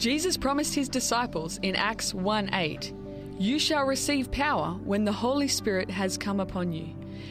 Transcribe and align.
Jesus 0.00 0.38
promised 0.38 0.74
his 0.74 0.88
disciples 0.88 1.58
in 1.60 1.76
Acts 1.76 2.14
1 2.14 2.54
8, 2.54 2.94
You 3.38 3.58
shall 3.58 3.84
receive 3.84 4.30
power 4.30 4.70
when 4.82 5.04
the 5.04 5.12
Holy 5.12 5.46
Spirit 5.46 5.90
has 5.90 6.16
come 6.16 6.40
upon 6.40 6.72
you, 6.72 6.88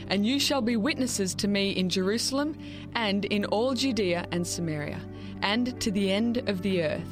and 0.09 0.23
you 0.23 0.39
shall 0.39 0.61
be 0.61 0.77
witnesses 0.77 1.33
to 1.33 1.47
me 1.47 1.71
in 1.71 1.89
Jerusalem 1.89 2.55
and 2.93 3.25
in 3.25 3.45
all 3.45 3.73
Judea 3.73 4.27
and 4.31 4.45
Samaria, 4.45 5.01
and 5.41 5.81
to 5.81 5.89
the 5.89 6.11
end 6.11 6.47
of 6.47 6.61
the 6.61 6.83
earth. 6.83 7.09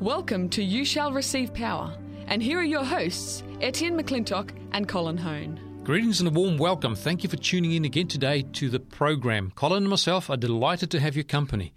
Welcome 0.00 0.50
to 0.50 0.62
You 0.62 0.84
Shall 0.84 1.14
Receive 1.14 1.54
Power, 1.54 1.96
and 2.26 2.42
here 2.42 2.58
are 2.58 2.62
your 2.62 2.84
hosts, 2.84 3.42
Etienne 3.62 3.98
McClintock 3.98 4.50
and 4.72 4.86
Colin 4.86 5.16
Hone. 5.16 5.58
Greetings 5.84 6.20
and 6.20 6.28
a 6.28 6.30
warm 6.30 6.58
welcome. 6.58 6.94
Thank 6.94 7.22
you 7.22 7.30
for 7.30 7.38
tuning 7.38 7.72
in 7.72 7.86
again 7.86 8.08
today 8.08 8.42
to 8.52 8.68
the 8.68 8.80
program. 8.80 9.50
Colin 9.54 9.84
and 9.84 9.88
myself 9.88 10.28
are 10.28 10.36
delighted 10.36 10.90
to 10.90 11.00
have 11.00 11.16
your 11.16 11.24
company. 11.24 11.72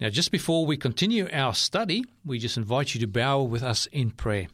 Now, 0.00 0.10
just 0.10 0.30
before 0.30 0.64
we 0.64 0.76
continue 0.76 1.28
our 1.32 1.54
study, 1.54 2.04
we 2.24 2.38
just 2.38 2.56
invite 2.56 2.94
you 2.94 3.00
to 3.00 3.08
bow 3.08 3.42
with 3.42 3.64
us 3.64 3.86
in 3.86 4.12
prayer. 4.12 4.46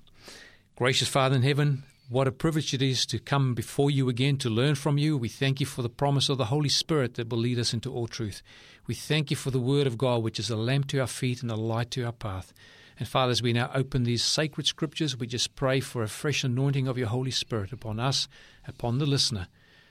Gracious 0.75 1.07
Father 1.07 1.37
in 1.37 1.43
heaven, 1.43 1.83
what 2.09 2.27
a 2.27 2.33
privilege 2.33 2.73
it 2.73 2.81
is 2.81 3.05
to 3.05 3.19
come 3.19 3.55
before 3.55 3.91
you 3.91 4.09
again 4.09 4.39
to 4.39 4.49
learn 4.49 4.75
from 4.75 4.97
you. 4.97 5.19
We 5.19 5.29
thank 5.29 5.61
you 5.61 5.67
for 5.67 5.83
the 5.83 5.91
promise 5.91 6.31
of 6.31 6.39
the 6.39 6.47
Holy 6.47 6.71
Spirit 6.71 7.17
that 7.17 7.29
will 7.29 7.37
lead 7.37 7.59
us 7.59 7.75
into 7.75 7.93
all 7.93 8.07
truth. 8.07 8.41
We 8.87 8.95
thank 8.95 9.31
you 9.31 9.37
for 9.37 9.51
the 9.51 9.61
Word 9.61 9.87
of 9.87 9.99
God, 9.99 10.23
which 10.23 10.39
is 10.39 10.49
a 10.49 10.57
lamp 10.57 10.87
to 10.89 11.01
our 11.01 11.07
feet 11.07 11.43
and 11.43 11.51
a 11.51 11.57
light 11.57 11.91
to 11.91 12.05
our 12.05 12.13
path. 12.13 12.55
And 12.99 13.07
Father, 13.07 13.33
as 13.33 13.43
we 13.43 13.53
now 13.53 13.71
open 13.75 14.05
these 14.05 14.25
sacred 14.25 14.67
scriptures, 14.67 15.19
we 15.19 15.27
just 15.27 15.55
pray 15.57 15.81
for 15.81 16.03
a 16.03 16.09
fresh 16.09 16.43
anointing 16.43 16.89
of 16.89 16.97
your 16.97 17.09
Holy 17.09 17.31
Spirit 17.31 17.71
upon 17.71 18.01
us, 18.01 18.29
upon 18.67 18.97
the 18.97 19.05
listener, 19.05 19.49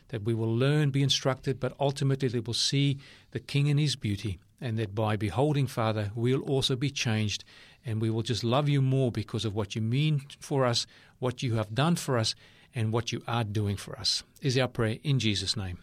that 0.07 0.23
we 0.23 0.33
will 0.33 0.55
learn, 0.55 0.89
be 0.89 1.03
instructed, 1.03 1.59
but 1.59 1.75
ultimately 1.79 2.29
we 2.29 2.39
will 2.39 2.55
see 2.55 2.97
the 3.31 3.39
King 3.39 3.67
in 3.67 3.77
his 3.77 3.95
beauty 3.95 4.39
and 4.61 4.77
that 4.79 4.95
by 4.95 5.15
beholding, 5.15 5.67
Father, 5.67 6.11
we'll 6.15 6.41
also 6.41 6.75
be 6.75 6.89
changed 6.89 7.43
and 7.85 8.01
we 8.01 8.09
will 8.09 8.21
just 8.21 8.43
love 8.43 8.69
you 8.69 8.81
more 8.81 9.11
because 9.11 9.45
of 9.45 9.55
what 9.55 9.75
you 9.75 9.81
mean 9.81 10.21
for 10.39 10.65
us, 10.65 10.85
what 11.19 11.43
you 11.43 11.55
have 11.55 11.75
done 11.75 11.95
for 11.95 12.17
us, 12.17 12.33
and 12.73 12.91
what 12.91 13.11
you 13.11 13.21
are 13.27 13.43
doing 13.43 13.75
for 13.75 13.97
us. 13.99 14.23
Is 14.41 14.57
our 14.57 14.67
prayer 14.67 14.97
in 15.03 15.19
Jesus' 15.19 15.57
name. 15.57 15.79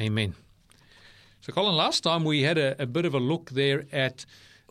Amen. 0.00 0.34
So, 1.40 1.52
Colin, 1.52 1.76
last 1.76 2.02
time 2.02 2.24
we 2.24 2.42
had 2.42 2.56
a, 2.56 2.80
a 2.82 2.86
bit 2.86 3.04
of 3.04 3.14
a 3.14 3.18
look 3.18 3.50
there 3.50 3.84
at 3.92 4.24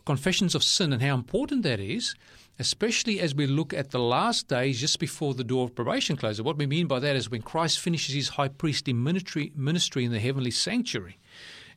confessions 0.04 0.54
of 0.54 0.64
sin 0.64 0.92
and 0.92 1.00
how 1.00 1.14
important 1.14 1.62
that 1.62 1.80
is, 1.80 2.14
especially 2.58 3.20
as 3.20 3.34
we 3.34 3.46
look 3.46 3.72
at 3.72 3.90
the 3.90 3.98
last 3.98 4.48
days 4.48 4.80
just 4.80 4.98
before 4.98 5.34
the 5.34 5.44
door 5.44 5.64
of 5.64 5.74
probation 5.74 6.16
closes. 6.16 6.42
What 6.42 6.58
we 6.58 6.66
mean 6.66 6.86
by 6.86 6.98
that 7.00 7.16
is 7.16 7.30
when 7.30 7.42
Christ 7.42 7.78
finishes 7.78 8.14
his 8.14 8.28
high 8.30 8.48
priestly 8.48 8.92
ministry, 8.92 9.52
ministry 9.54 10.04
in 10.04 10.12
the 10.12 10.20
heavenly 10.20 10.50
sanctuary. 10.50 11.18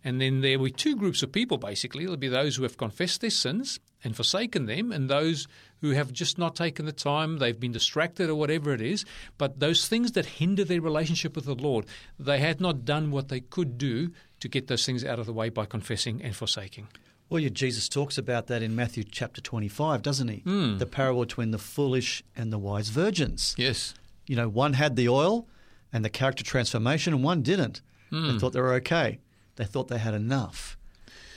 And 0.03 0.22
then 0.22 0.42
there 0.42 0.59
be 0.59 0.72
two 0.72 0.95
groups 0.95 1.23
of 1.23 1.31
people, 1.31 1.58
basically. 1.58 2.03
There'll 2.03 2.17
be 2.17 2.28
those 2.28 2.56
who 2.56 2.64
have 2.64 2.78
confessed 2.78 3.22
their 3.22 3.30
sins 3.30 3.80
and 4.04 4.16
forsaken 4.16 4.67
them, 4.67 4.92
and 4.92 5.10
those 5.10 5.48
who 5.82 5.92
have 5.92 6.14
just 6.14 6.38
not 6.38 6.55
taken 6.55 6.86
the 6.86 6.92
time, 6.92 7.38
they've 7.38 7.60
been 7.60 7.72
distracted 7.72 8.30
or 8.30 8.36
whatever 8.36 8.73
it 8.73 8.82
is. 8.82 9.05
But 9.38 9.60
those 9.60 9.88
things 9.88 10.14
that 10.14 10.26
hinder 10.26 10.64
their 10.64 10.82
relationship 10.82 11.36
with 11.36 11.45
the 11.45 11.55
Lord, 11.55 11.86
they 12.20 12.39
had 12.39 12.61
not 12.61 12.86
done 12.86 13.11
what 13.11 13.30
they 13.30 13.39
could 13.39 13.77
do 13.77 14.11
to 14.39 14.48
get 14.48 14.67
those 14.67 14.86
things 14.86 15.04
out 15.04 15.20
of 15.20 15.26
the 15.26 15.33
way 15.33 15.49
by 15.49 15.66
confessing 15.66 16.22
and 16.22 16.36
forsaking. 16.36 16.88
Well, 17.30 17.42
yeah, 17.42 17.49
Jesus 17.49 17.89
talks 17.89 18.17
about 18.17 18.48
that 18.48 18.64
in 18.64 18.76
Matthew 18.76 19.04
chapter 19.04 19.42
25, 19.42 20.02
doesn't 20.02 20.27
he? 20.30 20.42
Mm. 20.45 20.80
The 20.80 20.86
parable 20.86 21.22
between 21.22 21.52
the 21.52 21.58
foolish 21.58 22.23
and 22.36 22.54
the 22.54 22.58
wise 22.58 22.89
virgins. 22.89 23.54
Yes. 23.58 23.93
You 24.27 24.36
know, 24.36 24.48
one 24.48 24.73
had 24.73 24.95
the 24.95 25.10
oil 25.10 25.48
and 25.92 26.05
the 26.05 26.10
character 26.10 26.43
transformation, 26.43 27.14
and 27.14 27.23
one 27.23 27.42
didn't. 27.42 27.82
Mm. 28.11 28.32
They 28.32 28.39
thought 28.39 28.54
they 28.54 28.61
were 28.61 28.76
okay. 28.76 29.20
They 29.58 29.66
thought 29.66 29.90
they 29.90 29.98
had 29.98 30.14
enough. 30.14 30.78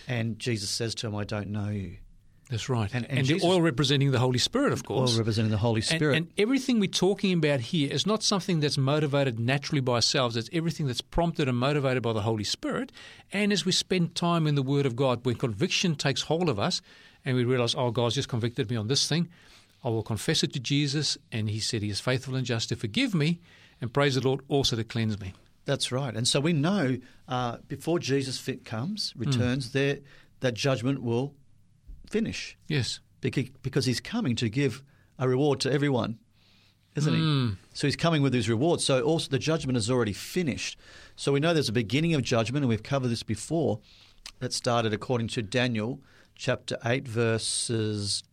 And 0.06 0.38
Jesus 0.38 0.70
says 0.70 0.94
to 0.97 1.06
them, 1.06 1.16
I 1.16 1.25
don't 1.25 1.48
know 1.48 1.69
you. 1.69 1.97
That's 2.50 2.69
right. 2.69 2.91
And- 2.92 3.06
And, 3.06 3.19
and 3.20 3.26
the 3.28 3.41
oil 3.47 3.62
representing 3.62 4.10
the 4.10 4.19
Holy 4.19 4.38
Spirit, 4.41 4.72
of 4.72 4.84
course. 4.84 5.12
Oil 5.12 5.19
representing 5.19 5.53
the 5.53 5.58
Holy 5.58 5.81
And- 5.82 5.84
Spirit. 5.84 6.16
And, 6.16 6.28
everything 6.36 6.80
we're 6.80 6.88
talking 6.91 7.32
about 7.32 7.60
here 7.60 7.88
is 7.92 8.06
not 8.06 8.25
something 8.25 8.59
that's 8.59 8.76
motivated 8.76 9.38
naturally 9.38 9.80
by 9.80 9.94
ourselves. 9.94 10.36
It's 10.36 10.50
everything 10.53 10.86
that's 10.88 11.00
prompted 11.00 11.48
and 11.48 11.56
motivated 11.56 12.03
by 12.03 12.12
the 12.12 12.22
Holy 12.22 12.42
Spirit. 12.44 12.91
And 13.32 13.53
as 13.53 13.64
we 13.64 13.70
spend 13.72 14.16
time 14.16 14.48
in 14.48 14.56
the 14.56 14.62
Word 14.64 14.84
of 14.84 14.97
God, 14.97 15.25
when 15.25 15.36
conviction 15.36 15.94
takes 15.94 16.22
hold 16.22 16.48
of 16.48 16.59
us 16.59 16.82
and 17.25 17.36
we 17.36 17.44
realize, 17.44 17.75
oh, 17.76 17.92
God's 17.92 18.16
just 18.16 18.28
convicted 18.28 18.69
me 18.69 18.76
on 18.76 18.88
this 18.88 19.09
thing, 19.09 19.28
I 19.84 19.88
will 19.91 20.03
confess 20.03 20.42
it 20.42 20.53
to 20.54 20.60
Jesus. 20.60 21.16
And 21.30 21.48
He 21.48 21.60
said 21.60 21.82
He 21.82 21.91
is 21.91 22.00
faithful 22.00 22.34
and 22.34 22.44
just 22.44 22.70
to 22.70 22.76
forgive 22.76 23.14
me 23.14 23.38
and 23.80 23.94
praise 23.94 24.16
the 24.16 24.22
Lord 24.26 24.41
also 24.48 24.75
to 24.75 24.82
cleanse 24.84 25.20
me. 25.20 25.34
That's 25.70 25.92
right. 25.92 26.16
And 26.16 26.26
so 26.26 26.41
we 26.41 26.53
know 26.53 26.98
uh, 27.28 27.58
before 27.69 28.00
Jesus 28.00 28.38
fit 28.38 28.64
comes, 28.64 29.12
Hmm. 29.12 29.20
returns, 29.20 29.70
there 29.70 29.98
that 30.41 30.54
judgment 30.54 31.00
will 31.00 31.34
finish 32.10 32.56
Yes. 32.66 32.98
because, 33.20 33.50
because 33.62 33.84
he's 33.84 34.00
coming 34.00 34.34
to 34.36 34.48
give 34.48 34.82
a 35.16 35.28
reward 35.28 35.60
to 35.60 35.70
everyone, 35.70 36.19
isn't 36.97 37.14
Hmm. 37.14 37.48
he? 37.50 37.56
So 37.72 37.86
he's 37.86 37.94
coming 37.94 38.20
with 38.20 38.34
his 38.34 38.48
reward. 38.48 38.80
So 38.80 39.03
also 39.03 39.28
the 39.30 39.38
judgment 39.38 39.78
is 39.78 39.88
already 39.88 40.12
finished. 40.12 40.76
So 41.14 41.30
we 41.30 41.38
know 41.38 41.54
there's 41.54 41.69
a 41.69 41.72
beginning 41.84 42.14
of 42.14 42.22
judgment, 42.22 42.64
and 42.64 42.69
we've 42.69 42.82
covered 42.82 43.09
this 43.09 43.22
before. 43.22 43.78
That 44.41 44.53
started 44.53 44.92
according 44.92 45.28
to 45.28 45.42
Daniel 45.42 46.00
chapter 46.34 46.78
8, 46.84 47.06
verses 47.06 48.25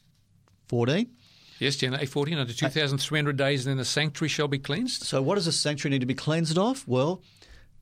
14. 0.69 1.11
Yes, 1.59 1.75
Jenna, 1.75 1.95
814, 1.97 2.37
under 2.37 2.53
2,300 2.53 3.35
days, 3.37 3.65
and 3.65 3.71
then 3.71 3.77
the 3.77 3.85
sanctuary 3.85 4.29
shall 4.29 4.47
be 4.47 4.59
cleansed. 4.59 5.03
So, 5.03 5.21
what 5.21 5.35
does 5.35 5.45
the 5.45 5.51
sanctuary 5.51 5.91
need 5.95 5.99
to 6.01 6.05
be 6.05 6.13
cleansed 6.13 6.57
of? 6.57 6.87
Well, 6.87 7.21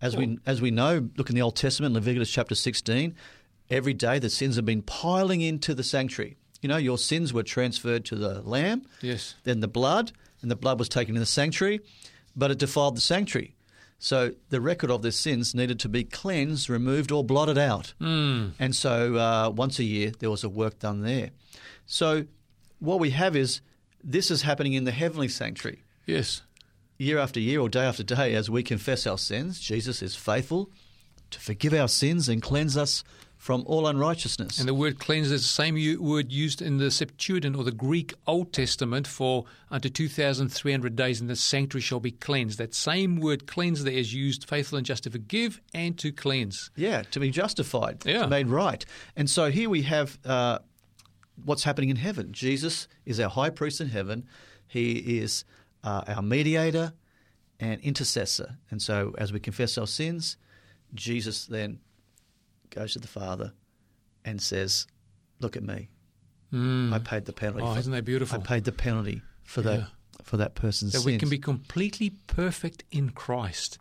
as 0.02 0.16
we 0.16 0.38
as 0.46 0.62
we 0.62 0.72
know, 0.72 1.10
look 1.18 1.30
in 1.30 1.36
the 1.36 1.42
Old 1.42 1.56
Testament, 1.56 1.94
Leviticus 1.94 2.30
chapter 2.32 2.56
sixteen. 2.56 3.16
Every 3.70 3.94
day, 3.94 4.20
the 4.20 4.30
sins 4.30 4.56
have 4.58 4.66
been 4.66 4.84
piling 4.84 5.42
into 5.42 5.74
the 5.74 5.84
sanctuary. 5.84 6.38
You 6.62 6.70
know, 6.70 6.78
your 6.78 6.98
sins 6.98 7.34
were 7.34 7.44
transferred 7.44 8.06
to 8.06 8.16
the 8.16 8.42
lamb, 8.42 8.84
Yes. 9.02 9.36
then 9.44 9.60
the 9.60 9.68
blood, 9.68 10.12
and 10.42 10.50
the 10.52 10.56
blood 10.56 10.78
was 10.80 10.88
taken 10.90 11.16
in 11.16 11.20
the 11.20 11.26
sanctuary, 11.26 11.80
but 12.36 12.52
it 12.52 12.60
defiled 12.60 12.96
the 12.98 13.02
sanctuary. 13.02 13.56
So 13.98 14.34
the 14.50 14.62
record 14.62 14.92
of 14.92 15.02
their 15.02 15.12
sins 15.12 15.56
needed 15.56 15.80
to 15.80 15.90
be 15.90 16.04
cleansed, 16.04 16.70
removed, 16.70 17.12
or 17.12 17.24
blotted 17.24 17.58
out. 17.58 17.94
Mm. 18.00 18.52
And 18.60 18.76
so 18.76 19.16
uh, 19.16 19.50
once 19.50 19.80
a 19.80 19.84
year, 19.84 20.12
there 20.20 20.30
was 20.30 20.44
a 20.44 20.50
work 20.50 20.78
done 20.80 21.02
there. 21.02 21.32
So 21.88 22.26
what 22.80 23.00
we 23.00 23.12
have 23.12 23.36
is 23.36 23.62
this 24.04 24.30
is 24.32 24.42
happening 24.44 24.74
in 24.74 24.84
the 24.84 24.92
heavenly 24.92 25.28
sanctuary 25.28 25.84
Yes. 26.06 26.42
year 26.98 27.18
after 27.18 27.40
year 27.40 27.60
or 27.62 27.70
day 27.70 27.84
after 27.86 28.04
day, 28.04 28.34
as 28.36 28.50
we 28.50 28.64
confess 28.64 29.08
our 29.08 29.18
sins, 29.18 29.60
Jesus 29.60 30.02
is 30.02 30.16
faithful 30.16 30.70
to 31.32 31.40
forgive 31.40 31.74
our 31.74 31.88
sins 31.88 32.30
and 32.30 32.42
cleanse 32.42 32.78
us 32.78 33.04
from 33.38 33.64
all 33.68 33.86
unrighteousness. 33.88 34.60
And 34.60 34.68
the 34.68 34.74
word 34.74 34.98
cleanse 35.00 35.30
is 35.30 35.42
the 35.42 35.48
same 35.48 35.76
u- 35.78 36.02
word 36.02 36.32
used 36.32 36.62
in 36.62 36.78
the 36.78 36.90
Septuagint 36.90 37.56
or 37.56 37.64
the 37.64 37.72
Greek 37.72 38.14
Old 38.26 38.54
Testament 38.54 39.08
for 39.08 39.46
unto 39.70 39.90
2,300 39.90 40.96
days 40.96 41.20
and 41.22 41.30
the 41.30 41.36
sanctuary 41.36 41.82
shall 41.82 42.00
be 42.00 42.12
cleansed. 42.12 42.58
That 42.58 42.74
same 42.74 43.18
word 43.20 43.46
cleanse 43.48 43.84
there 43.84 43.94
is 43.94 44.14
used 44.14 44.48
faithful 44.48 44.78
and 44.78 44.86
just 44.86 45.04
to 45.04 45.10
forgive 45.12 45.60
and 45.74 45.98
to 46.00 46.12
cleanse. 46.12 46.70
yeah, 46.76 47.02
to 47.12 47.20
be 47.20 47.30
justified, 47.30 48.00
to 48.02 48.12
Yeah. 48.12 48.24
be 48.24 48.30
made 48.30 48.48
right. 48.48 48.86
And 49.16 49.30
so 49.30 49.52
here 49.52 49.70
we 49.70 49.82
have 49.84 50.18
uh, 50.26 50.60
what's 51.44 51.64
happening 51.64 51.90
in 51.90 51.98
heaven. 51.98 52.32
Jesus 52.32 52.88
is 53.06 53.20
our 53.20 53.30
high 53.30 53.50
priest 53.50 53.82
in 53.82 53.90
heaven. 53.90 54.26
He 54.68 55.20
is 55.20 55.44
uh, 55.84 56.04
our 56.08 56.22
mediator 56.22 56.94
and 57.60 57.80
intercessor. 57.82 58.58
And 58.72 58.82
so 58.82 59.14
as 59.18 59.32
we 59.34 59.40
confess 59.40 59.78
our 59.78 59.88
sins, 59.88 60.38
Jesus 60.94 61.46
then 61.46 61.80
goes 62.70 62.94
to 62.94 63.00
the 63.00 63.08
Father 63.08 63.54
and 64.24 64.42
says, 64.42 64.88
Look 65.40 65.56
at 65.58 65.64
me. 65.64 65.90
Mm. 66.54 66.94
I 66.94 67.00
paid 67.00 67.26
the 67.26 67.34
penalty. 67.34 67.64
Oh, 67.64 67.74
for- 67.74 67.80
isn't 67.80 67.92
that 67.92 68.06
beautiful? 68.06 68.40
I 68.40 68.42
paid 68.42 68.64
the 68.64 68.72
penalty 68.72 69.22
for 69.44 69.62
Yeah. 69.62 69.70
that 69.78 69.88
for 70.24 70.38
that 70.38 70.56
person's 70.56 70.94
that 70.94 71.00
sins. 71.00 71.06
we 71.06 71.18
can 71.18 71.30
be 71.30 71.38
completely 71.38 72.12
perfect 72.28 72.84
in 72.90 73.10
Christ, 73.10 73.78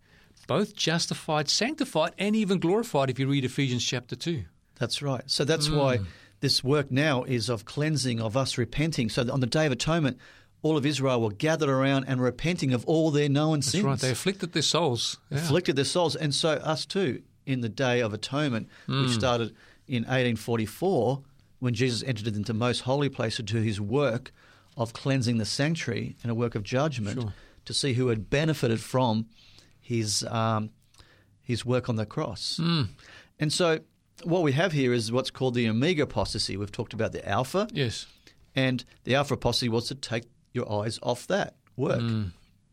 both 0.48 0.74
justified, 0.74 1.48
sanctified, 1.48 2.12
and 2.18 2.34
even 2.34 2.58
glorified 2.58 3.08
if 3.08 3.18
you 3.20 3.28
read 3.28 3.44
Ephesians 3.44 3.84
chapter 3.84 4.16
2. 4.16 4.44
That's 4.74 5.00
right. 5.00 5.22
So 5.30 5.44
that's 5.44 5.68
Mm. 5.68 5.76
why 5.78 6.00
this 6.44 6.62
work 6.62 6.91
now 6.91 7.25
is 7.25 7.49
of 7.49 7.64
cleansing, 7.64 8.20
of 8.20 8.37
us 8.37 8.58
repenting. 8.58 9.08
So 9.08 9.20
on 9.32 9.41
the 9.41 9.46
Day 9.46 9.67
of 9.67 9.73
Atonement, 9.73 10.19
all 10.62 10.76
of 10.76 10.85
Israel 10.87 11.20
were 11.23 11.32
gathered 11.32 11.69
around 11.70 12.05
and 12.06 12.20
repenting 12.23 12.73
of 12.75 12.85
all 12.87 13.11
their 13.11 13.29
known 13.29 13.58
That's 13.61 13.70
sins, 13.70 13.85
right. 13.85 13.99
They 13.99 14.11
afflicted 14.11 14.52
their 14.52 14.62
souls. 14.62 15.19
Yeah. 15.31 15.38
afflicted 15.38 15.76
their 15.76 15.85
souls, 15.96 16.14
and 16.17 16.35
so 16.35 16.50
us 16.75 16.85
too 16.87 17.23
in 17.46 17.61
the 17.61 17.69
Day 17.69 18.00
of 18.00 18.12
Atonement, 18.14 18.69
which 18.87 19.11
Mm. 19.11 19.14
started 19.23 19.49
in 19.88 20.05
1844 20.05 21.23
when 21.61 21.75
Jesus 21.75 22.02
entered 22.02 22.26
into 22.29 22.52
the 22.52 22.58
most 22.58 22.81
holy 22.81 23.08
place 23.08 23.37
to 23.37 23.43
do 23.43 23.58
his 23.62 23.81
work 23.81 24.32
of 24.76 24.93
cleansing 24.93 25.38
the 25.38 25.44
sanctuary 25.46 26.17
and 26.23 26.31
a 26.31 26.35
work 26.35 26.55
of 26.55 26.62
judgment 26.62 27.20
Sure. 27.20 27.32
to 27.64 27.73
see 27.75 27.93
who 27.94 28.08
had 28.08 28.29
benefited 28.31 28.81
from 28.81 29.26
his 29.81 30.25
um, 30.25 30.70
his 31.43 31.64
work 31.64 31.88
on 31.91 31.96
the 31.96 32.06
cross. 32.06 32.58
Mm. 32.61 32.88
And 33.38 33.52
so 33.52 33.81
what 34.22 34.43
we 34.43 34.52
have 34.52 34.72
here 34.72 34.93
is 34.93 35.11
what's 35.12 35.31
called 35.31 35.55
the 35.55 35.69
omega 35.69 36.02
apostasy. 36.05 36.56
We've 36.56 36.70
talked 36.72 36.94
about 36.94 37.12
the 37.12 37.26
alpha, 37.28 37.69
Yes. 37.72 38.06
and 38.55 38.84
the 39.05 39.14
alpha 39.16 39.34
apostasy 39.34 39.69
was 39.69 39.88
to 39.88 39.94
take 39.94 40.25
your 40.52 40.70
eyes 40.70 40.99
off 41.02 41.26
that 41.26 41.56
work 41.76 42.00
Mm. 42.00 42.32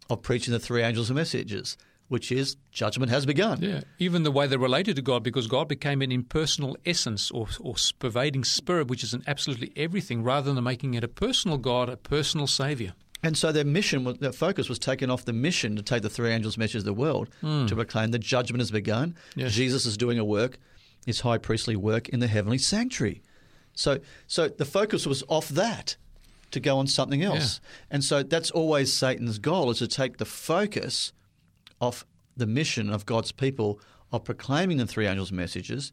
of 0.09 0.21
preaching 0.21 0.51
the 0.53 0.59
three 0.59 0.81
angels 0.83 1.11
messages. 1.11 1.77
which 2.07 2.29
is 2.29 2.57
judgment 2.73 3.09
has 3.09 3.25
begun. 3.25 3.57
Yeah, 3.61 3.83
even 3.97 4.23
the 4.23 4.31
way 4.31 4.45
they're 4.45 4.59
related 4.59 4.97
to 4.97 5.01
God, 5.01 5.23
because 5.23 5.47
God 5.47 5.69
became 5.69 6.01
an 6.01 6.11
impersonal 6.11 6.75
essence 6.85 7.31
or, 7.31 7.47
or 7.61 7.75
pervading 7.99 8.43
spirit, 8.43 8.89
which 8.89 9.01
is 9.01 9.13
in 9.13 9.23
absolutely 9.27 9.71
everything, 9.77 10.21
rather 10.21 10.53
than 10.53 10.61
making 10.61 10.93
it 10.95 11.05
a 11.05 11.07
personal 11.07 11.57
God, 11.57 11.87
a 11.87 11.95
personal 11.95 12.47
Savior. 12.47 12.95
And 13.23 13.37
so 13.37 13.53
their 13.53 13.63
mission, 13.63 14.03
their 14.19 14.33
focus 14.33 14.67
was 14.67 14.77
taken 14.77 15.09
off 15.09 15.23
the 15.23 15.31
mission 15.31 15.77
to 15.77 15.81
take 15.81 16.01
the 16.01 16.09
three 16.09 16.31
angels' 16.31 16.57
message 16.57 16.81
to 16.81 16.85
the 16.85 16.91
world 16.93 17.29
to 17.41 17.73
proclaim 17.73 18.11
the 18.11 18.19
judgment 18.19 18.59
has 18.59 18.71
begun. 18.71 19.15
Yes. 19.37 19.53
Jesus 19.53 19.85
is 19.85 19.95
doing 19.95 20.19
a 20.19 20.25
work, 20.25 20.59
his 21.05 21.21
high 21.21 21.37
priestly 21.37 21.75
work 21.75 22.09
in 22.09 22.19
the 22.19 22.27
heavenly 22.27 22.57
sanctuary. 22.57 23.21
So, 23.73 23.99
so 24.27 24.47
the 24.49 24.65
focus 24.65 25.05
was 25.07 25.23
off 25.27 25.49
that 25.49 25.95
to 26.51 26.59
go 26.59 26.77
on 26.77 26.87
something 26.87 27.23
else. 27.23 27.61
And 27.89 28.03
so 28.03 28.23
that's 28.23 28.51
always 28.51 28.91
Satan's 28.93 29.39
goal 29.39 29.69
is 29.71 29.79
to 29.79 29.87
take 29.87 30.17
the 30.17 30.25
focus 30.25 31.13
off 31.79 32.05
the 32.35 32.45
mission 32.45 32.89
of 32.89 33.05
God's 33.05 33.31
people 33.31 33.79
of 34.11 34.23
proclaiming 34.25 34.77
the 34.77 34.85
three 34.85 35.07
angels' 35.07 35.31
messages, 35.31 35.91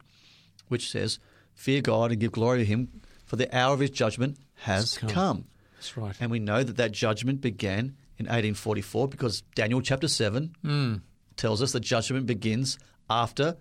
which 0.66 0.90
says, 0.90 1.18
"Fear 1.54 1.82
God 1.82 2.10
and 2.10 2.20
give 2.20 2.32
glory 2.32 2.58
to 2.58 2.64
Him, 2.64 2.88
for 3.24 3.36
the 3.36 3.54
hour 3.56 3.72
of 3.74 3.80
His 3.80 3.90
judgment 3.90 4.36
has 4.56 4.98
come. 4.98 5.10
come." 5.10 5.44
That's 5.76 5.96
right. 5.96 6.16
And 6.20 6.30
we 6.30 6.40
know 6.40 6.64
that 6.64 6.76
that 6.76 6.90
judgment 6.92 7.40
began 7.40 7.94
in 8.18 8.26
1844 8.26 9.06
because 9.08 9.42
Daniel 9.54 9.80
chapter 9.80 10.08
7 10.08 10.54
Mm. 10.64 11.02
tells 11.36 11.62
us 11.62 11.70
that 11.72 11.80
judgment 11.80 12.26
begins 12.26 12.76
after 13.08 13.56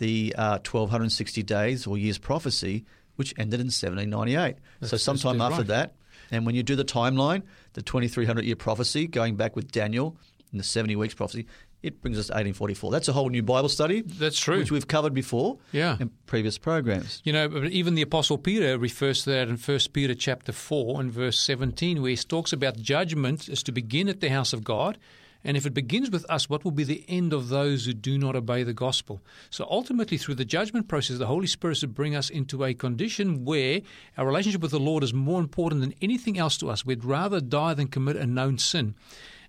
the 0.00 0.34
uh, 0.36 0.58
1260 0.64 1.42
days 1.44 1.86
or 1.86 1.96
years 1.96 2.18
prophecy, 2.18 2.84
which 3.16 3.32
ended 3.38 3.60
in 3.60 3.66
1798. 3.66 4.56
so 4.82 4.96
sometime 4.96 5.40
after 5.40 5.58
right. 5.58 5.66
that, 5.68 5.94
and 6.30 6.44
when 6.46 6.54
you 6.54 6.62
do 6.62 6.74
the 6.74 6.84
timeline, 6.84 7.42
the 7.74 7.82
2300 7.82 8.44
year 8.44 8.56
prophecy 8.56 9.06
going 9.06 9.36
back 9.36 9.54
with 9.54 9.70
Daniel 9.70 10.16
and 10.50 10.58
the 10.58 10.64
70 10.64 10.96
weeks 10.96 11.14
prophecy, 11.14 11.46
it 11.82 12.02
brings 12.02 12.18
us 12.18 12.26
to 12.26 12.32
1844. 12.32 12.90
That's 12.90 13.08
a 13.08 13.12
whole 13.12 13.30
new 13.30 13.42
Bible 13.42 13.68
study. 13.68 14.02
That's 14.02 14.38
true. 14.38 14.58
Which 14.58 14.70
we've 14.70 14.86
covered 14.86 15.14
before 15.14 15.58
Yeah. 15.72 15.96
in 15.98 16.10
previous 16.26 16.58
programs. 16.58 17.22
You 17.24 17.32
know, 17.32 17.48
but 17.48 17.66
even 17.66 17.94
the 17.94 18.02
Apostle 18.02 18.36
Peter 18.38 18.78
refers 18.78 19.24
to 19.24 19.30
that 19.30 19.48
in 19.48 19.56
1 19.56 19.78
Peter 19.92 20.14
chapter 20.14 20.52
4 20.52 21.00
and 21.00 21.10
verse 21.10 21.38
17, 21.38 22.02
where 22.02 22.10
he 22.10 22.16
talks 22.16 22.52
about 22.52 22.76
judgment 22.78 23.48
is 23.48 23.62
to 23.62 23.72
begin 23.72 24.08
at 24.08 24.20
the 24.20 24.28
house 24.28 24.52
of 24.52 24.62
God. 24.62 24.98
And 25.42 25.56
if 25.56 25.64
it 25.64 25.72
begins 25.72 26.10
with 26.10 26.26
us, 26.28 26.50
what 26.50 26.64
will 26.64 26.70
be 26.70 26.84
the 26.84 27.04
end 27.08 27.32
of 27.32 27.48
those 27.48 27.86
who 27.86 27.94
do 27.94 28.18
not 28.18 28.36
obey 28.36 28.62
the 28.62 28.74
gospel? 28.74 29.20
So 29.48 29.66
ultimately, 29.70 30.18
through 30.18 30.34
the 30.34 30.44
judgment 30.44 30.88
process, 30.88 31.18
the 31.18 31.26
Holy 31.26 31.46
Spirit 31.46 31.78
to 31.78 31.88
bring 31.88 32.14
us 32.14 32.28
into 32.28 32.64
a 32.64 32.74
condition 32.74 33.44
where 33.44 33.80
our 34.18 34.26
relationship 34.26 34.60
with 34.60 34.70
the 34.70 34.78
Lord 34.78 35.02
is 35.02 35.14
more 35.14 35.40
important 35.40 35.80
than 35.80 35.94
anything 36.02 36.38
else 36.38 36.58
to 36.58 36.68
us. 36.68 36.84
We'd 36.84 37.04
rather 37.04 37.40
die 37.40 37.74
than 37.74 37.88
commit 37.88 38.16
a 38.16 38.26
known 38.26 38.58
sin, 38.58 38.94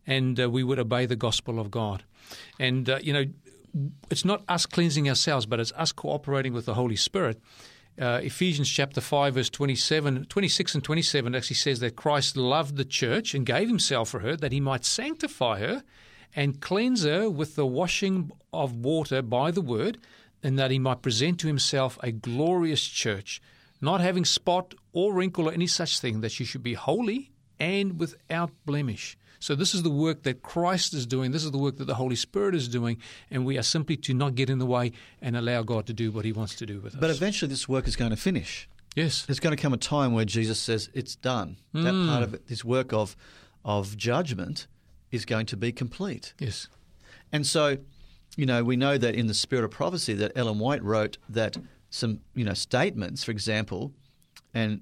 and 0.08 0.40
uh, 0.40 0.50
we 0.50 0.64
would 0.64 0.80
obey 0.80 1.06
the 1.06 1.16
gospel 1.18 1.60
of 1.60 1.70
God. 1.70 2.04
And, 2.58 2.90
uh, 2.90 3.00
you 3.02 3.12
know, 3.12 3.26
it's 4.10 4.26
not 4.26 4.44
us 4.48 4.66
cleansing 4.66 5.10
ourselves, 5.10 5.46
but 5.46 5.60
it's 5.60 5.74
us 5.74 5.92
cooperating 5.92 6.54
with 6.54 6.66
the 6.66 6.74
Holy 6.74 6.96
Spirit. 6.96 7.42
Uh, 8.02 8.20
Ephesians 8.24 8.68
chapter 8.68 9.00
5, 9.00 9.36
verse 9.36 9.50
27, 9.52 10.26
26 10.26 10.74
and 10.74 10.84
27 10.84 11.36
actually 11.36 11.56
says 11.56 11.82
that 11.82 11.96
Christ 11.96 12.36
loved 12.36 12.76
the 12.76 12.84
church 12.84 13.36
and 13.36 13.46
gave 13.46 13.68
himself 13.68 14.10
for 14.10 14.22
her 14.22 14.36
that 14.36 14.52
he 14.52 14.60
might 14.60 14.86
sanctify 14.86 15.60
her 15.60 15.84
and 16.36 16.60
cleanse 16.60 17.04
her 17.04 17.30
with 17.30 17.56
the 17.56 17.66
washing 17.66 18.32
of 18.52 18.74
water 18.74 19.22
by 19.22 19.52
the 19.52 19.62
word, 19.62 20.00
and 20.42 20.58
that 20.58 20.72
he 20.72 20.80
might 20.80 21.04
present 21.04 21.40
to 21.42 21.48
himself 21.48 22.00
a 22.02 22.12
glorious 22.12 22.84
church, 22.84 23.40
not 23.82 24.02
having 24.02 24.26
spot 24.26 24.74
or 24.94 25.14
wrinkle 25.14 25.48
or 25.48 25.54
any 25.54 25.68
such 25.68 26.00
thing, 26.00 26.22
that 26.22 26.32
she 26.32 26.44
should 26.44 26.64
be 26.64 26.74
holy 26.74 27.30
and 27.60 28.00
without 28.00 28.50
blemish. 28.66 29.16
So 29.42 29.56
this 29.56 29.74
is 29.74 29.82
the 29.84 29.90
work 29.90 30.22
that 30.24 30.44
Christ 30.44 30.94
is 30.94 31.06
doing. 31.08 31.32
This 31.32 31.44
is 31.44 31.50
the 31.52 31.58
work 31.58 31.78
that 31.78 31.86
the 31.86 31.96
Holy 31.96 32.16
Spirit 32.16 32.54
is 32.56 32.68
doing, 32.68 32.98
and 33.32 33.44
we 33.44 33.58
are 33.58 33.64
simply 33.64 33.98
to 33.98 34.14
not 34.14 34.36
get 34.36 34.50
in 34.52 34.60
the 34.60 34.66
way 34.68 34.92
and 35.22 35.36
allow 35.36 35.64
God 35.64 35.88
to 35.88 35.94
do 35.94 36.12
what 36.12 36.26
He 36.26 36.32
wants 36.32 36.54
to 36.56 36.66
do 36.68 36.80
with 36.80 36.94
us. 36.94 37.00
But 37.02 37.10
eventually, 37.10 37.50
this 37.50 37.68
work 37.68 37.88
is 37.88 37.96
going 37.96 38.12
to 38.12 38.18
finish. 38.18 38.70
yes, 38.96 39.26
There's 39.26 39.40
going 39.40 39.56
to 39.56 39.62
come 39.62 39.74
a 39.74 39.78
time 39.78 40.14
where 40.14 40.26
Jesus 40.26 40.60
says 40.60 40.90
it's 40.94 41.16
done. 41.16 41.58
That 41.74 41.92
Hmm. 41.94 42.08
part 42.08 42.24
of 42.24 42.34
it, 42.36 42.48
this 42.48 42.64
work 42.64 42.94
of 42.94 43.16
of 43.66 43.96
judgment 43.98 44.68
is 45.12 45.26
going 45.26 45.46
to 45.48 45.58
be 45.58 45.72
complete. 45.72 46.34
yes, 46.40 46.68
And 47.32 47.46
so, 47.46 47.78
you 48.36 48.46
know, 48.46 48.64
we 48.64 48.76
know 48.76 48.98
that 48.98 49.14
in 49.16 49.28
the 49.28 49.34
spirit 49.34 49.64
of 49.66 49.72
prophecy 49.72 50.14
that 50.16 50.32
Ellen 50.36 50.58
White 50.60 50.84
wrote 50.84 51.18
that 51.30 51.58
some, 51.90 52.22
you 52.36 52.44
know, 52.46 52.54
statements, 52.56 53.24
for 53.24 53.32
example, 53.32 53.92
and 54.54 54.82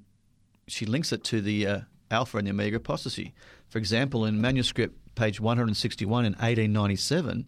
she 0.67 0.85
links 0.85 1.11
it 1.11 1.23
to 1.25 1.41
the 1.41 1.67
uh, 1.67 1.79
Alpha 2.11 2.37
and 2.37 2.47
the 2.47 2.51
Omega 2.51 2.77
apostasy. 2.77 3.33
For 3.69 3.77
example, 3.77 4.25
in 4.25 4.41
manuscript 4.41 5.15
page 5.15 5.39
161 5.39 6.25
in 6.25 6.33
1897, 6.33 7.45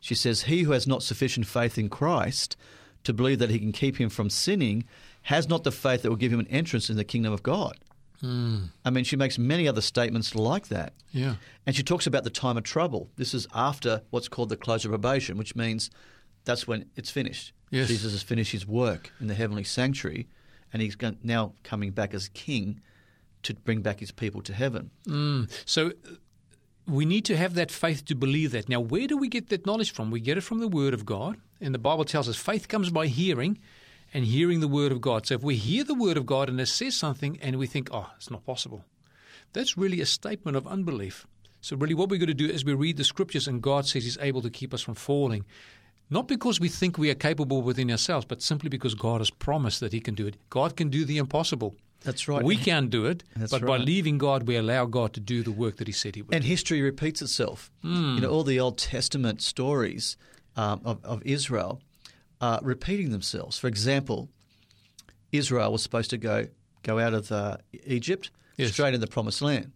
she 0.00 0.14
says, 0.14 0.42
He 0.42 0.62
who 0.62 0.72
has 0.72 0.86
not 0.86 1.02
sufficient 1.02 1.46
faith 1.46 1.78
in 1.78 1.88
Christ 1.88 2.56
to 3.04 3.12
believe 3.12 3.38
that 3.38 3.50
he 3.50 3.58
can 3.58 3.72
keep 3.72 3.96
him 3.96 4.08
from 4.08 4.30
sinning 4.30 4.84
has 5.22 5.48
not 5.48 5.64
the 5.64 5.72
faith 5.72 6.02
that 6.02 6.10
will 6.10 6.16
give 6.16 6.32
him 6.32 6.40
an 6.40 6.48
entrance 6.48 6.90
in 6.90 6.96
the 6.96 7.04
kingdom 7.04 7.32
of 7.32 7.42
God. 7.42 7.78
Hmm. 8.20 8.64
I 8.84 8.90
mean, 8.90 9.04
she 9.04 9.16
makes 9.16 9.38
many 9.38 9.66
other 9.66 9.80
statements 9.80 10.34
like 10.34 10.68
that. 10.68 10.92
yeah, 11.12 11.36
And 11.66 11.74
she 11.74 11.82
talks 11.82 12.06
about 12.06 12.24
the 12.24 12.30
time 12.30 12.56
of 12.56 12.62
trouble. 12.62 13.10
This 13.16 13.34
is 13.34 13.48
after 13.54 14.02
what's 14.10 14.28
called 14.28 14.48
the 14.48 14.56
close 14.56 14.84
of 14.84 14.90
probation, 14.90 15.36
which 15.36 15.56
means 15.56 15.90
that's 16.44 16.66
when 16.66 16.86
it's 16.94 17.10
finished. 17.10 17.52
Yes. 17.70 17.88
Jesus 17.88 18.12
has 18.12 18.22
finished 18.22 18.52
his 18.52 18.66
work 18.66 19.10
in 19.20 19.26
the 19.26 19.34
heavenly 19.34 19.64
sanctuary, 19.64 20.28
and 20.72 20.82
he's 20.82 20.96
now 21.22 21.54
coming 21.64 21.90
back 21.90 22.14
as 22.14 22.28
king 22.28 22.80
to 23.42 23.54
bring 23.54 23.82
back 23.82 24.00
his 24.00 24.10
people 24.10 24.42
to 24.42 24.54
heaven. 24.54 24.90
Mm. 25.06 25.50
So 25.64 25.88
uh, 25.88 26.14
we 26.86 27.04
need 27.04 27.24
to 27.26 27.36
have 27.36 27.54
that 27.54 27.70
faith 27.70 28.04
to 28.06 28.14
believe 28.14 28.52
that. 28.52 28.68
Now, 28.68 28.80
where 28.80 29.06
do 29.06 29.16
we 29.16 29.28
get 29.28 29.48
that 29.48 29.66
knowledge 29.66 29.92
from? 29.92 30.10
We 30.10 30.20
get 30.20 30.38
it 30.38 30.42
from 30.42 30.60
the 30.60 30.68
Word 30.68 30.94
of 30.94 31.06
God, 31.06 31.36
and 31.60 31.74
the 31.74 31.78
Bible 31.78 32.04
tells 32.04 32.28
us 32.28 32.36
faith 32.36 32.68
comes 32.68 32.90
by 32.90 33.06
hearing, 33.06 33.58
and 34.14 34.24
hearing 34.24 34.60
the 34.60 34.68
Word 34.68 34.92
of 34.92 35.00
God. 35.00 35.26
So 35.26 35.34
if 35.34 35.42
we 35.42 35.56
hear 35.56 35.84
the 35.84 35.94
Word 35.94 36.16
of 36.16 36.26
God 36.26 36.48
and 36.48 36.60
it 36.60 36.66
says 36.66 36.94
something, 36.94 37.38
and 37.40 37.56
we 37.56 37.66
think, 37.66 37.88
"Oh, 37.92 38.10
it's 38.16 38.30
not 38.30 38.44
possible," 38.44 38.84
that's 39.52 39.78
really 39.78 40.00
a 40.00 40.06
statement 40.06 40.56
of 40.56 40.66
unbelief. 40.66 41.26
So 41.60 41.76
really, 41.76 41.94
what 41.94 42.10
we're 42.10 42.18
going 42.18 42.26
to 42.26 42.34
do 42.34 42.48
is 42.48 42.64
we 42.64 42.74
read 42.74 42.96
the 42.96 43.04
Scriptures, 43.04 43.48
and 43.48 43.62
God 43.62 43.86
says 43.86 44.04
He's 44.04 44.18
able 44.18 44.42
to 44.42 44.50
keep 44.50 44.74
us 44.74 44.82
from 44.82 44.94
falling. 44.94 45.44
Not 46.10 46.28
because 46.28 46.60
we 46.60 46.68
think 46.68 46.98
we 46.98 47.08
are 47.08 47.14
capable 47.14 47.62
within 47.62 47.90
ourselves, 47.90 48.26
but 48.26 48.42
simply 48.42 48.68
because 48.68 48.94
God 48.94 49.20
has 49.20 49.30
promised 49.30 49.80
that 49.80 49.92
He 49.92 50.00
can 50.00 50.14
do 50.14 50.26
it. 50.26 50.36
God 50.50 50.76
can 50.76 50.90
do 50.90 51.04
the 51.04 51.16
impossible. 51.16 51.74
That's 52.04 52.26
right. 52.28 52.42
We 52.42 52.56
can't 52.56 52.90
do 52.90 53.06
it, 53.06 53.22
That's 53.36 53.52
but 53.52 53.64
by 53.64 53.76
leaving 53.76 54.18
God, 54.18 54.44
we 54.48 54.56
allow 54.56 54.86
God 54.86 55.12
to 55.14 55.20
do 55.20 55.42
the 55.42 55.52
work 55.52 55.76
that 55.76 55.86
He 55.86 55.92
said 55.92 56.14
He 56.16 56.22
would. 56.22 56.34
And 56.34 56.44
history 56.44 56.80
repeats 56.82 57.22
itself. 57.22 57.70
Hmm. 57.82 58.14
You 58.16 58.20
know, 58.22 58.30
all 58.30 58.44
the 58.44 58.58
Old 58.60 58.78
Testament 58.78 59.40
stories 59.42 60.16
um, 60.56 60.80
of, 60.84 61.04
of 61.04 61.22
Israel 61.24 61.80
are 62.40 62.60
repeating 62.62 63.10
themselves. 63.10 63.58
For 63.58 63.68
example, 63.68 64.28
Israel 65.30 65.72
was 65.72 65.82
supposed 65.82 66.10
to 66.10 66.18
go 66.18 66.46
go 66.82 66.98
out 66.98 67.14
of 67.14 67.30
uh, 67.30 67.56
Egypt 67.86 68.30
Yes. 68.56 68.72
straight 68.72 68.88
into 68.88 68.98
the 68.98 69.06
Promised 69.06 69.40
Land, 69.40 69.72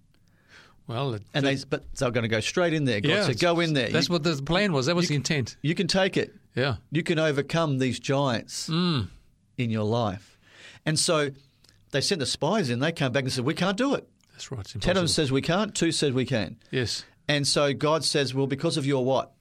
well, 0.86 1.14
it, 1.14 1.22
and 1.32 1.46
they 1.46 1.56
but 1.68 1.84
they're 1.96 2.10
going 2.10 2.22
to 2.22 2.28
go 2.28 2.40
straight 2.40 2.74
in 2.74 2.84
there. 2.84 3.00
God 3.00 3.08
yeah, 3.08 3.24
said, 3.24 3.40
"Go 3.40 3.60
in 3.60 3.72
there. 3.72 3.88
That's 3.88 4.08
you, 4.08 4.12
what 4.12 4.22
the 4.22 4.36
plan 4.42 4.72
was. 4.72 4.86
That 4.86 4.94
was 4.94 5.08
the 5.08 5.14
intent. 5.14 5.56
you 5.62 5.74
can 5.74 5.86
take 5.86 6.16
it. 6.16 6.34
Yeah. 6.54 6.76
You 6.90 7.02
can 7.02 7.18
overcome 7.18 7.78
these 7.78 7.98
giants 7.98 8.68
Mm. 8.68 9.08
in 9.56 9.70
your 9.70 9.84
life." 9.84 10.38
And 10.84 10.98
so 10.98 11.30
they 11.96 12.00
sent 12.02 12.20
the 12.20 12.26
spies 12.26 12.70
in. 12.70 12.78
They 12.78 12.92
came 12.92 13.12
back 13.12 13.24
and 13.24 13.32
said, 13.32 13.44
"We 13.44 13.54
can't 13.54 13.76
do 13.76 13.94
it." 13.94 14.08
That's 14.32 14.52
right. 14.52 14.64
Ten 14.64 14.96
of 14.96 15.02
them 15.02 15.08
says 15.08 15.32
we 15.32 15.42
can't. 15.42 15.74
Two 15.74 15.92
said 15.92 16.12
we 16.14 16.26
can. 16.26 16.58
yes. 16.70 17.04
And 17.28 17.46
so 17.46 17.72
God 17.72 18.04
says, 18.04 18.34
"Well, 18.34 18.46
because 18.46 18.76
of 18.76 18.86
your 18.86 19.04
what? 19.04 19.32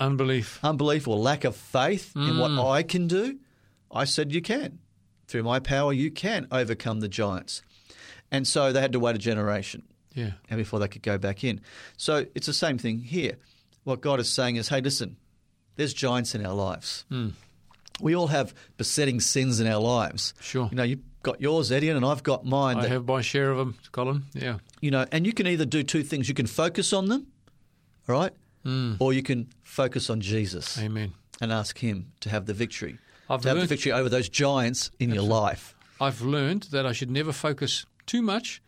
Unbelief. 0.00 0.60
unbelief 0.62 1.08
or 1.08 1.16
lack 1.16 1.44
of 1.44 1.56
faith 1.56 2.12
in 2.14 2.38
what 2.38 2.52
mm. 2.52 2.70
I 2.70 2.82
can 2.82 3.08
do, 3.08 3.38
I 3.90 4.04
said 4.04 4.32
you 4.32 4.40
can. 4.40 4.78
Through 5.26 5.42
my 5.42 5.58
power, 5.58 5.92
you 5.92 6.10
can 6.10 6.46
overcome 6.52 7.00
the 7.00 7.08
giants. 7.08 7.62
And 8.30 8.46
so 8.46 8.72
they 8.72 8.80
had 8.80 8.92
to 8.92 9.00
wait 9.00 9.16
a 9.16 9.18
generation 9.18 9.82
Yeah. 10.14 10.32
and 10.48 10.58
before 10.58 10.78
they 10.78 10.88
could 10.88 11.02
go 11.02 11.18
back 11.18 11.42
in. 11.42 11.60
So 11.96 12.26
it's 12.34 12.46
the 12.46 12.52
same 12.52 12.78
thing 12.78 13.00
here. 13.00 13.38
What 13.84 14.00
God 14.00 14.20
is 14.20 14.28
saying 14.28 14.56
is, 14.56 14.68
hey, 14.68 14.80
listen, 14.80 15.16
there's 15.76 15.94
giants 15.94 16.34
in 16.34 16.46
our 16.46 16.54
lives. 16.54 17.04
Mm. 17.10 17.32
We 18.00 18.14
all 18.14 18.28
have 18.28 18.54
besetting 18.76 19.18
sins 19.20 19.58
in 19.58 19.66
our 19.66 19.80
lives. 19.80 20.32
Sure. 20.40 20.68
You 20.70 20.76
know, 20.76 20.84
you've 20.84 21.17
got 21.28 21.40
yours, 21.40 21.70
Eddie, 21.70 21.90
and 21.90 22.04
I've 22.04 22.22
got 22.22 22.44
mine. 22.44 22.78
I 22.78 22.82
that- 22.82 22.90
have 22.90 23.06
my 23.06 23.20
share 23.20 23.50
of 23.50 23.58
them, 23.58 23.76
Colin. 23.92 24.24
Yeah. 24.32 24.58
you 24.80 24.90
know, 24.90 25.04
and 25.12 25.26
you 25.26 25.32
can 25.32 25.46
either 25.46 25.66
do 25.66 25.82
two 25.82 26.02
things. 26.02 26.28
You 26.28 26.34
can 26.34 26.46
focus 26.46 26.92
on 26.92 27.08
them, 27.08 27.26
all 28.08 28.14
right, 28.14 28.32
hmm. 28.64 28.94
or 28.98 29.12
you 29.12 29.22
can 29.22 29.48
focus 29.62 30.08
on 30.08 30.20
Jesus 30.20 30.78
Amen. 30.78 31.12
and 31.40 31.52
ask 31.52 31.78
Him 31.78 32.12
to 32.20 32.30
have 32.30 32.46
the 32.46 32.54
victory, 32.54 32.98
I've 33.28 33.42
to 33.42 33.48
have 33.48 33.58
the 33.58 33.66
victory 33.66 33.92
over 33.92 34.08
those 34.08 34.28
giants 34.28 34.90
in 34.98 35.10
your 35.12 35.22
life. 35.22 35.74
I've 36.00 36.22
learned 36.22 36.68
that 36.70 36.86
I 36.86 36.92
should 36.92 37.10
never 37.10 37.32
focus 37.32 37.84
too 38.06 38.22
much 38.22 38.62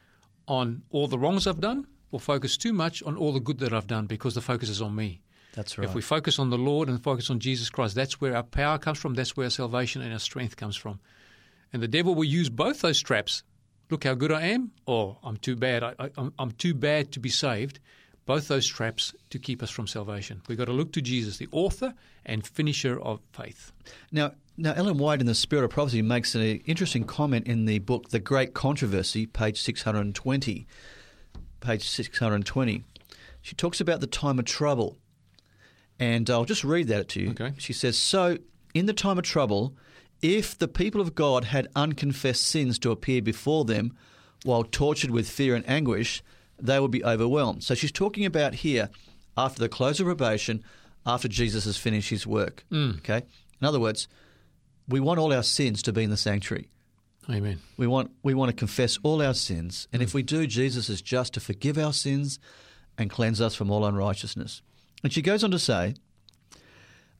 on 0.46 0.82
all 0.90 1.06
the 1.06 1.18
wrongs 1.18 1.46
I've 1.46 1.60
done 1.60 1.86
or 2.10 2.20
focus 2.20 2.56
too 2.56 2.72
much 2.72 3.02
on 3.04 3.16
all 3.16 3.32
the 3.32 3.40
good 3.40 3.58
that 3.60 3.72
I've 3.72 3.86
done 3.86 4.06
because 4.06 4.34
the 4.34 4.40
focus 4.40 4.68
is 4.68 4.82
on 4.82 4.94
me. 4.94 5.22
That's 5.54 5.78
right. 5.78 5.88
If 5.88 5.94
we 5.94 6.02
focus 6.02 6.38
on 6.38 6.50
the 6.50 6.58
Lord 6.58 6.88
and 6.88 7.02
focus 7.02 7.30
on 7.30 7.38
Jesus 7.38 7.70
Christ, 7.70 7.94
that's 7.94 8.20
where 8.20 8.36
our 8.36 8.42
power 8.42 8.78
comes 8.78 8.98
from. 8.98 9.14
That's 9.14 9.36
where 9.36 9.44
our 9.46 9.50
salvation 9.50 10.02
and 10.02 10.12
our 10.12 10.18
strength 10.18 10.56
comes 10.56 10.76
from. 10.76 11.00
And 11.72 11.82
the 11.82 11.88
devil 11.88 12.14
will 12.14 12.24
use 12.24 12.48
both 12.48 12.80
those 12.80 13.00
traps. 13.00 13.42
Look 13.90 14.04
how 14.04 14.14
good 14.14 14.32
I 14.32 14.42
am, 14.42 14.72
or 14.86 15.18
I'm 15.22 15.36
too 15.36 15.56
bad. 15.56 15.82
I, 15.82 16.10
I'm 16.38 16.52
too 16.52 16.74
bad 16.74 17.12
to 17.12 17.20
be 17.20 17.28
saved. 17.28 17.80
both 18.26 18.46
those 18.46 18.66
traps 18.66 19.12
to 19.30 19.38
keep 19.40 19.60
us 19.62 19.70
from 19.70 19.88
salvation. 19.88 20.40
We've 20.46 20.56
got 20.56 20.66
to 20.66 20.72
look 20.72 20.92
to 20.92 21.02
Jesus, 21.02 21.38
the 21.38 21.48
author 21.50 21.94
and 22.24 22.46
finisher 22.46 23.00
of 23.00 23.20
faith. 23.32 23.72
Now, 24.12 24.34
now 24.56 24.72
Ellen 24.74 24.98
White 24.98 25.20
in 25.20 25.26
the 25.26 25.34
Spirit 25.34 25.64
of 25.64 25.70
Prophecy 25.70 26.02
makes 26.02 26.36
an 26.36 26.42
interesting 26.42 27.02
comment 27.04 27.48
in 27.48 27.64
the 27.64 27.80
book 27.80 28.10
The 28.10 28.20
Great 28.20 28.54
Controversy, 28.54 29.26
page 29.26 29.60
620. 29.60 30.66
Page 31.60 31.88
620. 31.88 32.84
She 33.42 33.54
talks 33.56 33.80
about 33.80 34.00
the 34.00 34.06
time 34.06 34.38
of 34.38 34.44
trouble. 34.44 34.96
And 35.98 36.30
I'll 36.30 36.44
just 36.44 36.62
read 36.62 36.86
that 36.88 37.08
to 37.10 37.20
you. 37.20 37.30
Okay. 37.30 37.52
She 37.58 37.72
says, 37.72 37.98
So, 37.98 38.38
in 38.74 38.86
the 38.86 38.92
time 38.92 39.18
of 39.18 39.24
trouble, 39.24 39.74
if 40.22 40.58
the 40.58 40.68
people 40.68 41.00
of 41.00 41.14
God 41.14 41.44
had 41.44 41.68
unconfessed 41.74 42.42
sins 42.42 42.78
to 42.80 42.90
appear 42.90 43.22
before 43.22 43.64
them 43.64 43.96
while 44.44 44.64
tortured 44.64 45.10
with 45.10 45.28
fear 45.28 45.54
and 45.54 45.68
anguish, 45.68 46.22
they 46.58 46.78
would 46.78 46.90
be 46.90 47.04
overwhelmed. 47.04 47.62
So 47.62 47.74
she's 47.74 47.92
talking 47.92 48.24
about 48.24 48.54
here 48.56 48.90
after 49.36 49.60
the 49.60 49.68
close 49.68 50.00
of 50.00 50.06
probation, 50.06 50.62
after 51.06 51.28
Jesus 51.28 51.64
has 51.64 51.76
finished 51.76 52.10
his 52.10 52.26
work. 52.26 52.64
Mm. 52.70 52.98
Okay? 52.98 53.22
In 53.60 53.66
other 53.66 53.80
words, 53.80 54.08
we 54.88 55.00
want 55.00 55.20
all 55.20 55.32
our 55.32 55.42
sins 55.42 55.82
to 55.82 55.92
be 55.92 56.02
in 56.02 56.10
the 56.10 56.16
sanctuary. 56.16 56.68
Amen. 57.28 57.60
We 57.76 57.86
want 57.86 58.10
we 58.22 58.34
want 58.34 58.50
to 58.50 58.56
confess 58.56 58.98
all 59.02 59.22
our 59.22 59.34
sins, 59.34 59.86
and 59.92 60.02
if 60.02 60.10
mm. 60.10 60.14
we 60.14 60.22
do, 60.22 60.46
Jesus 60.46 60.88
is 60.88 61.00
just 61.00 61.34
to 61.34 61.40
forgive 61.40 61.78
our 61.78 61.92
sins 61.92 62.40
and 62.98 63.08
cleanse 63.08 63.40
us 63.40 63.54
from 63.54 63.70
all 63.70 63.84
unrighteousness. 63.84 64.62
And 65.04 65.12
she 65.12 65.22
goes 65.22 65.44
on 65.44 65.50
to 65.52 65.58
say, 65.58 65.94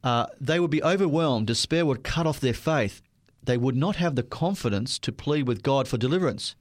uh, 0.03 0.27
they 0.41 0.59
would 0.61 0.71
be 0.71 0.83
overwhelmed. 0.83 1.47
Despair 1.47 1.85
would 1.87 2.03
cut 2.03 2.27
off 2.27 2.41
their 2.41 2.55
faith. 2.55 3.03
They 3.43 3.57
would 3.57 3.77
not 3.77 3.97
have 3.97 4.17
the 4.17 4.23
confidence 4.23 4.99
to 5.01 5.13
plead 5.13 5.47
with 5.49 5.63
God 5.63 5.89
for 5.89 5.97
deliverance. 5.97 6.57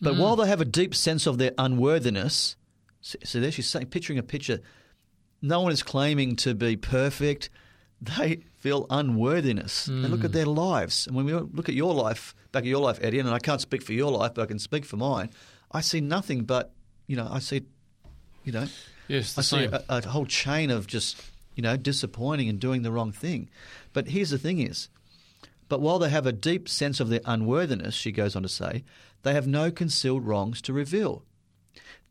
But 0.00 0.16
while 0.16 0.36
they 0.36 0.48
have 0.48 0.60
a 0.60 0.66
deep 0.66 0.94
sense 0.94 1.26
of 1.26 1.38
their 1.38 1.52
unworthiness, 1.56 2.56
so 3.00 3.18
so 3.24 3.40
there 3.40 3.50
she's 3.50 3.68
saying, 3.68 3.86
picturing 3.86 4.18
a 4.18 4.22
picture. 4.22 4.60
No 5.40 5.60
one 5.60 5.72
is 5.72 5.82
claiming 5.82 6.36
to 6.36 6.54
be 6.54 6.76
perfect. 6.76 7.50
They 8.00 8.40
feel 8.58 8.86
unworthiness. 8.90 9.86
And 9.88 10.10
look 10.10 10.24
at 10.24 10.32
their 10.32 10.46
lives. 10.46 11.06
And 11.06 11.16
when 11.16 11.26
we 11.26 11.32
look 11.32 11.68
at 11.68 11.74
your 11.74 11.94
life, 11.94 12.34
back 12.52 12.62
at 12.64 12.68
your 12.68 12.80
life, 12.80 12.98
Eddie, 13.02 13.18
and 13.18 13.28
I 13.28 13.38
can't 13.38 13.60
speak 13.60 13.82
for 13.82 13.92
your 13.92 14.10
life, 14.10 14.32
but 14.34 14.42
I 14.42 14.46
can 14.46 14.58
speak 14.58 14.84
for 14.84 14.96
mine. 14.96 15.30
I 15.70 15.80
see 15.80 16.00
nothing 16.00 16.44
but, 16.44 16.72
you 17.06 17.16
know, 17.16 17.28
I 17.30 17.38
see, 17.40 17.62
you 18.44 18.52
know, 18.52 18.66
Yes, 19.08 19.36
I 19.36 19.42
see 19.42 19.64
a, 19.64 19.84
a 19.88 20.06
whole 20.08 20.26
chain 20.26 20.70
of 20.70 20.86
just, 20.86 21.20
you 21.54 21.62
know, 21.62 21.76
disappointing 21.76 22.48
and 22.48 22.60
doing 22.60 22.82
the 22.82 22.92
wrong 22.92 23.12
thing. 23.12 23.48
But 23.92 24.08
here's 24.08 24.30
the 24.30 24.38
thing 24.38 24.60
is, 24.60 24.88
but 25.68 25.80
while 25.80 25.98
they 25.98 26.10
have 26.10 26.26
a 26.26 26.32
deep 26.32 26.68
sense 26.68 27.00
of 27.00 27.08
their 27.08 27.20
unworthiness, 27.24 27.94
she 27.94 28.12
goes 28.12 28.36
on 28.36 28.42
to 28.42 28.48
say, 28.48 28.84
they 29.22 29.32
have 29.32 29.46
no 29.46 29.70
concealed 29.70 30.26
wrongs 30.26 30.60
to 30.62 30.72
reveal. 30.72 31.24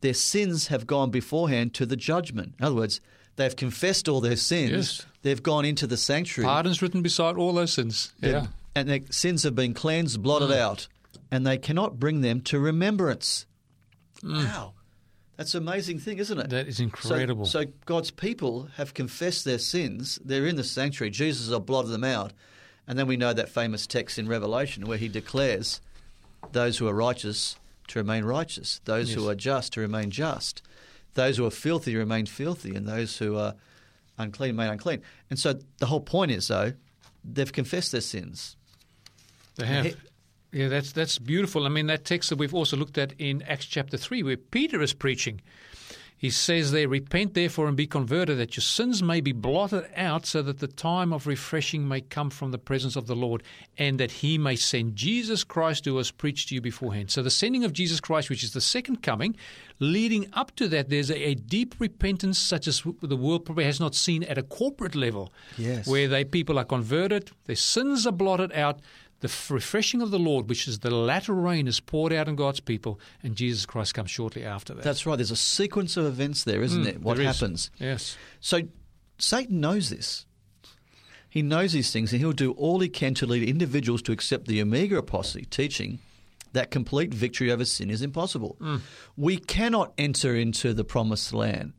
Their 0.02 0.14
sins 0.14 0.68
have 0.68 0.88
gone 0.88 1.12
beforehand 1.12 1.74
to 1.76 1.86
the 1.86 1.96
judgment. 1.96 2.56
In 2.60 2.66
other 2.66 2.76
words, 2.76 3.00
they've 3.36 3.56
confessed 3.56 4.10
all 4.10 4.20
their 4.20 4.36
sins. 4.36 4.72
Yes. 4.72 5.06
They've 5.22 5.44
gone 5.44 5.64
into 5.64 5.88
the 5.88 5.96
sanctuary. 5.96 6.48
Pardon's 6.48 6.82
written 6.82 7.02
beside 7.02 7.38
all 7.38 7.54
those 7.54 7.72
sins. 7.74 8.14
Yeah. 8.20 8.48
And 8.76 8.90
their 8.90 9.02
sins 9.12 9.44
have 9.44 9.56
been 9.56 9.74
cleansed, 9.74 10.22
blotted 10.22 10.50
mm. 10.50 10.58
out, 10.58 10.88
and 11.32 11.46
they 11.46 11.58
cannot 11.58 12.00
bring 12.00 12.22
them 12.22 12.42
to 12.42 12.60
remembrance. 12.60 13.46
Mm. 14.22 14.46
Wow. 14.46 14.74
That's 15.38 15.56
an 15.56 15.63
amazing 15.63 16.00
thing, 16.00 16.20
isn't 16.20 16.38
it? 16.38 16.50
That 16.50 16.68
is 16.68 16.80
incredible. 16.80 17.46
So, 17.46 17.66
God's 17.86 18.12
people 18.12 18.70
have 18.75 18.94
confessed 18.94 19.46
their 19.46 19.58
sins. 19.58 20.20
They're 20.24 20.46
in 20.46 20.56
the 20.56 20.63
sanctuary. 20.63 21.10
Jesus 21.10 21.50
has 21.50 21.60
blotted 21.60 21.90
them 21.90 22.04
out. 22.04 22.34
And 22.88 23.00
then 23.00 23.08
we 23.08 23.18
know 23.18 23.34
that 23.34 23.50
famous 23.50 23.88
text 23.88 24.20
in 24.20 24.28
Revelation 24.28 24.86
where 24.86 24.98
he 24.98 25.08
declares 25.08 25.82
those 26.52 26.78
who 26.78 26.88
are 26.88 26.94
righteous 26.94 27.56
to 27.88 28.00
remain 28.00 28.25
righteous, 28.25 28.82
those 28.86 29.13
who 29.13 29.28
are 29.30 29.36
just 29.36 29.74
to 29.74 29.82
remain 29.82 30.12
just, 30.12 30.62
those 31.13 31.38
who 31.38 31.46
are 31.46 31.52
filthy 31.52 31.96
remain 31.96 32.25
filthy, 32.25 32.75
and 32.75 32.88
those 32.88 33.18
who 33.18 33.38
are 33.38 33.56
unclean 34.18 34.52
remain 34.52 34.70
unclean. 34.70 35.02
And 35.30 35.40
so 35.40 35.56
the 35.80 35.86
whole 35.86 36.02
point 36.02 36.32
is, 36.32 36.48
though, 36.48 36.74
they've 37.24 37.52
confessed 37.52 37.92
their 37.92 38.02
sins. 38.02 38.56
They 39.56 39.66
have. 39.66 39.96
Yeah, 40.53 40.67
that's 40.67 40.91
that's 40.91 41.17
beautiful. 41.17 41.65
I 41.65 41.69
mean, 41.69 41.88
that 41.88 42.05
text 42.05 42.29
that 42.29 42.38
we've 42.38 42.53
also 42.53 42.77
looked 42.77 42.98
at 43.00 43.13
in 43.17 43.41
Acts 43.41 43.65
chapter 43.65 43.98
three, 43.98 44.22
where 44.22 44.38
Peter 44.38 44.81
is 44.81 44.93
preaching. 44.93 45.41
He 46.15 46.29
says 46.29 46.72
there, 46.72 46.88
Repent 46.88 47.33
therefore 47.33 47.67
and 47.67 47.75
be 47.75 47.86
converted, 47.86 48.38
that 48.38 48.55
your 48.55 48.62
sins 48.62 49.03
may 49.03 49.19
be 49.19 49.33
blotted 49.33 49.89
out, 49.93 50.25
so 50.25 50.41
that 50.43 50.60
the 50.60 50.69
time 50.69 51.12
of 51.12 51.27
refreshing 51.27 51.86
may 51.86 52.00
come 52.00 52.29
from 52.29 52.51
the 52.51 52.57
presence 52.57 52.95
of 52.95 53.07
the 53.07 53.15
Lord, 53.15 53.43
and 53.77 54.00
that 54.00 54.10
he 54.10 54.38
may 54.38 54.55
send 54.55 54.95
Jesus 54.95 55.43
Christ 55.43 55.83
who 55.83 55.95
was 55.95 56.12
preached 56.12 56.48
to 56.48 56.55
you 56.55 56.62
beforehand. 56.62 57.12
So 57.12 57.24
the 57.24 57.29
sending 57.29 57.65
of 57.65 57.74
Jesus 57.74 58.00
Christ, 58.00 58.29
which 58.29 58.41
is 58.41 58.53
the 58.53 58.62
second 58.62 59.03
coming, 59.03 59.36
leading 59.79 60.29
up 60.31 60.55
to 60.55 60.69
that, 60.69 60.88
there's 60.88 61.10
a, 61.10 61.29
a 61.31 61.36
deep 61.36 61.75
repentance 61.77 62.39
such 62.39 62.69
as 62.69 62.83
the 63.01 63.17
world 63.17 63.43
probably 63.43 63.65
has 63.65 63.81
not 63.81 63.93
seen 63.93 64.24
at 64.24 64.38
a 64.38 64.43
corporate 64.43 64.95
level. 64.95 65.33
Yes. 65.57 65.88
Where 65.88 66.07
they 66.07 66.24
people 66.24 66.57
are 66.57 66.63
converted, 66.63 67.31
their 67.48 67.57
sins 67.57 68.07
are 68.07 68.13
blotted 68.13 68.53
out, 68.53 68.79
the 69.24 69.53
refreshing 69.53 70.01
of 70.01 70.12
the 70.12 70.20
Lord, 70.20 70.50
which 70.50 70.68
is 70.68 70.80
the 70.80 70.92
latter 70.92 71.34
rain, 71.34 71.65
is 71.65 71.80
poured 71.80 72.12
out 72.12 72.27
on 72.27 72.36
God's 72.36 72.60
people, 72.60 73.00
and 73.24 73.38
Jesus 73.38 73.65
Christ 73.65 73.94
comes 73.94 74.12
shortly 74.12 74.44
after 74.44 74.74
that. 74.74 74.84
That's 74.84 75.06
right. 75.06 75.15
There's 75.15 75.32
a 75.32 75.38
sequence 75.38 75.96
of 75.96 76.06
events 76.06 76.44
there, 76.44 76.62
isn't 76.62 76.82
mm, 76.82 76.84
there? 76.84 76.94
What 76.96 77.15
There 77.15 77.25
is. 77.25 77.39
happens? 77.39 77.72
Yes. 77.80 78.18
So 78.42 78.63
Satan 79.18 79.62
knows 79.62 79.89
this. 79.89 80.25
He 81.30 81.42
knows 81.42 81.72
these 81.72 81.89
things, 81.89 82.12
and 82.12 82.20
he'll 82.20 82.34
do 82.34 82.51
all 82.51 82.82
he 82.82 82.89
can 82.89 83.13
to 83.13 83.25
lead 83.25 83.48
individuals 83.48 84.01
to 84.03 84.12
accept 84.12 84.46
the 84.48 84.62
Omega 84.62 84.98
apostasy 84.98 85.46
teaching 85.46 86.00
that 86.51 86.70
complete 86.70 87.13
victory 87.13 87.50
over 87.50 87.63
sin 87.63 87.89
is 87.89 88.01
impossible. 88.01 88.58
Mm. 88.60 88.82
We 89.15 89.38
cannot 89.38 89.94
enter 89.98 90.36
into 90.36 90.74
the 90.74 90.84
promised 90.84 91.34
land. 91.34 91.72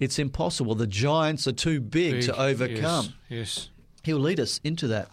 It's 0.00 0.18
impossible. 0.18 0.74
The 0.74 0.86
giants 0.86 1.46
are 1.46 1.52
too 1.52 1.78
big, 1.80 2.12
Big, 2.12 2.22
to 2.22 2.40
overcome. 2.40 3.12
Yes. 3.28 3.58
yes. 3.58 3.68
He'll 4.02 4.18
lead 4.18 4.40
us 4.40 4.60
into 4.64 4.88
that. 4.88 5.10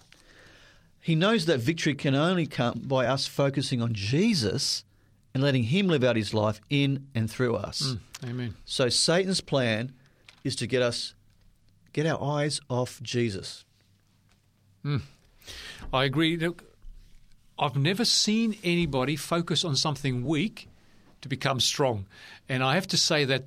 He 1.04 1.16
knows 1.16 1.48
that 1.48 1.60
victory 1.60 1.96
can 1.96 2.16
only 2.16 2.48
come 2.48 2.82
by 2.86 3.06
us 3.08 3.28
focusing 3.28 3.82
on 3.82 3.94
Jesus 3.94 4.86
and 5.34 5.44
letting 5.44 5.64
him 5.64 5.90
live 5.90 6.02
out 6.02 6.16
his 6.16 6.34
life 6.34 6.62
in 6.70 7.08
and 7.14 7.30
through 7.30 7.58
us. 7.58 7.82
Mm, 8.24 8.30
amen. 8.30 8.56
So 8.64 8.88
Satan's 8.88 9.42
plan 9.42 9.92
is 10.46 10.56
to 10.56 10.66
get 10.66 10.82
us 10.82 11.14
get 11.92 12.06
our 12.06 12.24
eyes 12.24 12.62
off 12.70 13.02
Jesus. 13.04 13.66
Mm. 14.86 15.02
I 15.92 16.06
agree. 16.06 16.38
Look, 16.38 16.64
I've 17.60 17.76
never 17.76 18.06
seen 18.06 18.56
anybody 18.64 19.18
focus 19.18 19.66
on 19.66 19.76
something 19.76 20.26
weak 20.26 20.70
to 21.22 21.28
become 21.28 21.60
strong. 21.60 22.06
And 22.48 22.64
I 22.64 22.76
have 22.76 22.88
to 22.88 22.98
say 22.98 23.26
that 23.26 23.44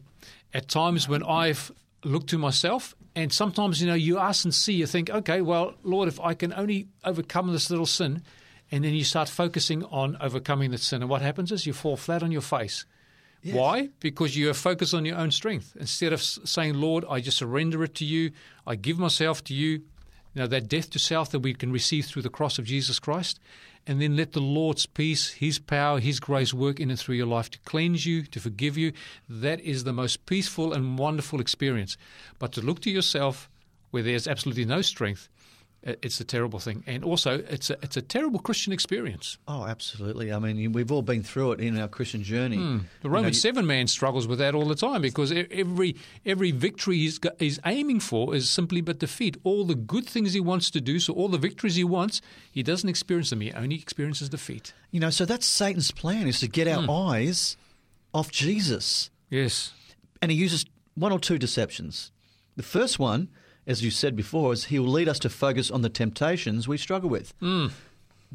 at 0.53 0.69
times 0.69 1.09
when 1.09 1.23
I've 1.23 1.73
looked 2.05 2.29
to 2.29 2.39
myself, 2.39 2.95
and 3.17 3.33
sometimes, 3.33 3.81
you 3.81 3.87
know, 3.87 3.95
you 3.95 4.19
ask 4.19 4.45
and 4.45 4.55
see, 4.55 4.75
you 4.75 4.87
think, 4.87 5.09
okay, 5.09 5.41
well, 5.41 5.75
Lord, 5.83 6.07
if 6.07 6.21
I 6.21 6.35
can 6.35 6.53
only 6.53 6.89
overcome 7.03 7.51
this 7.51 7.71
little 7.71 7.87
sin, 7.87 8.23
and 8.71 8.85
then 8.85 8.93
you 8.93 9.05
start 9.05 9.31
focusing 9.31 9.85
on 9.85 10.19
overcoming 10.21 10.71
the 10.71 10.79
sin, 10.79 11.01
and 11.01 11.11
what 11.11 11.23
happens 11.23 11.51
is 11.51 11.67
you 11.67 11.73
fall 11.73 11.97
flat 11.97 12.23
on 12.23 12.31
your 12.31 12.43
face. 12.43 12.85
Why? 13.43 13.91
Because 14.01 14.37
you 14.37 14.51
are 14.51 14.55
focused 14.55 14.93
on 14.93 15.05
your 15.05 15.17
own 15.17 15.31
strength. 15.31 15.77
Instead 15.79 16.13
of 16.13 16.21
saying, 16.21 16.75
Lord, 16.75 17.05
I 17.09 17.21
just 17.21 17.39
surrender 17.39 17.85
it 17.85 17.95
to 17.97 18.05
you, 18.05 18.33
I 18.67 18.75
give 18.75 18.99
myself 18.99 19.43
to 19.45 19.55
you, 19.55 19.69
you 19.71 19.83
know, 20.35 20.47
that 20.49 20.69
death 20.69 20.91
to 20.91 20.99
self 20.99 21.31
that 21.31 21.39
we 21.39 21.55
can 21.55 21.73
receive 21.73 22.07
through 22.07 22.23
the 22.23 22.29
cross 22.29 22.59
of 22.59 22.67
Jesus 22.67 22.99
Christ, 22.99 23.41
and 23.87 24.01
then 24.01 24.17
let 24.17 24.33
the 24.33 24.41
Lord's 24.41 24.87
peace, 24.87 25.31
His 25.31 25.59
power, 25.59 26.01
His 26.01 26.19
grace 26.21 26.53
work 26.53 26.81
in 26.81 26.91
and 26.91 26.99
through 26.99 27.15
your 27.15 27.27
life 27.27 27.51
to 27.51 27.59
cleanse 27.61 28.05
you, 28.05 28.23
to 28.25 28.41
forgive 28.41 28.77
you. 28.77 28.93
That 29.29 29.61
is 29.61 29.85
the 29.85 29.93
most 29.93 30.27
peaceful 30.27 30.73
and 30.73 30.99
wonderful 30.99 31.41
experience. 31.41 31.97
But 32.39 32.53
to 32.53 32.61
look 32.61 32.81
to 32.81 32.91
yourself 32.91 33.49
where 33.91 34.03
there's 34.03 34.27
absolutely 34.27 34.65
no 34.65 34.83
strength, 34.83 35.29
Uh, 35.87 35.95
it's 36.03 36.21
a 36.21 36.25
terrible 36.25 36.59
thing. 36.59 36.83
And 36.87 37.05
also, 37.05 37.39
it's 37.49 37.71
a, 37.71 37.77
it's 37.83 37.97
a 37.97 38.03
terrible 38.03 38.41
Christian 38.41 38.73
experience. 38.73 39.39
Oh, 39.47 39.65
absolutely. 39.67 40.33
I 40.33 40.39
mean, 40.39 40.73
we've 40.73 40.91
all 40.91 41.03
been 41.03 41.23
through 41.23 41.53
it 41.53 41.61
in 41.61 41.79
our 41.79 41.87
Christian 41.87 42.25
journey. 42.25 42.57
Hmm. 42.57 42.63
The 42.63 43.09
You 43.09 43.11
know, 43.11 43.11
Roman 43.11 43.35
seven 43.35 43.67
man 43.67 43.87
struggles 43.87 44.27
with 44.27 44.41
that 44.41 44.55
all 44.55 44.67
the 44.67 44.75
time 44.75 45.03
because 45.03 45.33
every 45.33 45.97
every 46.25 46.51
victory 46.51 46.97
he's, 46.99 47.19
go- 47.19 47.37
he's 47.39 47.61
aiming 47.65 48.01
for 48.01 48.35
is 48.35 48.51
simply 48.51 48.81
but 48.81 48.99
defeat. 48.99 49.37
All 49.45 49.65
the 49.65 49.77
good 49.77 50.07
things 50.07 50.33
he 50.33 50.41
wants 50.41 50.71
to 50.71 50.81
do, 50.81 50.99
so 50.99 51.15
all 51.15 51.29
the 51.29 51.39
victories 51.39 51.77
he 51.77 51.85
wants, 51.85 52.21
he 52.51 52.63
doesn't 52.63 52.89
experience 52.89 53.31
them. 53.31 53.41
He 53.41 53.53
only 53.53 53.77
experiences 53.77 54.29
defeat. 54.29 54.73
You 54.91 54.99
know, 55.01 55.11
so 55.11 55.25
that's 55.25 55.47
Satan's 55.47 55.93
plan 55.93 56.27
is 56.27 56.41
to 56.41 56.49
get 56.49 56.67
our 56.67 56.83
hmm. 56.83 56.91
eyes 56.91 57.57
off 58.13 58.33
Jesus. 58.33 59.11
Yes. 59.31 59.73
And 60.21 60.33
he 60.33 60.37
uses 60.37 60.65
one 60.95 61.13
or 61.13 61.21
two 61.21 61.39
deceptions. 61.39 62.11
The 62.57 62.63
first 62.63 62.99
one, 62.99 63.29
as 63.67 63.83
you 63.83 63.91
said 63.91 64.15
before, 64.15 64.53
is 64.53 64.67
he 64.67 64.79
will 64.79 64.89
lead 64.89 65.09
us 65.09 65.19
to 65.21 65.29
focus 65.29 65.71
on 65.71 65.83
the 65.83 65.89
temptations 65.89 66.69
we 66.69 66.77
struggle 66.77 67.11
with. 67.11 67.39
Mm. 67.41 67.73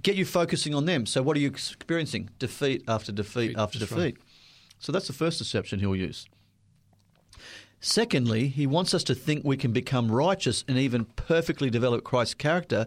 Get 0.01 0.15
you 0.15 0.25
focusing 0.25 0.73
on 0.73 0.85
them. 0.85 1.05
So 1.05 1.21
what 1.21 1.37
are 1.37 1.39
you 1.39 1.47
experiencing? 1.47 2.29
Defeat 2.39 2.83
after 2.87 3.11
defeat 3.11 3.49
Defeat, 3.49 3.57
after 3.57 3.79
that's 3.79 3.91
defeat. 3.91 4.17
So 4.79 4.91
that's 4.91 5.07
the 5.07 5.13
first 5.13 5.37
deception 5.37 5.79
he'll 5.79 5.95
use. 5.95 6.27
Secondly, 7.79 8.47
he 8.47 8.67
wants 8.67 8.93
us 8.93 9.03
to 9.05 9.15
think 9.15 9.43
we 9.43 9.57
can 9.57 9.71
become 9.71 10.11
righteous 10.11 10.63
and 10.67 10.77
even 10.77 11.05
perfectly 11.05 11.69
develop 11.69 12.03
Christ's 12.03 12.35
character 12.35 12.85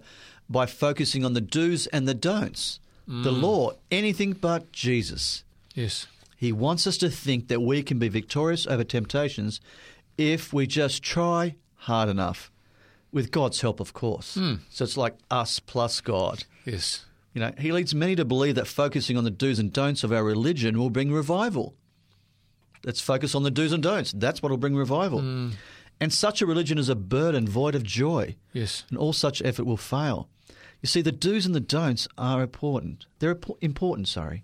by 0.48 0.66
focusing 0.66 1.24
on 1.24 1.32
the 1.32 1.40
do's 1.40 1.86
and 1.88 2.06
the 2.06 2.14
don'ts. 2.14 2.78
The 3.06 3.30
mm. 3.30 3.42
law, 3.42 3.72
anything 3.90 4.32
but 4.32 4.72
Jesus. 4.72 5.44
Yes. 5.74 6.06
He 6.36 6.52
wants 6.52 6.86
us 6.86 6.96
to 6.98 7.10
think 7.10 7.48
that 7.48 7.60
we 7.60 7.82
can 7.82 7.98
be 7.98 8.08
victorious 8.08 8.66
over 8.66 8.84
temptations 8.84 9.60
if 10.16 10.52
we 10.52 10.66
just 10.66 11.02
try 11.02 11.56
hard 11.84 12.08
enough, 12.08 12.50
with 13.12 13.30
God's 13.30 13.60
help, 13.60 13.80
of 13.80 13.92
course. 13.92 14.34
Hmm. 14.34 14.54
So 14.70 14.84
it's 14.84 14.96
like 14.96 15.16
us 15.30 15.60
plus 15.60 16.00
God. 16.00 16.44
Yes. 16.64 17.04
You 17.32 17.40
know, 17.40 17.52
he 17.58 17.72
leads 17.72 17.94
many 17.94 18.14
to 18.16 18.24
believe 18.24 18.54
that 18.56 18.66
focusing 18.66 19.16
on 19.16 19.24
the 19.24 19.30
do's 19.30 19.58
and 19.58 19.72
don'ts 19.72 20.04
of 20.04 20.12
our 20.12 20.22
religion 20.24 20.78
will 20.78 20.90
bring 20.90 21.12
revival. 21.12 21.74
Let's 22.84 23.00
focus 23.00 23.34
on 23.34 23.42
the 23.42 23.50
do's 23.50 23.72
and 23.72 23.82
don'ts. 23.82 24.12
That's 24.12 24.42
what 24.42 24.50
will 24.50 24.56
bring 24.58 24.76
revival. 24.76 25.20
Hmm. 25.20 25.50
And 26.00 26.12
such 26.12 26.42
a 26.42 26.46
religion 26.46 26.76
is 26.78 26.88
a 26.88 26.94
burden 26.96 27.48
void 27.48 27.74
of 27.74 27.82
joy, 27.84 28.36
Yes. 28.52 28.84
and 28.90 28.98
all 28.98 29.12
such 29.12 29.40
effort 29.42 29.64
will 29.64 29.76
fail. 29.76 30.28
You 30.82 30.86
see, 30.88 31.00
the 31.02 31.12
do's 31.12 31.46
and 31.46 31.54
the 31.54 31.60
don'ts 31.60 32.06
are 32.18 32.42
important. 32.42 33.06
They're 33.20 33.38
important, 33.60 34.08
sorry. 34.08 34.42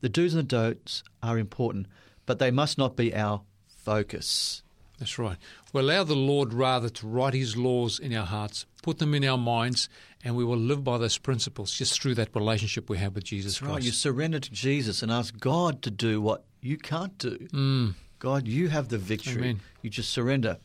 The 0.00 0.08
do's 0.08 0.34
and 0.34 0.40
the 0.40 0.48
don'ts 0.56 1.02
are 1.22 1.38
important, 1.38 1.86
but 2.26 2.38
they 2.38 2.50
must 2.50 2.76
not 2.76 2.96
be 2.96 3.14
our 3.14 3.42
focus. 3.66 4.62
That's 4.98 5.18
right. 5.18 5.36
We 5.72 5.80
allow 5.80 6.04
the 6.04 6.14
Lord 6.14 6.52
rather 6.54 6.88
to 6.88 7.06
write 7.06 7.34
His 7.34 7.56
laws 7.56 7.98
in 7.98 8.14
our 8.14 8.26
hearts, 8.26 8.64
put 8.82 8.98
them 8.98 9.14
in 9.14 9.24
our 9.24 9.38
minds, 9.38 9.88
and 10.22 10.36
we 10.36 10.44
will 10.44 10.56
live 10.56 10.84
by 10.84 10.98
those 10.98 11.18
principles 11.18 11.72
just 11.72 12.00
through 12.00 12.14
that 12.14 12.34
relationship 12.34 12.88
we 12.88 12.98
have 12.98 13.14
with 13.14 13.24
Jesus 13.24 13.54
That's 13.54 13.62
right. 13.62 13.72
Christ. 13.72 13.86
You 13.86 13.92
surrender 13.92 14.38
to 14.38 14.50
Jesus 14.52 15.02
and 15.02 15.10
ask 15.10 15.38
God 15.38 15.82
to 15.82 15.90
do 15.90 16.20
what 16.20 16.44
you 16.60 16.78
can't 16.78 17.16
do. 17.18 17.36
Mm. 17.52 17.94
God, 18.18 18.46
you 18.46 18.68
have 18.68 18.88
the 18.88 18.98
victory. 18.98 19.42
Amen. 19.42 19.60
You 19.82 19.90
just 19.90 20.10
surrender. 20.10 20.58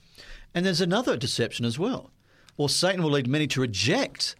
And 0.53 0.65
there's 0.65 0.81
another 0.81 1.17
deception 1.17 1.65
as 1.65 1.77
well. 1.77 2.12
Or 2.55 2.69
Satan 2.69 3.03
will 3.03 3.12
lead 3.12 3.27
many 3.27 3.48
to 3.48 3.62
reject 3.62 4.36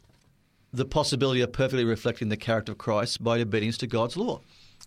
the 0.72 0.86
possibility 0.86 1.42
of 1.42 1.52
perfectly 1.52 1.84
reflecting 1.84 2.30
the 2.30 2.38
character 2.38 2.72
of 2.74 2.78
Christ 2.78 3.24
by 3.24 3.42
obedience 3.42 3.78
to 3.80 3.88
God's 3.88 4.16
law. 4.16 4.42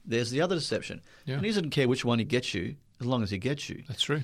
There's 0.05 0.31
the 0.31 0.41
other 0.41 0.55
deception. 0.55 1.03
Yeah. 1.25 1.37
And 1.37 1.45
he 1.45 1.51
doesn't 1.51 1.71
care 1.71 1.89
which 1.89 2.05
one 2.05 2.19
he 2.19 2.25
gets 2.25 2.55
you, 2.55 2.77
as 3.01 3.07
long 3.07 3.23
as 3.23 3.31
he 3.31 3.39
gets 3.39 3.69
you. 3.69 3.83
That's 3.89 4.03
true. 4.03 4.23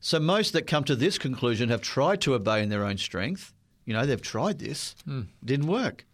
So 0.00 0.18
most 0.18 0.52
that 0.54 0.66
come 0.66 0.84
to 0.84 0.96
this 0.96 1.18
conclusion 1.18 1.68
have 1.68 1.82
tried 1.82 2.20
to 2.22 2.34
obey 2.34 2.62
in 2.62 2.70
their 2.70 2.84
own 2.84 2.96
strength. 2.96 3.52
You 3.84 3.92
know, 3.92 4.06
they've 4.06 4.20
tried 4.20 4.58
this, 4.58 4.94
hmm. 5.04 5.22
didn't 5.44 5.66
work. 5.66 6.06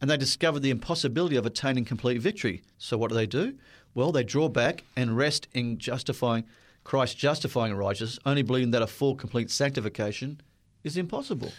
And 0.00 0.10
they 0.10 0.16
discovered 0.16 0.60
the 0.60 0.70
impossibility 0.70 1.36
of 1.36 1.46
attaining 1.46 1.86
complete 1.86 2.20
victory. 2.20 2.62
So 2.76 2.98
what 2.98 3.08
do 3.08 3.14
they 3.14 3.26
do? 3.26 3.54
Well, 3.94 4.12
they 4.12 4.24
draw 4.24 4.48
back 4.48 4.84
and 4.96 5.16
rest 5.16 5.48
in 5.54 5.78
justifying 5.78 6.44
Christ 6.82 7.16
justifying 7.16 7.74
righteousness, 7.74 8.18
only 8.26 8.42
believing 8.42 8.72
that 8.72 8.82
a 8.82 8.86
full, 8.86 9.14
complete 9.14 9.50
sanctification 9.50 10.42
is 10.82 10.98
impossible. 10.98 11.50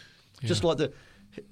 Just 0.44 0.64
like 0.64 0.78
the 0.78 0.94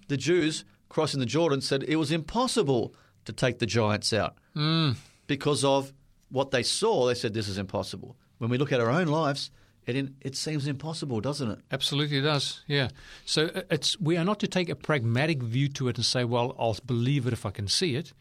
the 0.08 0.17
Jews 0.17 0.63
crossing 0.89 1.20
the 1.20 1.25
Jordan 1.25 1.60
said 1.60 1.84
it 1.84 1.96
was 1.96 2.12
impossible 2.12 2.93
to 3.25 3.34
take 3.34 3.58
the 3.58 3.65
giants 3.65 4.13
out 4.13 4.38
hmm. 4.53 4.91
because 5.25 5.63
of 5.63 5.91
what 6.29 6.51
they 6.51 6.62
saw. 6.62 7.08
They 7.08 7.15
said 7.15 7.34
this 7.34 7.48
is 7.48 7.58
impossible. 7.58 8.15
When 8.38 8.51
we 8.51 8.60
look 8.60 8.72
at 8.72 8.79
our 8.79 8.91
own 8.91 9.08
lives, 9.08 9.50
it 9.85 9.95
in, 9.95 10.15
it 10.21 10.35
seems 10.35 10.67
impossible, 10.67 11.21
doesn't 11.21 11.49
it? 11.49 11.59
Absolutely, 11.71 12.17
it 12.17 12.21
does. 12.21 12.61
Yeah. 12.67 12.89
So 13.25 13.47
uh, 13.47 13.61
it's 13.69 13.99
we 13.99 14.17
are 14.17 14.25
not 14.25 14.39
to 14.39 14.47
take 14.47 14.69
a 14.69 14.75
pragmatic 14.75 15.41
view 15.41 15.67
to 15.69 15.87
it 15.87 15.97
and 15.97 16.05
say, 16.05 16.23
"Well, 16.23 16.55
I'll 16.59 16.77
believe 16.85 17.27
it 17.27 17.34
if 17.34 17.45
I 17.45 17.51
can 17.51 17.67
see 17.67 17.95
it." 17.95 18.13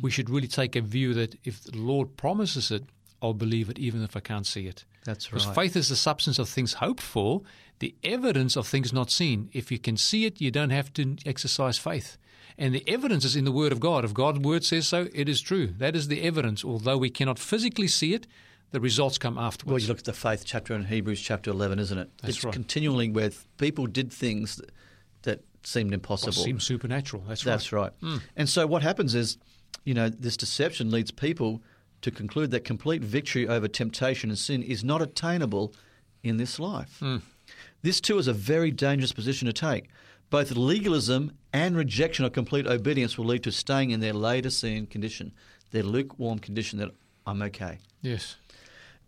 We 0.00 0.10
should 0.10 0.30
really 0.30 0.46
take 0.48 0.76
a 0.76 0.80
view 0.80 1.12
that 1.14 1.34
if 1.44 1.64
the 1.64 1.76
Lord 1.76 2.16
promises 2.16 2.70
it, 2.70 2.84
I'll 3.20 3.34
believe 3.34 3.68
it 3.68 3.78
even 3.78 4.02
if 4.02 4.16
I 4.16 4.20
can't 4.20 4.46
see 4.46 4.68
it. 4.68 4.84
That's 5.04 5.26
Because 5.26 5.46
right. 5.46 5.56
faith 5.56 5.76
is 5.76 5.88
the 5.88 5.96
substance 5.96 6.38
of 6.38 6.48
things 6.48 6.74
hoped 6.74 7.02
for, 7.02 7.42
the 7.80 7.94
evidence 8.04 8.56
of 8.56 8.68
things 8.68 8.92
not 8.92 9.10
seen. 9.10 9.50
If 9.52 9.72
you 9.72 9.80
can 9.80 9.96
see 9.96 10.24
it, 10.24 10.40
you 10.40 10.52
don't 10.52 10.70
have 10.70 10.92
to 10.94 11.16
exercise 11.26 11.78
faith. 11.78 12.16
And 12.56 12.74
the 12.74 12.84
evidence 12.86 13.24
is 13.24 13.34
in 13.34 13.44
the 13.44 13.50
Word 13.50 13.72
of 13.72 13.80
God. 13.80 14.04
If 14.04 14.14
God's 14.14 14.38
Word 14.38 14.64
says 14.64 14.86
so, 14.86 15.08
it 15.12 15.28
is 15.28 15.40
true. 15.40 15.68
That 15.78 15.96
is 15.96 16.08
the 16.08 16.22
evidence. 16.22 16.64
Although 16.64 16.98
we 16.98 17.10
cannot 17.10 17.38
physically 17.38 17.88
see 17.88 18.14
it, 18.14 18.26
the 18.72 18.80
results 18.80 19.18
come 19.18 19.38
afterwards. 19.38 19.72
Well, 19.72 19.80
you 19.80 19.88
look 19.88 19.98
at 19.98 20.04
the 20.04 20.12
faith 20.12 20.44
chapter 20.44 20.74
in 20.74 20.84
Hebrews 20.84 21.20
chapter 21.20 21.50
11, 21.50 21.78
isn't 21.78 21.98
it? 21.98 22.10
That's 22.20 22.36
it's 22.36 22.44
right. 22.44 22.52
continually 22.52 23.10
where 23.10 23.30
people 23.58 23.86
did 23.86 24.12
things 24.12 24.56
that, 24.56 24.70
that 25.22 25.44
seemed 25.62 25.92
impossible. 25.92 26.32
seemed 26.32 26.62
supernatural. 26.62 27.22
That's, 27.28 27.46
right. 27.46 27.52
That's 27.52 27.72
right. 27.72 27.92
Hmm. 28.00 28.16
And 28.36 28.48
so 28.48 28.66
what 28.66 28.82
happens 28.82 29.14
is, 29.14 29.36
you 29.84 29.94
know, 29.94 30.08
this 30.08 30.36
deception 30.36 30.90
leads 30.90 31.10
people 31.10 31.62
to 32.00 32.10
conclude 32.10 32.50
that 32.50 32.64
complete 32.64 33.02
victory 33.02 33.46
over 33.46 33.68
temptation 33.68 34.30
and 34.30 34.38
sin 34.38 34.62
is 34.62 34.82
not 34.82 35.02
attainable 35.02 35.74
in 36.22 36.38
this 36.38 36.58
life. 36.58 36.98
Hmm. 36.98 37.18
This 37.82 38.00
too 38.00 38.18
is 38.18 38.26
a 38.26 38.32
very 38.32 38.70
dangerous 38.70 39.12
position 39.12 39.46
to 39.46 39.52
take. 39.52 39.88
Both 40.30 40.52
legalism 40.52 41.32
and 41.52 41.76
rejection 41.76 42.24
of 42.24 42.32
complete 42.32 42.66
obedience 42.66 43.18
will 43.18 43.26
lead 43.26 43.42
to 43.42 43.52
staying 43.52 43.90
in 43.90 44.00
their 44.00 44.14
Laodicean 44.14 44.86
condition, 44.86 45.32
their 45.72 45.82
lukewarm 45.82 46.38
condition 46.38 46.78
that 46.78 46.92
I'm 47.26 47.42
okay. 47.42 47.78
Yes. 48.00 48.36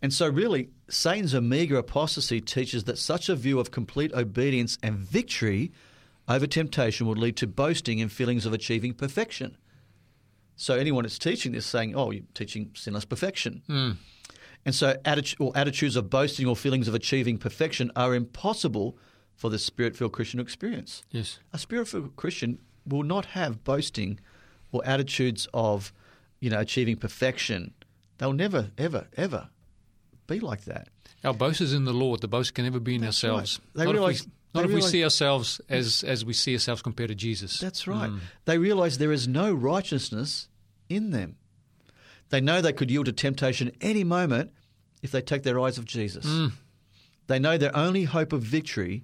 And 0.01 0.13
so, 0.13 0.27
really, 0.27 0.69
Satan's 0.89 1.33
Omega 1.33 1.77
apostasy 1.77 2.41
teaches 2.41 2.83
that 2.83 2.97
such 2.97 3.29
a 3.29 3.35
view 3.35 3.59
of 3.59 3.71
complete 3.71 4.13
obedience 4.13 4.77
and 4.83 4.97
victory 4.97 5.71
over 6.27 6.47
temptation 6.47 7.07
would 7.07 7.17
lead 7.17 7.37
to 7.37 7.47
boasting 7.47 8.01
and 8.01 8.11
feelings 8.11 8.45
of 8.45 8.53
achieving 8.53 8.93
perfection. 8.93 9.57
So, 10.55 10.75
anyone 10.75 11.03
that's 11.03 11.17
teaching 11.17 11.53
this 11.53 11.65
saying, 11.65 11.95
oh, 11.95 12.11
you're 12.11 12.23
teaching 12.33 12.71
sinless 12.75 13.05
perfection. 13.05 13.61
Hmm. 13.67 13.91
And 14.65 14.73
so, 14.75 14.95
attitude, 15.05 15.39
or 15.39 15.51
attitudes 15.55 15.95
of 15.95 16.09
boasting 16.09 16.47
or 16.47 16.55
feelings 16.55 16.87
of 16.87 16.95
achieving 16.95 17.37
perfection 17.37 17.91
are 17.95 18.15
impossible 18.15 18.97
for 19.35 19.49
the 19.49 19.59
spirit 19.59 19.95
filled 19.95 20.13
Christian 20.13 20.37
to 20.37 20.43
experience. 20.43 21.03
Yes. 21.11 21.39
A 21.53 21.57
spirit 21.57 21.87
filled 21.87 22.15
Christian 22.15 22.59
will 22.85 23.03
not 23.03 23.25
have 23.27 23.63
boasting 23.63 24.19
or 24.71 24.81
attitudes 24.85 25.47
of, 25.53 25.93
you 26.39 26.49
know, 26.49 26.59
achieving 26.59 26.95
perfection. 26.97 27.73
They'll 28.17 28.33
never, 28.33 28.71
ever, 28.77 29.07
ever 29.17 29.49
be 30.27 30.39
like 30.39 30.65
that. 30.65 30.89
Our 31.23 31.33
boast 31.33 31.61
is 31.61 31.73
in 31.73 31.85
the 31.85 31.93
Lord. 31.93 32.21
The 32.21 32.27
boast 32.27 32.53
can 32.53 32.65
never 32.65 32.79
be 32.79 32.95
in 32.95 33.01
That's 33.01 33.23
ourselves. 33.23 33.59
right. 33.59 33.79
They 33.79 33.85
not 33.85 33.93
realise- 33.93 34.19
if 34.21 34.25
we, 34.25 34.31
not 34.53 34.65
if 34.65 34.71
we 34.71 34.81
see 34.81 35.03
ourselves 35.03 35.59
as 35.67 36.03
as 36.03 36.23
we 36.23 36.31
see 36.31 36.53
ourselves 36.53 36.81
compared 36.81 37.09
to 37.09 37.15
Jesus. 37.15 37.59
That's 37.59 37.87
right. 37.87 38.09
Mm. 38.09 38.19
They 38.45 38.57
realize 38.57 38.97
there 38.97 39.11
is 39.11 39.27
no 39.27 39.51
righteousness 39.51 40.47
in 40.87 41.11
them. 41.11 41.35
They 42.29 42.39
know 42.39 42.61
they 42.61 42.71
could 42.71 42.89
yield 42.89 43.07
to 43.07 43.11
temptation 43.11 43.71
any 43.81 44.03
moment 44.03 44.51
if 45.01 45.11
they 45.11 45.21
take 45.21 45.43
their 45.43 45.59
eyes 45.59 45.77
off 45.77 45.85
Jesus. 45.85 46.25
Mm. 46.25 46.53
They 47.27 47.39
know 47.39 47.57
their 47.57 47.75
only 47.75 48.05
hope 48.05 48.33
of 48.33 48.41
victory 48.43 49.03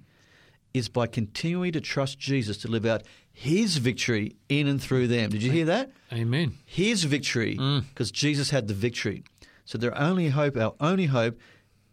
is 0.74 0.88
by 0.88 1.06
continuing 1.06 1.72
to 1.72 1.80
trust 1.80 2.18
Jesus 2.18 2.56
to 2.58 2.68
live 2.68 2.86
out 2.86 3.02
his 3.32 3.76
victory 3.76 4.36
in 4.48 4.66
and 4.66 4.82
through 4.82 5.08
them. 5.08 5.30
Did 5.30 5.42
you 5.42 5.50
hear 5.50 5.66
that? 5.66 5.90
Amen. 6.12 6.54
his 6.64 7.04
victory 7.04 7.56
mm. 7.56 7.84
because 7.88 8.10
Jesus 8.10 8.50
had 8.50 8.68
the 8.68 8.74
victory. 8.74 9.24
So 9.64 9.78
their 9.78 9.96
only 9.98 10.28
hope, 10.28 10.56
our 10.56 10.74
only 10.80 11.06
hope, 11.06 11.38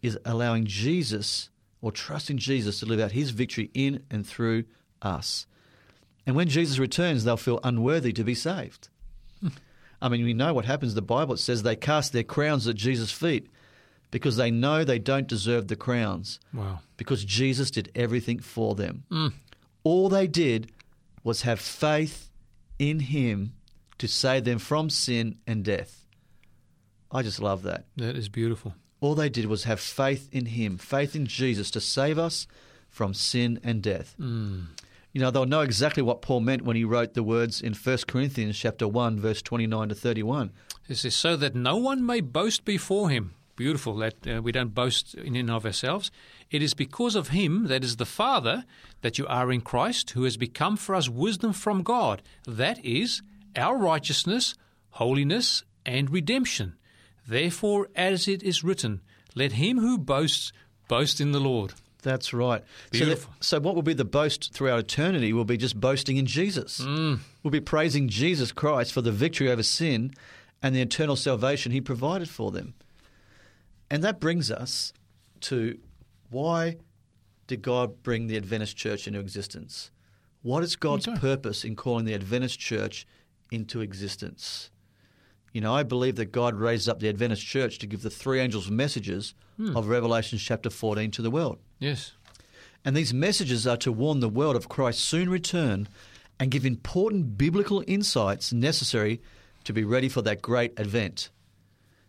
is 0.02 0.18
allowing 0.24 0.66
Jesus 0.66 1.50
or 1.80 1.92
trusting 1.92 2.38
Jesus 2.38 2.80
to 2.80 2.86
live 2.86 3.00
out 3.00 3.12
his 3.12 3.30
victory 3.30 3.70
in 3.74 4.02
and 4.10 4.26
through 4.26 4.64
us. 5.02 5.46
And 6.26 6.36
when 6.36 6.48
Jesus 6.48 6.78
returns, 6.78 7.24
they'll 7.24 7.36
feel 7.36 7.60
unworthy 7.64 8.12
to 8.12 8.24
be 8.24 8.34
saved. 8.34 8.88
I 10.02 10.08
mean, 10.08 10.24
we 10.24 10.32
know 10.34 10.54
what 10.54 10.64
happens. 10.64 10.94
The 10.94 11.02
Bible 11.02 11.36
says 11.36 11.62
they 11.62 11.76
cast 11.76 12.12
their 12.12 12.22
crowns 12.22 12.66
at 12.66 12.74
Jesus' 12.76 13.12
feet 13.12 13.48
because 14.10 14.36
they 14.36 14.50
know 14.50 14.82
they 14.84 14.98
don't 14.98 15.26
deserve 15.28 15.68
the 15.68 15.76
crowns 15.76 16.40
Wow. 16.54 16.80
because 16.96 17.24
Jesus 17.24 17.70
did 17.70 17.90
everything 17.94 18.38
for 18.40 18.74
them. 18.74 19.04
Mm. 19.10 19.32
All 19.84 20.08
they 20.08 20.26
did 20.26 20.70
was 21.22 21.42
have 21.42 21.60
faith 21.60 22.30
in 22.78 23.00
Him 23.00 23.52
to 23.98 24.08
save 24.08 24.44
them 24.44 24.58
from 24.58 24.88
sin 24.90 25.36
and 25.46 25.62
death. 25.64 25.99
I 27.12 27.22
just 27.22 27.40
love 27.40 27.62
that. 27.62 27.84
That 27.96 28.16
is 28.16 28.28
beautiful. 28.28 28.74
All 29.00 29.14
they 29.14 29.28
did 29.28 29.46
was 29.46 29.64
have 29.64 29.80
faith 29.80 30.28
in 30.30 30.46
Him, 30.46 30.78
faith 30.78 31.16
in 31.16 31.26
Jesus 31.26 31.70
to 31.72 31.80
save 31.80 32.18
us 32.18 32.46
from 32.88 33.14
sin 33.14 33.60
and 33.64 33.82
death. 33.82 34.14
You 35.12 35.20
know, 35.20 35.30
they'll 35.30 35.46
know 35.46 35.62
exactly 35.62 36.02
what 36.02 36.22
Paul 36.22 36.40
meant 36.40 36.62
when 36.62 36.76
he 36.76 36.84
wrote 36.84 37.14
the 37.14 37.24
words 37.24 37.60
in 37.60 37.74
1 37.74 37.98
Corinthians 38.06 38.56
chapter 38.56 38.86
1 38.86 39.18
verse 39.18 39.42
29 39.42 39.88
to 39.88 39.94
31. 39.94 40.52
It 40.88 40.96
says, 40.96 41.16
so 41.16 41.36
that 41.36 41.54
no 41.54 41.76
one 41.76 42.04
may 42.04 42.20
boast 42.20 42.64
before 42.64 43.10
him. 43.10 43.34
Beautiful 43.56 43.96
that 43.96 44.26
uh, 44.26 44.40
we 44.40 44.52
don't 44.52 44.74
boast 44.74 45.14
in 45.14 45.36
and 45.36 45.50
of 45.50 45.66
ourselves. 45.66 46.10
It 46.50 46.62
is 46.62 46.74
because 46.74 47.14
of 47.14 47.28
him, 47.28 47.66
that 47.66 47.84
is 47.84 47.96
the 47.96 48.06
Father, 48.06 48.64
that 49.02 49.18
you 49.18 49.26
are 49.26 49.52
in 49.52 49.60
Christ, 49.60 50.10
who 50.10 50.24
has 50.24 50.36
become 50.36 50.76
for 50.76 50.94
us 50.94 51.08
wisdom 51.08 51.52
from 51.52 51.82
God. 51.82 52.22
That 52.46 52.82
is 52.84 53.22
our 53.56 53.76
righteousness, 53.76 54.54
holiness, 54.90 55.64
and 55.84 56.10
redemption. 56.10 56.76
Therefore, 57.30 57.88
as 57.94 58.26
it 58.26 58.42
is 58.42 58.64
written, 58.64 59.00
let 59.36 59.52
him 59.52 59.78
who 59.78 59.96
boasts 59.96 60.52
boast 60.88 61.20
in 61.20 61.30
the 61.30 61.38
Lord. 61.38 61.74
That's 62.02 62.32
right. 62.34 62.62
So, 62.62 62.98
that, 62.98 63.04
Beautiful. 63.04 63.32
so, 63.40 63.60
what 63.60 63.76
will 63.76 63.82
be 63.82 63.92
the 63.94 64.04
boast 64.04 64.52
throughout 64.52 64.80
eternity 64.80 65.32
will 65.32 65.44
be 65.44 65.56
just 65.56 65.78
boasting 65.78 66.16
in 66.16 66.26
Jesus. 66.26 66.80
Mm. 66.80 67.20
We'll 67.44 67.52
be 67.52 67.60
praising 67.60 68.08
Jesus 68.08 68.50
Christ 68.50 68.92
for 68.92 69.00
the 69.00 69.12
victory 69.12 69.48
over 69.48 69.62
sin 69.62 70.12
and 70.60 70.74
the 70.74 70.80
eternal 70.80 71.14
salvation 71.14 71.70
he 71.70 71.80
provided 71.80 72.28
for 72.28 72.50
them. 72.50 72.74
And 73.88 74.02
that 74.02 74.18
brings 74.18 74.50
us 74.50 74.92
to 75.42 75.78
why 76.30 76.78
did 77.46 77.62
God 77.62 78.02
bring 78.02 78.26
the 78.26 78.36
Adventist 78.36 78.76
church 78.76 79.06
into 79.06 79.20
existence? 79.20 79.92
What 80.42 80.64
is 80.64 80.74
God's 80.74 81.06
Okay. 81.06 81.18
purpose 81.18 81.64
in 81.64 81.76
calling 81.76 82.06
the 82.06 82.14
Adventist 82.14 82.58
church 82.58 83.06
into 83.52 83.80
existence? 83.82 84.70
You 85.52 85.60
know, 85.60 85.74
I 85.74 85.82
believe 85.82 86.16
that 86.16 86.32
God 86.32 86.54
raised 86.54 86.88
up 86.88 87.00
the 87.00 87.08
Adventist 87.08 87.44
church 87.44 87.78
to 87.78 87.86
give 87.86 88.02
the 88.02 88.10
three 88.10 88.40
angels 88.40 88.70
messages 88.70 89.34
hmm. 89.56 89.76
of 89.76 89.88
Revelation 89.88 90.38
chapter 90.38 90.70
14 90.70 91.10
to 91.12 91.22
the 91.22 91.30
world. 91.30 91.58
Yes. 91.78 92.12
And 92.84 92.96
these 92.96 93.12
messages 93.12 93.66
are 93.66 93.76
to 93.78 93.92
warn 93.92 94.20
the 94.20 94.28
world 94.28 94.56
of 94.56 94.68
Christ's 94.68 95.02
soon 95.02 95.28
return 95.28 95.88
and 96.38 96.50
give 96.50 96.64
important 96.64 97.36
biblical 97.36 97.84
insights 97.86 98.52
necessary 98.52 99.20
to 99.64 99.72
be 99.72 99.84
ready 99.84 100.08
for 100.08 100.22
that 100.22 100.40
great 100.40 100.78
event. 100.78 101.30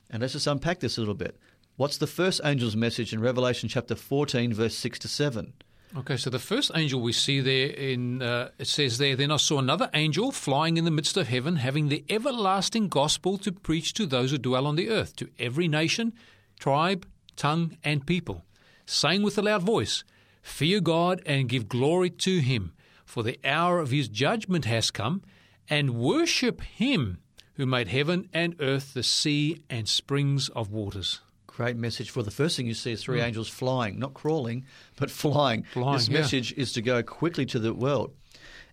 And 0.09 0.21
let's 0.21 0.33
just 0.33 0.47
unpack 0.47 0.79
this 0.79 0.97
a 0.97 1.01
little 1.01 1.15
bit. 1.15 1.37
What's 1.75 1.97
the 1.97 2.07
first 2.07 2.41
angel's 2.43 2.75
message 2.75 3.11
in 3.11 3.21
Revelation 3.21 3.67
chapter 3.67 3.95
14, 3.95 4.53
verse 4.53 4.75
6 4.75 4.99
to 4.99 5.07
7? 5.07 5.53
Okay, 5.93 6.15
so 6.15 6.29
the 6.29 6.39
first 6.39 6.71
angel 6.73 7.01
we 7.01 7.11
see 7.11 7.41
there 7.41 7.67
in 7.67 8.21
uh, 8.21 8.51
it 8.57 8.67
says 8.67 8.97
there, 8.97 9.17
then 9.17 9.29
I 9.29 9.35
saw 9.35 9.59
another 9.59 9.89
angel 9.93 10.31
flying 10.31 10.77
in 10.77 10.85
the 10.85 10.91
midst 10.91 11.17
of 11.17 11.27
heaven, 11.27 11.57
having 11.57 11.89
the 11.89 12.05
everlasting 12.09 12.87
gospel 12.87 13.37
to 13.39 13.51
preach 13.51 13.93
to 13.95 14.05
those 14.05 14.31
who 14.31 14.37
dwell 14.37 14.67
on 14.67 14.77
the 14.77 14.89
earth, 14.89 15.17
to 15.17 15.29
every 15.37 15.67
nation, 15.67 16.13
tribe, 16.61 17.05
tongue, 17.35 17.77
and 17.83 18.07
people, 18.07 18.45
saying 18.85 19.21
with 19.21 19.37
a 19.37 19.41
loud 19.41 19.63
voice, 19.63 20.05
Fear 20.41 20.79
God 20.79 21.21
and 21.25 21.49
give 21.49 21.67
glory 21.67 22.09
to 22.09 22.39
him, 22.39 22.71
for 23.03 23.21
the 23.21 23.37
hour 23.43 23.79
of 23.79 23.91
his 23.91 24.07
judgment 24.07 24.63
has 24.63 24.91
come, 24.91 25.21
and 25.67 25.95
worship 25.95 26.61
him 26.61 27.17
who 27.55 27.65
made 27.65 27.89
heaven 27.89 28.29
and 28.33 28.55
earth, 28.61 28.93
the 28.93 29.03
sea, 29.03 29.61
and 29.69 29.89
springs 29.89 30.47
of 30.49 30.71
waters. 30.71 31.19
Great 31.55 31.75
message 31.75 32.09
for 32.09 32.23
the 32.23 32.31
first 32.31 32.55
thing 32.55 32.65
you 32.65 32.73
see 32.73 32.93
is 32.93 33.03
three 33.03 33.19
hmm. 33.19 33.25
angels 33.25 33.49
flying, 33.49 33.99
not 33.99 34.13
crawling, 34.13 34.65
but 34.95 35.11
flying. 35.11 35.63
Flying, 35.73 35.97
this 35.97 36.07
yeah. 36.07 36.19
message 36.19 36.53
is 36.53 36.71
to 36.73 36.81
go 36.81 37.03
quickly 37.03 37.45
to 37.47 37.59
the 37.59 37.73
world. 37.73 38.13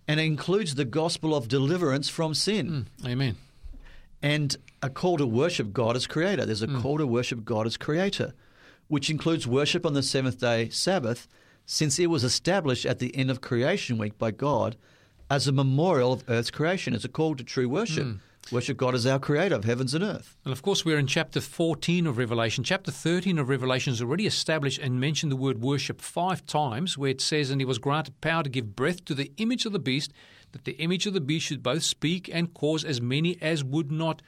And 0.07 0.21
it 0.21 0.25
includes 0.25 0.75
the 0.75 0.85
gospel 0.85 1.35
of 1.35 1.49
deliverance 1.49 2.09
from 2.09 2.35
sin 2.35 2.87
hmm. 3.01 3.07
Amen. 3.07 3.37
and 4.23 4.57
a 4.83 4.89
call 4.89 5.17
to 5.19 5.27
worship 5.27 5.73
God 5.73 5.97
as 5.97 6.07
creator. 6.07 6.47
There's 6.47 6.63
a 6.63 6.67
Hmm. 6.67 6.81
call 6.81 6.99
to 6.99 7.07
worship 7.07 7.45
God 7.45 7.67
as 7.67 7.77
creator, 7.77 8.33
which 8.87 9.11
includes 9.11 9.47
worship 9.47 9.85
on 9.85 9.95
the 9.95 10.03
seventh 10.03 10.39
day 10.39 10.69
Sabbath, 10.69 11.27
since 11.67 11.99
it 11.99 12.07
was 12.07 12.23
established 12.25 12.87
at 12.87 13.01
the 13.01 13.15
end 13.17 13.31
of 13.31 13.41
creation 13.41 13.99
week 13.99 14.17
by 14.19 14.31
God 14.31 14.77
as 15.29 15.47
a 15.47 15.53
memorial 15.53 16.13
of 16.13 16.25
earth's 16.29 16.51
creation. 16.51 16.95
It's 16.95 17.05
a 17.05 17.09
call 17.09 17.35
to 17.35 17.45
true 17.45 17.69
worship. 17.69 18.05
Hmm. 18.05 18.13
Worship 18.51 18.79
God 18.79 18.95
as 18.95 19.07
our 19.07 19.19
creator 19.19 19.57
of 19.57 19.65
heavens 19.65 19.93
and 19.93 20.03
earth. 20.03 20.35
And 20.45 20.53
of 20.53 20.63
course, 20.63 20.85
we're 20.85 20.99
in 20.99 21.07
chapter 21.07 21.41
14 21.41 22.07
of 22.07 22.17
Revelation. 22.17 22.65
Chapter 22.65 22.91
13 22.91 23.39
of 23.39 23.49
Revelation 23.49 23.93
has 23.93 24.01
already 24.01 24.27
established 24.27 24.81
and 24.81 24.99
mentioned 24.99 25.31
the 25.31 25.37
word 25.37 25.61
worship 25.61 26.01
five 26.01 26.47
times, 26.47 26.97
where 26.97 27.11
it 27.11 27.21
says, 27.21 27.51
And 27.51 27.61
he 27.61 27.67
was 27.67 27.79
granted 27.79 28.21
power 28.23 28.43
to 28.43 28.49
give 28.49 28.75
breath 28.75 29.05
to 29.05 29.15
the 29.15 29.33
image 29.37 29.67
of 29.67 29.73
the 29.73 29.79
beast, 29.79 30.13
that 30.53 30.65
the 30.65 30.79
image 30.79 31.07
of 31.07 31.13
the 31.13 31.21
beast 31.21 31.47
should 31.47 31.63
both 31.63 31.83
speak 31.83 32.31
and 32.33 32.55
cause 32.55 32.85
as 32.85 33.03
many 33.03 33.37
as 33.43 33.63
would 33.63 33.93
not 33.93 34.23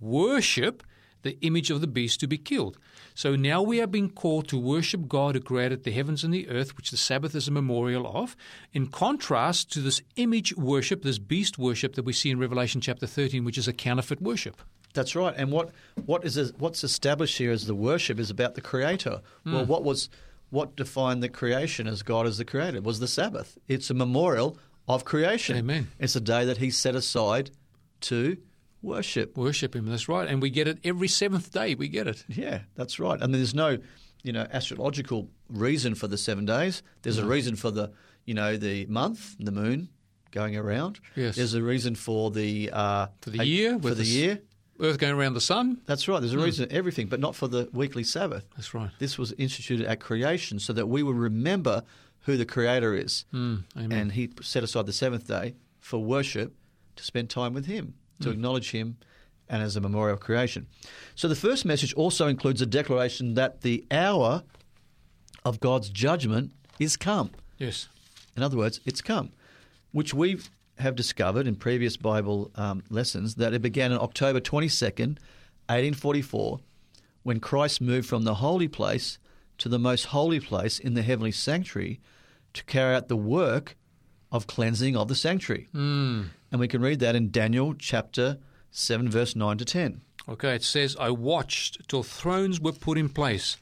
worship 0.00 0.82
the 1.22 1.38
image 1.40 1.70
of 1.70 1.80
the 1.80 1.86
beast 1.86 2.20
to 2.20 2.26
be 2.26 2.38
killed. 2.38 2.78
So 3.14 3.36
now 3.36 3.62
we 3.62 3.80
are 3.80 3.86
being 3.86 4.10
called 4.10 4.48
to 4.48 4.58
worship 4.58 5.08
God 5.08 5.34
who 5.34 5.40
created 5.40 5.84
the 5.84 5.90
heavens 5.90 6.24
and 6.24 6.32
the 6.32 6.48
earth, 6.48 6.76
which 6.76 6.90
the 6.90 6.96
Sabbath 6.96 7.34
is 7.34 7.48
a 7.48 7.50
memorial 7.50 8.06
of, 8.06 8.36
in 8.72 8.86
contrast 8.86 9.72
to 9.72 9.80
this 9.80 10.02
image 10.16 10.56
worship, 10.56 11.02
this 11.02 11.18
beast 11.18 11.58
worship 11.58 11.94
that 11.94 12.04
we 12.04 12.12
see 12.12 12.30
in 12.30 12.38
Revelation 12.38 12.80
chapter 12.80 13.06
13, 13.06 13.44
which 13.44 13.58
is 13.58 13.68
a 13.68 13.72
counterfeit 13.72 14.20
worship. 14.20 14.60
That's 14.94 15.16
right. 15.16 15.34
And 15.36 15.50
what 15.50 15.70
what 16.04 16.24
is 16.24 16.52
what's 16.58 16.84
established 16.84 17.38
here 17.38 17.50
as 17.50 17.66
the 17.66 17.74
worship 17.74 18.18
is 18.18 18.30
about 18.30 18.54
the 18.54 18.60
Creator. 18.60 19.22
Hmm. 19.44 19.52
Well, 19.52 19.64
what 19.64 19.84
was 19.84 20.08
what 20.50 20.76
defined 20.76 21.22
the 21.22 21.30
creation 21.30 21.86
as 21.86 22.02
God 22.02 22.26
as 22.26 22.36
the 22.38 22.44
Creator 22.44 22.82
was 22.82 23.00
the 23.00 23.08
Sabbath. 23.08 23.58
It's 23.68 23.88
a 23.88 23.94
memorial 23.94 24.58
of 24.86 25.04
creation. 25.04 25.56
Amen. 25.56 25.88
It's 25.98 26.14
a 26.14 26.20
day 26.20 26.44
that 26.44 26.58
He 26.58 26.70
set 26.70 26.94
aside 26.94 27.50
to 28.02 28.36
worship. 28.82 29.36
Worship 29.36 29.74
him, 29.76 29.86
that's 29.86 30.08
right. 30.08 30.28
And 30.28 30.42
we 30.42 30.50
get 30.50 30.68
it 30.68 30.78
every 30.84 31.08
seventh 31.08 31.52
day. 31.52 31.74
We 31.74 31.88
get 31.88 32.06
it. 32.06 32.24
Yeah, 32.28 32.60
that's 32.74 32.98
right. 32.98 33.18
I 33.22 33.26
mean, 33.26 33.32
there's 33.32 33.54
no, 33.54 33.78
you 34.22 34.32
know, 34.32 34.46
astrological 34.52 35.28
reason 35.48 35.94
for 35.94 36.06
the 36.08 36.18
seven 36.18 36.44
days. 36.44 36.82
There's 37.02 37.18
a 37.18 37.26
reason 37.26 37.56
for 37.56 37.70
the, 37.70 37.92
you 38.24 38.34
know, 38.34 38.56
the 38.56 38.86
month, 38.86 39.36
the 39.38 39.52
moon 39.52 39.88
going 40.30 40.56
around. 40.56 40.98
Yes. 41.16 41.36
There's 41.36 41.54
a 41.54 41.62
reason 41.62 41.94
for 41.94 42.30
the 42.30 42.70
uh, 42.72 43.06
For 43.20 43.30
the 43.30 43.44
year, 43.46 43.78
for 43.78 43.94
the 43.94 44.02
s- 44.02 44.08
year. 44.08 44.40
Earth 44.80 44.98
going 44.98 45.14
around 45.14 45.34
the 45.34 45.40
sun. 45.40 45.80
That's 45.86 46.08
right. 46.08 46.18
There's 46.18 46.32
a 46.32 46.38
reason 46.38 46.66
for 46.68 46.74
everything, 46.74 47.06
but 47.06 47.20
not 47.20 47.36
for 47.36 47.46
the 47.46 47.68
weekly 47.72 48.02
Sabbath. 48.02 48.44
That's 48.56 48.74
right. 48.74 48.90
This 48.98 49.16
was 49.16 49.30
instituted 49.32 49.86
at 49.86 50.00
creation 50.00 50.58
so 50.58 50.72
that 50.72 50.86
we 50.88 51.04
would 51.04 51.14
remember 51.14 51.82
who 52.20 52.36
the 52.36 52.46
Creator 52.46 52.94
is. 52.96 53.24
Mm, 53.32 53.62
amen. 53.76 53.92
And 53.98 54.12
He 54.12 54.30
set 54.40 54.64
aside 54.64 54.86
the 54.86 54.92
seventh 54.92 55.28
day 55.28 55.54
for 55.78 55.98
worship 56.02 56.54
to 56.96 57.04
spend 57.04 57.30
time 57.30 57.52
with 57.54 57.66
Him, 57.66 57.94
to 58.22 58.28
Hmm. 58.28 58.34
acknowledge 58.34 58.70
Him, 58.70 58.96
and 59.48 59.62
as 59.62 59.76
a 59.76 59.80
memorial 59.80 60.14
of 60.14 60.20
creation. 60.20 60.66
So 61.14 61.28
the 61.28 61.34
first 61.36 61.64
message 61.64 61.92
also 61.94 62.26
includes 62.26 62.62
a 62.62 62.66
declaration 62.66 63.34
that 63.34 63.60
the 63.60 63.84
hour 63.90 64.42
of 65.44 65.60
God's 65.60 65.90
judgment 65.90 66.52
is 66.78 66.96
come. 66.96 67.30
yes. 67.58 67.88
In 68.36 68.42
other 68.42 68.56
words, 68.56 68.80
it's 68.86 69.02
come, 69.02 69.30
which 69.92 70.14
we 70.14 70.38
have 70.78 70.94
discovered 70.96 71.46
in 71.46 71.54
previous 71.54 71.98
Bible 71.98 72.50
um, 72.54 72.82
lessons 72.88 73.34
that 73.34 73.52
it 73.52 73.60
began 73.60 73.92
on 73.92 73.98
October 74.00 74.40
22nd, 74.40 75.18
1844, 75.68 76.60
when 77.24 77.40
Christ 77.40 77.80
moved 77.80 78.08
from 78.08 78.24
the 78.24 78.36
holy 78.36 78.68
place 78.68 79.18
to 79.58 79.68
the 79.68 79.78
most 79.78 80.06
holy 80.06 80.40
place 80.40 80.78
in 80.78 80.94
the 80.94 81.02
heavenly 81.02 81.30
sanctuary 81.32 82.00
to 82.54 82.64
carry 82.64 82.94
out 82.94 83.08
the 83.08 83.16
work 83.16 83.76
of 84.30 84.46
cleansing 84.46 84.96
of 84.96 85.08
the 85.08 85.14
sanctuary. 85.14 85.68
Mm. 85.74 86.28
And 86.52 86.60
we 86.60 86.68
can 86.68 86.82
read 86.82 87.00
that 87.00 87.16
in 87.16 87.30
Daniel 87.30 87.72
chapter 87.72 88.36
7, 88.70 89.08
verse 89.08 89.34
9 89.34 89.56
to 89.56 89.64
10. 89.64 90.02
Okay, 90.28 90.54
it 90.54 90.62
says, 90.62 90.94
I 91.00 91.08
watched 91.08 91.88
till 91.88 92.02
thrones 92.02 92.60
were 92.60 92.72
put 92.72 92.98
in 92.98 93.08
place, 93.08 93.56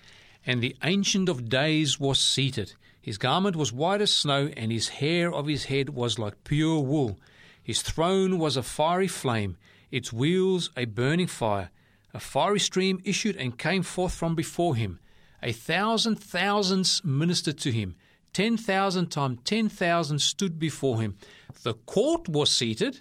and 0.44 0.60
the 0.60 0.76
Ancient 0.82 1.28
of 1.28 1.48
Days 1.48 2.00
was 2.00 2.18
seated. 2.18 2.74
His 3.00 3.16
garment 3.16 3.54
was 3.54 3.72
white 3.72 4.00
as 4.00 4.12
snow, 4.12 4.50
and 4.56 4.72
his 4.72 4.88
hair 4.88 5.32
of 5.32 5.46
his 5.46 5.66
head 5.66 5.90
was 5.90 6.18
like 6.18 6.42
pure 6.42 6.80
wool. 6.80 7.16
His 7.62 7.80
throne 7.80 8.40
was 8.40 8.56
a 8.56 8.62
fiery 8.62 9.06
flame, 9.06 9.56
its 9.92 10.12
wheels 10.12 10.70
a 10.76 10.84
burning 10.84 11.28
fire. 11.28 11.70
A 12.12 12.18
fiery 12.18 12.58
stream 12.58 13.00
issued 13.04 13.36
and 13.36 13.56
came 13.56 13.84
forth 13.84 14.14
from 14.14 14.34
before 14.34 14.74
him. 14.74 14.98
A 15.44 15.52
thousand 15.52 16.16
thousands 16.16 17.02
ministered 17.04 17.58
to 17.58 17.70
him. 17.70 17.94
Ten 18.32 18.56
thousand 18.56 19.08
times 19.10 19.38
ten 19.44 19.68
thousand 19.68 20.20
stood 20.20 20.58
before 20.58 21.00
him. 21.00 21.16
The 21.62 21.74
court 21.74 22.28
was 22.28 22.50
seated, 22.50 23.00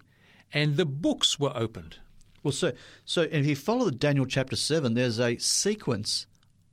and 0.54 0.76
the 0.78 0.86
books 0.86 1.40
were 1.40 1.52
opened. 1.56 1.98
Well, 2.44 2.52
so, 2.52 2.72
so 3.06 3.24
if 3.24 3.46
you 3.46 3.56
follow 3.56 3.86
the 3.86 3.92
Daniel 3.92 4.26
chapter 4.26 4.56
7, 4.56 4.94
there's 4.94 5.20
a 5.20 5.38
sequence 5.38 6.26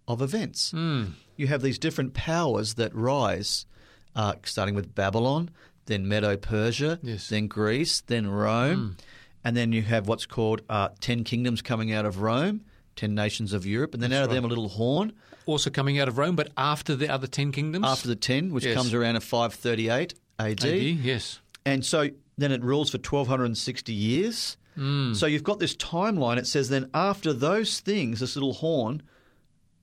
of 0.09 0.23
events. 0.23 0.73
You 0.73 1.47
have 1.49 1.61
these 1.61 1.79
different 1.79 2.15
powers 2.15 2.75
that 2.75 2.95
rise, 2.95 3.67
uh, 4.15 4.35
starting 4.45 4.75
with 4.77 4.95
Babylon, 4.95 5.51
then 5.87 6.07
Medo 6.09 6.37
Persia, 6.37 6.99
Yes. 7.03 7.29
then 7.29 7.49
Greece, 7.49 8.01
then 8.01 8.29
Rome. 8.29 8.97
And 9.45 9.57
then 9.57 9.73
you 9.73 9.83
have 9.83 10.07
what's 10.09 10.25
called 10.27 10.63
uh, 10.69 10.89
10 11.01 11.25
kingdoms 11.25 11.63
coming 11.63 11.93
out 11.93 12.07
of 12.07 12.21
Rome, 12.23 12.63
10 12.97 13.15
nations 13.15 13.53
of 13.53 13.65
Europe. 13.67 13.95
And 13.95 14.03
then 14.03 14.13
out 14.13 14.25
of 14.25 14.31
them, 14.31 14.45
a 14.45 14.49
little 14.49 14.69
horn 14.69 15.13
also 15.47 15.71
coming 15.71 15.99
out 16.01 16.09
of 16.09 16.19
Rome, 16.19 16.35
but 16.35 16.51
after 16.57 16.97
the 16.97 17.09
other 17.09 17.27
ten 17.29 17.53
kingdoms. 17.53 17.85
after 17.87 18.09
the 18.09 18.17
10, 18.17 18.53
which 18.53 18.65
Yes. 18.65 18.75
comes 18.75 18.93
around 18.93 19.15
at 19.17 19.23
538 19.23 20.15
AD. 20.41 20.65
AD, 20.65 20.67
yes. 21.05 21.41
And 21.65 21.85
so 21.85 22.09
then 22.37 22.51
it 22.53 22.63
rules 22.63 22.91
for 22.91 22.99
1260 22.99 23.93
years. 23.93 24.57
Hmm. 24.75 25.15
So 25.15 25.27
you've 25.27 25.45
got 25.45 25.59
this 25.59 25.75
timeline. 25.77 26.37
It 26.37 26.47
says 26.47 26.69
then 26.69 26.91
after 26.93 27.33
those 27.33 27.81
things, 27.81 28.21
this 28.21 28.35
little 28.37 28.55
horn, 28.55 29.03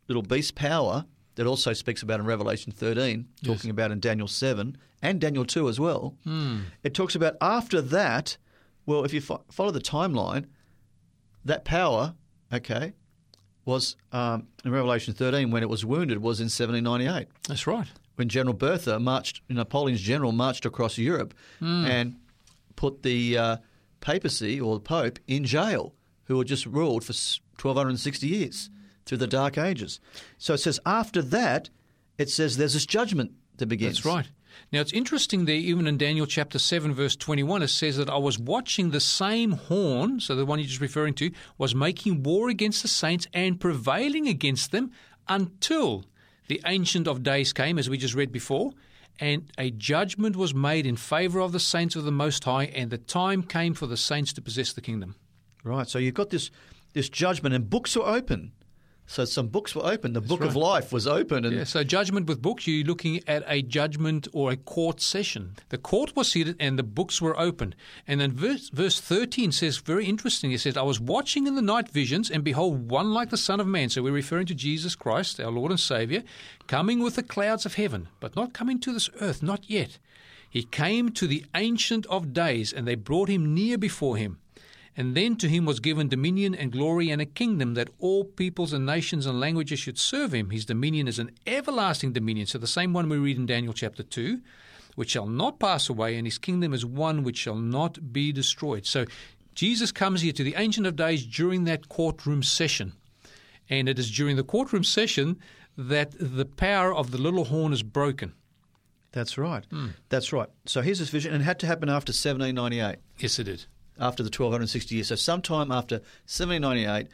little 0.07 0.21
beast 0.21 0.55
power 0.55 1.05
that 1.35 1.47
also 1.47 1.73
speaks 1.73 2.03
about 2.03 2.19
in 2.19 2.25
Revelation 2.25 2.71
13, 2.71 3.25
talking 3.43 3.69
about 3.71 3.91
in 3.91 3.99
Daniel 3.99 4.27
7 4.27 4.77
and 5.01 5.19
Daniel 5.19 5.45
2 5.45 5.67
as 5.69 5.79
well. 5.79 6.15
Hmm. 6.25 6.59
It 6.83 6.93
talks 6.93 7.15
about 7.15 7.35
after 7.41 7.81
that, 7.81 8.37
well, 8.85 9.03
if 9.05 9.13
you 9.13 9.21
fo- 9.21 9.43
follow 9.51 9.71
the 9.71 9.79
timeline, 9.81 10.45
that 11.45 11.65
power, 11.65 12.13
okay, 12.53 12.93
was 13.65 13.95
um, 14.11 14.47
in 14.65 14.71
Revelation 14.71 15.13
13 15.13 15.51
when 15.51 15.63
it 15.63 15.69
was 15.69 15.85
wounded 15.85 16.17
was 16.19 16.39
in 16.39 16.45
1798 16.45 17.27
That's 17.47 17.65
right. 17.65 17.87
when 18.15 18.27
General 18.29 18.53
Berthier 18.53 18.99
marched, 18.99 19.41
Napoleon's 19.49 20.01
general 20.01 20.31
marched 20.31 20.65
across 20.65 20.97
Europe 20.97 21.33
and 21.61 22.15
put 22.75 23.03
the 23.03 23.37
uh, 23.37 23.57
papacy 24.01 24.59
or 24.59 24.75
the 24.75 24.81
Pope 24.81 25.19
in 25.27 25.45
jail, 25.45 25.93
who 26.25 26.37
had 26.39 26.47
just 26.47 26.65
ruled 26.65 27.03
for 27.03 27.13
1260 27.61 28.27
years 28.27 28.69
through 29.05 29.17
the 29.19 29.27
Dark 29.27 29.57
Ages. 29.57 29.99
So 30.37 30.53
it 30.55 30.57
says 30.59 30.79
after 30.85 31.21
that, 31.21 31.69
it 32.17 32.29
says 32.29 32.57
there's 32.57 32.73
this 32.73 32.85
judgment 32.85 33.31
that 33.57 33.67
begins. 33.67 33.97
That's 33.97 34.05
right. 34.05 34.27
Now 34.71 34.81
it's 34.81 34.93
interesting 34.93 35.45
there, 35.45 35.55
even 35.55 35.87
in 35.87 35.97
Daniel 35.97 36.25
chapter 36.25 36.59
7, 36.59 36.93
verse 36.93 37.15
21, 37.15 37.63
it 37.63 37.67
says 37.69 37.97
that 37.97 38.09
I 38.09 38.17
was 38.17 38.39
watching 38.39 38.91
the 38.91 38.99
same 38.99 39.51
horn, 39.51 40.19
so 40.19 40.35
the 40.35 40.45
one 40.45 40.59
you're 40.59 40.67
just 40.67 40.81
referring 40.81 41.13
to, 41.15 41.31
was 41.57 41.75
making 41.75 42.23
war 42.23 42.49
against 42.49 42.81
the 42.81 42.87
saints 42.87 43.27
and 43.33 43.59
prevailing 43.59 44.27
against 44.27 44.71
them 44.71 44.91
until 45.27 46.05
the 46.47 46.61
Ancient 46.65 47.07
of 47.07 47.23
Days 47.23 47.53
came, 47.53 47.79
as 47.79 47.89
we 47.89 47.97
just 47.97 48.15
read 48.15 48.31
before, 48.31 48.71
and 49.19 49.51
a 49.57 49.71
judgment 49.71 50.35
was 50.35 50.53
made 50.53 50.85
in 50.85 50.95
favor 50.95 51.39
of 51.39 51.51
the 51.51 51.59
saints 51.59 51.95
of 51.95 52.03
the 52.03 52.11
Most 52.11 52.43
High, 52.43 52.65
and 52.65 52.89
the 52.89 52.97
time 52.97 53.43
came 53.43 53.73
for 53.73 53.87
the 53.87 53.97
saints 53.97 54.33
to 54.33 54.41
possess 54.41 54.73
the 54.73 54.81
kingdom. 54.81 55.15
Right. 55.63 55.87
So 55.87 55.99
you've 55.99 56.13
got 56.13 56.29
this 56.29 56.51
this 56.93 57.09
judgment, 57.09 57.55
and 57.55 57.69
books 57.69 57.97
are 57.97 58.15
open. 58.15 58.51
So 59.13 59.25
some 59.25 59.49
books 59.49 59.75
were 59.75 59.85
open. 59.85 60.13
The 60.13 60.21
book 60.21 60.41
of 60.41 60.55
life 60.55 60.91
was 60.91 61.05
open, 61.05 61.45
and 61.45 61.55
Yeah, 61.55 61.65
so 61.65 61.83
judgment 61.83 62.25
with 62.25 62.41
books, 62.41 62.65
you're 62.65 62.83
looking 62.83 63.21
at 63.27 63.43
a 63.45 63.61
judgment 63.61 64.27
or 64.33 64.49
a 64.49 64.57
court 64.57 65.01
session. 65.01 65.55
The 65.69 65.77
court 65.77 66.15
was 66.15 66.31
seated 66.31 66.55
and 66.59 66.79
the 66.79 66.83
books 66.83 67.21
were 67.21 67.39
opened. 67.39 67.75
And 68.07 68.19
then 68.19 68.31
verse, 68.31 68.69
verse 68.69 68.99
13 68.99 69.51
says, 69.51 69.77
very 69.77 70.07
interesting, 70.07 70.51
it 70.51 70.61
says, 70.61 70.75
I 70.75 70.81
was 70.81 70.99
watching 70.99 71.45
in 71.45 71.53
the 71.53 71.61
night 71.61 71.89
visions, 71.89 72.31
and 72.31 72.43
behold, 72.43 72.89
one 72.89 73.13
like 73.13 73.29
the 73.29 73.37
Son 73.37 73.59
of 73.59 73.67
Man. 73.67 73.89
So 73.89 74.01
we're 74.01 74.13
referring 74.13 74.47
to 74.47 74.55
Jesus 74.55 74.95
Christ, 74.95 75.39
our 75.39 75.51
Lord 75.51 75.69
and 75.69 75.79
Savior, 75.79 76.23
coming 76.65 77.03
with 77.03 77.15
the 77.15 77.21
clouds 77.21 77.67
of 77.67 77.75
heaven, 77.75 78.07
but 78.19 78.35
not 78.35 78.53
coming 78.53 78.79
to 78.79 78.91
this 78.91 79.11
earth, 79.21 79.43
not 79.43 79.69
yet. 79.69 79.99
He 80.49 80.63
came 80.63 81.11
to 81.11 81.27
the 81.27 81.45
Ancient 81.53 82.07
of 82.07 82.33
Days, 82.33 82.73
and 82.73 82.87
they 82.87 82.95
brought 82.95 83.29
him 83.29 83.53
near 83.53 83.77
before 83.77 84.17
him. 84.17 84.39
And 84.95 85.15
then 85.15 85.35
to 85.37 85.49
him 85.49 85.65
was 85.65 85.79
given 85.79 86.07
dominion 86.07 86.53
and 86.53 86.71
glory 86.71 87.09
and 87.09 87.19
a 87.21 87.25
kingdom 87.25 87.73
that 87.73 87.89
all 87.99 88.23
peoples 88.23 88.73
and 88.73 88.85
nations 88.85 89.25
and 89.25 89.39
languages 89.39 89.79
should 89.79 89.97
serve 89.97 90.33
him. 90.33 90.51
His 90.51 90.65
dominion 90.65 91.07
is 91.07 91.17
an 91.17 91.31
everlasting 91.47 92.13
dominion. 92.13 92.45
So 92.45 92.59
the 92.59 92.67
same 92.67 92.93
one 92.93 93.09
we 93.09 93.17
read 93.17 93.37
in 93.37 93.47
Daniel 93.47 93.73
chapter 93.73 94.03
2, 94.03 94.39
which 94.95 95.09
shall 95.09 95.25
not 95.25 95.59
pass 95.59 95.89
away, 95.89 96.15
and 96.15 96.27
his 96.27 96.37
kingdom 96.37 96.73
is 96.73 96.85
one 96.85 97.23
which 97.23 97.37
shall 97.37 97.55
not 97.55 98.13
be 98.13 98.31
destroyed. 98.31 98.85
So 98.85 99.05
Jesus 99.55 99.91
comes 99.91 100.21
here 100.21 100.33
to 100.33 100.43
the 100.43 100.55
Ancient 100.55 100.85
of 100.85 100.95
Days 100.95 101.25
during 101.25 101.63
that 101.63 101.89
courtroom 101.89 102.43
session. 102.43 102.93
And 103.69 103.89
it 103.89 103.97
is 103.97 104.11
during 104.11 104.35
the 104.35 104.43
courtroom 104.43 104.83
session 104.83 105.39
that 105.75 106.13
the 106.19 106.45
power 106.45 106.93
of 106.93 107.09
the 107.09 107.17
little 107.17 107.45
horn 107.45 107.73
is 107.73 107.81
broken. 107.81 108.33
that's 109.11 109.37
right. 109.37 109.65
Hmm. 109.71 109.87
That's 110.09 110.31
right. 110.31 110.49
So 110.65 110.81
here's 110.81 110.99
this 110.99 111.09
vision, 111.09 111.33
and 111.33 111.41
it 111.41 111.45
had 111.45 111.59
to 111.59 111.67
happen 111.67 111.89
after 111.89 112.11
1798. 112.11 112.97
Yes, 113.17 113.39
it 113.39 113.45
did. 113.45 113.65
After 113.99 114.23
the 114.23 114.27
1260 114.27 114.95
years. 114.95 115.07
So 115.07 115.15
sometime 115.15 115.71
after 115.71 115.95
1798, 116.25 117.07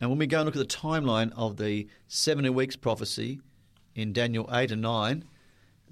and 0.00 0.10
when 0.10 0.18
we 0.18 0.26
go 0.26 0.38
and 0.38 0.46
look 0.46 0.56
at 0.56 0.68
the 0.68 0.76
timeline 0.76 1.32
of 1.36 1.56
the 1.56 1.88
70 2.08 2.50
weeks 2.50 2.76
prophecy 2.76 3.40
in 3.94 4.12
Daniel 4.12 4.48
8 4.52 4.70
and 4.70 4.82
9, 4.82 5.24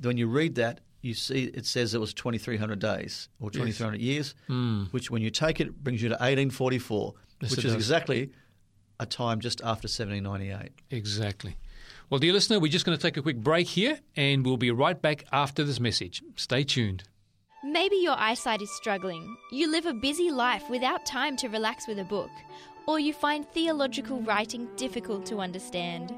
when 0.02 0.16
you 0.16 0.28
read 0.28 0.54
that, 0.56 0.80
you 1.02 1.14
see 1.14 1.44
it 1.44 1.66
says 1.66 1.94
it 1.94 2.00
was 2.00 2.12
2,300 2.14 2.78
days 2.78 3.28
or 3.40 3.50
2,300 3.50 4.00
years, 4.00 4.34
hmm. 4.46 4.84
which 4.90 5.10
when 5.10 5.22
you 5.22 5.30
take 5.30 5.60
it 5.60 5.82
brings 5.82 6.02
you 6.02 6.08
to 6.08 6.14
1844, 6.14 7.14
Yes, 7.40 7.50
which 7.50 7.58
is 7.58 7.64
does. 7.64 7.74
exactly 7.74 8.30
a 8.98 9.06
time 9.06 9.40
just 9.40 9.60
after 9.60 9.86
1798. 9.86 10.72
Exactly. 10.90 11.56
Well, 12.08 12.18
dear 12.18 12.32
listener, 12.32 12.60
we're 12.60 12.72
just 12.72 12.86
going 12.86 12.96
to 12.96 13.02
take 13.02 13.16
a 13.16 13.22
quick 13.22 13.36
break 13.36 13.66
here, 13.66 13.98
and 14.14 14.44
we'll 14.44 14.56
be 14.56 14.70
right 14.70 15.00
back 15.00 15.24
after 15.32 15.64
this 15.64 15.80
message. 15.80 16.22
Stay 16.36 16.64
tuned. 16.64 17.04
Maybe 17.66 17.96
your 17.96 18.16
eyesight 18.16 18.62
is 18.62 18.70
struggling. 18.70 19.36
You 19.50 19.68
live 19.68 19.86
a 19.86 19.92
busy 19.92 20.30
life 20.30 20.70
without 20.70 21.04
time 21.04 21.36
to 21.38 21.48
relax 21.48 21.88
with 21.88 21.98
a 21.98 22.04
book, 22.04 22.30
or 22.86 23.00
you 23.00 23.12
find 23.12 23.44
theological 23.44 24.20
writing 24.20 24.68
difficult 24.76 25.26
to 25.26 25.40
understand. 25.40 26.14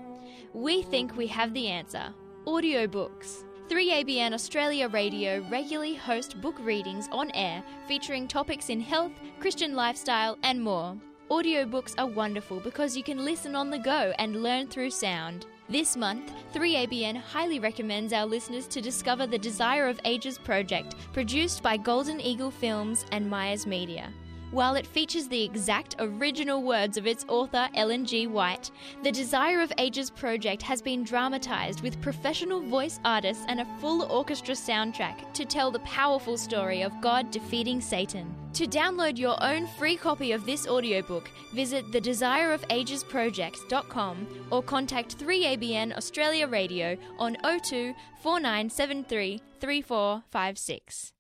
We 0.53 0.83
think 0.83 1.17
we 1.17 1.27
have 1.29 1.55
the 1.55 1.69
answer 1.69 2.13
audiobooks. 2.47 3.45
3ABN 3.71 4.35
Australia 4.35 4.89
Radio 4.89 5.43
regularly 5.51 5.95
host 5.95 6.39
book 6.43 6.59
readings 6.61 7.09
on 7.13 7.31
air 7.31 7.63
featuring 7.87 8.29
topics 8.29 8.69
in 8.69 8.83
health, 8.83 9.13
Christian 9.41 9.75
lifestyle, 9.75 10.37
and 10.43 10.61
more. 10.61 10.99
Audiobooks 11.31 11.95
are 11.97 12.07
wonderful 12.07 12.61
because 12.61 12.95
you 12.95 13.03
can 13.03 13.25
listen 13.25 13.55
on 13.55 13.71
the 13.71 13.79
go 13.79 14.13
and 14.19 14.43
learn 14.43 14.67
through 14.67 14.91
sound. 14.91 15.47
This 15.71 15.99
month, 15.99 16.33
3ABN 16.55 17.17
highly 17.17 17.61
recommends 17.61 18.15
our 18.15 18.25
listeners 18.25 18.67
to 18.69 18.81
discover 18.81 19.27
the 19.27 19.37
Desire 19.37 19.87
of 19.87 20.01
Ages 20.07 20.39
project, 20.39 20.95
produced 21.13 21.63
by 21.63 21.77
Golden 21.77 22.23
Eagle 22.23 22.51
Films 22.51 23.05
and 23.13 23.29
Myers 23.29 23.67
Media. 23.67 24.11
While 24.51 24.77
it 24.77 24.87
features 24.87 25.29
the 25.29 25.45
exact 25.45 25.97
original 25.99 26.63
words 26.63 26.97
of 26.97 27.07
its 27.07 27.27
author, 27.29 27.69
Ellen 27.75 28.07
G. 28.07 28.27
White, 28.27 28.71
the 29.03 29.13
Desire 29.13 29.61
of 29.61 29.71
Ages 29.77 30.09
project 30.09 30.63
has 30.63 30.81
been 30.81 31.05
dramatized 31.05 31.83
with 31.83 32.01
professional 32.01 32.63
voice 32.63 32.99
artists 33.05 33.45
and 33.49 33.61
a 33.61 33.67
full 33.79 34.11
orchestra 34.11 34.55
soundtrack 34.55 35.35
to 35.35 35.45
tell 35.45 35.71
the 35.71 35.81
powerful 35.81 36.39
story 36.39 36.81
of 36.81 36.99
God 37.03 37.31
defeating 37.31 37.83
Satan. 37.83 38.35
To 38.55 38.67
download 38.67 39.19
your 39.19 39.37
own 39.45 39.67
free 39.67 39.97
copy 39.97 40.33
of 40.33 40.47
this 40.47 40.67
audiobook, 40.67 41.31
visit 41.53 41.85
thedesireofagesproject.com 41.91 44.47
or 44.51 44.63
contact 44.63 45.19
3ABN 45.19 45.95
Australia 45.95 46.47
Radio 46.47 46.97
on 47.19 47.37
02 47.43 47.95
4973 48.23 49.43
3456. 49.61 51.13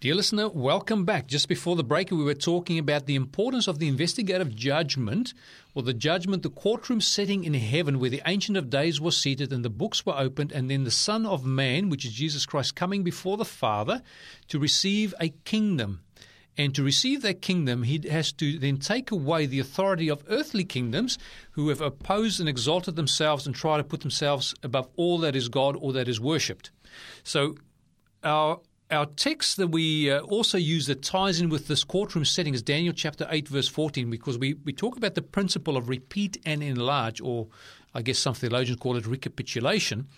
Dear 0.00 0.14
listener, 0.14 0.48
welcome 0.48 1.04
back. 1.04 1.26
Just 1.26 1.46
before 1.46 1.76
the 1.76 1.84
break, 1.84 2.10
we 2.10 2.24
were 2.24 2.32
talking 2.32 2.78
about 2.78 3.04
the 3.04 3.16
importance 3.16 3.68
of 3.68 3.78
the 3.78 3.86
investigative 3.86 4.56
judgment, 4.56 5.34
or 5.74 5.82
the 5.82 5.92
judgment, 5.92 6.42
the 6.42 6.48
courtroom 6.48 7.02
setting 7.02 7.44
in 7.44 7.52
heaven 7.52 8.00
where 8.00 8.08
the 8.08 8.22
Ancient 8.24 8.56
of 8.56 8.70
Days 8.70 8.98
was 8.98 9.14
seated 9.14 9.52
and 9.52 9.62
the 9.62 9.68
books 9.68 10.06
were 10.06 10.16
opened, 10.16 10.52
and 10.52 10.70
then 10.70 10.84
the 10.84 10.90
Son 10.90 11.26
of 11.26 11.44
Man, 11.44 11.90
which 11.90 12.06
is 12.06 12.14
Jesus 12.14 12.46
Christ, 12.46 12.74
coming 12.74 13.02
before 13.02 13.36
the 13.36 13.44
Father 13.44 14.00
to 14.48 14.58
receive 14.58 15.12
a 15.20 15.28
kingdom. 15.44 16.00
And 16.56 16.74
to 16.76 16.82
receive 16.82 17.20
that 17.20 17.42
kingdom, 17.42 17.82
he 17.82 18.00
has 18.08 18.32
to 18.32 18.58
then 18.58 18.78
take 18.78 19.10
away 19.10 19.44
the 19.44 19.60
authority 19.60 20.08
of 20.08 20.24
earthly 20.30 20.64
kingdoms 20.64 21.18
who 21.50 21.68
have 21.68 21.82
opposed 21.82 22.40
and 22.40 22.48
exalted 22.48 22.96
themselves 22.96 23.46
and 23.46 23.54
try 23.54 23.76
to 23.76 23.84
put 23.84 24.00
themselves 24.00 24.54
above 24.62 24.88
all 24.96 25.18
that 25.18 25.36
is 25.36 25.50
God 25.50 25.76
or 25.78 25.92
that 25.92 26.08
is 26.08 26.18
worshipped. 26.18 26.70
So, 27.22 27.56
our 28.24 28.60
our 28.90 29.06
text 29.06 29.56
that 29.56 29.68
we 29.68 30.10
uh, 30.10 30.20
also 30.20 30.58
use 30.58 30.86
that 30.86 31.02
ties 31.02 31.40
in 31.40 31.48
with 31.48 31.68
this 31.68 31.84
courtroom 31.84 32.24
setting 32.24 32.54
is 32.54 32.62
Daniel 32.62 32.92
chapter 32.92 33.26
8, 33.30 33.48
verse 33.48 33.68
14, 33.68 34.10
because 34.10 34.38
we, 34.38 34.54
we 34.64 34.72
talk 34.72 34.96
about 34.96 35.14
the 35.14 35.22
principle 35.22 35.76
of 35.76 35.88
repeat 35.88 36.38
and 36.44 36.62
enlarge, 36.62 37.20
or 37.20 37.46
I 37.94 38.02
guess 38.02 38.18
some 38.18 38.34
theologians 38.34 38.80
call 38.80 38.96
it 38.96 39.06
recapitulation, 39.06 40.08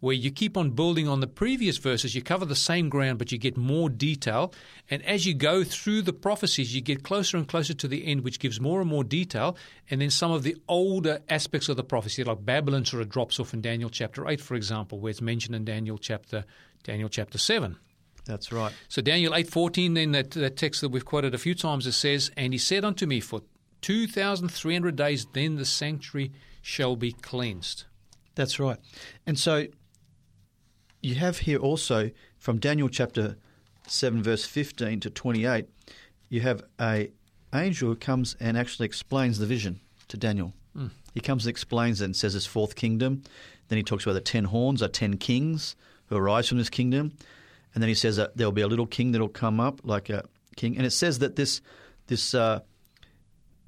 where 0.00 0.14
you 0.14 0.30
keep 0.30 0.56
on 0.56 0.70
building 0.70 1.08
on 1.08 1.20
the 1.20 1.26
previous 1.26 1.78
verses. 1.78 2.14
You 2.14 2.22
cover 2.22 2.44
the 2.44 2.54
same 2.54 2.88
ground, 2.88 3.18
but 3.18 3.32
you 3.32 3.38
get 3.38 3.56
more 3.56 3.88
detail. 3.88 4.52
And 4.90 5.02
as 5.04 5.26
you 5.26 5.34
go 5.34 5.64
through 5.64 6.02
the 6.02 6.12
prophecies, 6.12 6.74
you 6.74 6.80
get 6.80 7.02
closer 7.02 7.36
and 7.36 7.48
closer 7.48 7.74
to 7.74 7.88
the 7.88 8.06
end, 8.06 8.22
which 8.22 8.38
gives 8.38 8.60
more 8.60 8.80
and 8.80 8.88
more 8.88 9.04
detail. 9.04 9.56
And 9.90 10.00
then 10.00 10.10
some 10.10 10.30
of 10.30 10.42
the 10.44 10.56
older 10.68 11.20
aspects 11.28 11.68
of 11.68 11.76
the 11.76 11.84
prophecy, 11.84 12.22
like 12.22 12.44
Babylon, 12.44 12.84
sort 12.84 13.02
of 13.02 13.08
drops 13.08 13.40
off 13.40 13.54
in 13.54 13.60
Daniel 13.60 13.90
chapter 13.90 14.28
8, 14.28 14.40
for 14.40 14.54
example, 14.54 15.00
where 15.00 15.10
it's 15.10 15.22
mentioned 15.22 15.56
in 15.56 15.64
Daniel 15.64 15.98
chapter, 15.98 16.44
Daniel 16.84 17.08
chapter 17.08 17.38
7. 17.38 17.76
That's 18.28 18.52
right. 18.52 18.72
So 18.88 19.02
Daniel 19.02 19.34
eight 19.34 19.50
fourteen, 19.50 19.94
then 19.94 20.12
that, 20.12 20.30
that 20.32 20.56
text 20.56 20.82
that 20.82 20.90
we've 20.90 21.04
quoted 21.04 21.34
a 21.34 21.38
few 21.38 21.54
times, 21.54 21.86
it 21.86 21.92
says, 21.92 22.30
"And 22.36 22.52
he 22.52 22.58
said 22.58 22.84
unto 22.84 23.06
me, 23.06 23.20
For 23.20 23.40
two 23.80 24.06
thousand 24.06 24.50
three 24.50 24.74
hundred 24.74 24.96
days, 24.96 25.26
then 25.32 25.56
the 25.56 25.64
sanctuary 25.64 26.32
shall 26.62 26.94
be 26.94 27.12
cleansed." 27.12 27.84
That's 28.34 28.60
right. 28.60 28.78
And 29.26 29.38
so 29.38 29.66
you 31.02 31.16
have 31.16 31.38
here 31.38 31.58
also 31.58 32.10
from 32.36 32.58
Daniel 32.58 32.88
chapter 32.88 33.36
7 33.86 34.22
verse 34.22 34.44
15 34.44 35.00
to 35.00 35.10
28 35.10 35.66
you 36.28 36.40
have 36.40 36.62
a 36.80 37.10
angel 37.54 37.88
who 37.88 37.96
comes 37.96 38.36
and 38.38 38.56
actually 38.56 38.86
explains 38.86 39.38
the 39.38 39.46
vision 39.46 39.80
to 40.08 40.16
Daniel. 40.16 40.52
Hmm. 40.74 40.88
He 41.14 41.20
comes 41.20 41.46
and 41.46 41.50
explains 41.50 42.00
it 42.00 42.06
and 42.06 42.16
says 42.16 42.34
his 42.34 42.46
fourth 42.46 42.74
kingdom. 42.74 43.22
Then 43.68 43.78
he 43.78 43.82
talks 43.82 44.04
about 44.04 44.12
the 44.12 44.20
10 44.20 44.44
horns 44.44 44.82
are 44.82 44.88
10 44.88 45.16
kings 45.16 45.74
who 46.06 46.16
arise 46.16 46.48
from 46.48 46.58
this 46.58 46.70
kingdom. 46.70 47.12
And 47.78 47.82
then 47.82 47.88
he 47.88 47.94
says 47.94 48.16
that 48.16 48.36
there'll 48.36 48.50
be 48.50 48.62
a 48.62 48.66
little 48.66 48.88
king 48.88 49.12
that'll 49.12 49.28
come 49.28 49.60
up 49.60 49.82
like 49.84 50.10
a 50.10 50.24
king. 50.56 50.76
And 50.76 50.84
it 50.84 50.90
says 50.90 51.20
that 51.20 51.36
this 51.36 51.60
this 52.08 52.34
uh, 52.34 52.58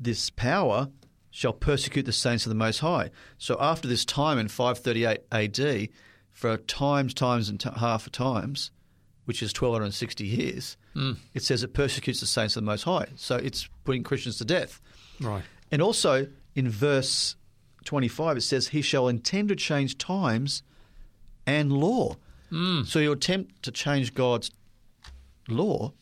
this 0.00 0.30
power 0.30 0.88
shall 1.30 1.52
persecute 1.52 2.06
the 2.06 2.12
saints 2.12 2.44
of 2.44 2.50
the 2.50 2.56
Most 2.56 2.80
High. 2.80 3.10
So 3.38 3.56
after 3.60 3.86
this 3.86 4.04
time 4.04 4.36
in 4.36 4.48
538 4.48 5.20
AD, 5.30 5.88
for 6.32 6.56
times, 6.56 7.14
times, 7.14 7.48
and 7.48 7.60
t- 7.60 7.70
half 7.76 8.08
a 8.08 8.10
times, 8.10 8.72
which 9.26 9.44
is 9.44 9.50
1260 9.50 10.26
years, 10.26 10.76
it 11.32 11.44
says 11.44 11.62
it 11.62 11.72
persecutes 11.72 12.18
the 12.18 12.26
saints 12.26 12.56
of 12.56 12.64
the 12.64 12.66
Most 12.66 12.82
High. 12.82 13.06
So 13.14 13.36
it's 13.36 13.68
putting 13.84 14.02
Christians 14.02 14.38
to 14.38 14.44
death. 14.44 14.80
Right. 15.20 15.44
And 15.70 15.80
also 15.80 16.26
in 16.56 16.68
verse 16.68 17.36
25, 17.84 18.38
it 18.38 18.40
says, 18.40 18.66
He 18.68 18.82
shall 18.82 19.06
intend 19.06 19.50
to 19.50 19.54
change 19.54 19.98
times 19.98 20.64
and 21.46 21.72
law. 21.72 22.16
Mm. 22.50 22.86
So 22.86 22.98
you 22.98 23.12
attempt 23.12 23.62
to 23.64 23.70
change 23.70 24.14
God's 24.14 24.50
law 25.48 25.92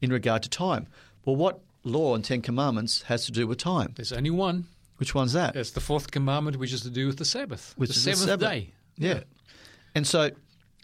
in 0.00 0.10
regard 0.10 0.42
to 0.44 0.48
time. 0.48 0.86
Well, 1.24 1.36
what 1.36 1.60
law 1.84 2.14
and 2.14 2.24
Ten 2.24 2.42
Commandments 2.42 3.02
has 3.02 3.26
to 3.26 3.32
do 3.32 3.46
with 3.46 3.58
time? 3.58 3.92
There's 3.96 4.12
only 4.12 4.30
one. 4.30 4.66
Which 4.96 5.14
one's 5.14 5.32
that? 5.32 5.56
It's 5.56 5.70
the 5.70 5.80
fourth 5.80 6.10
commandment, 6.10 6.58
which 6.58 6.72
is 6.72 6.82
to 6.82 6.90
do 6.90 7.06
with 7.06 7.16
the 7.16 7.24
Sabbath, 7.24 7.72
Which 7.76 7.90
the 7.90 7.94
is 7.96 8.02
seventh 8.02 8.28
Sabbath. 8.28 8.48
day. 8.48 8.72
Yeah. 8.96 9.20
And 9.94 10.06
so, 10.06 10.30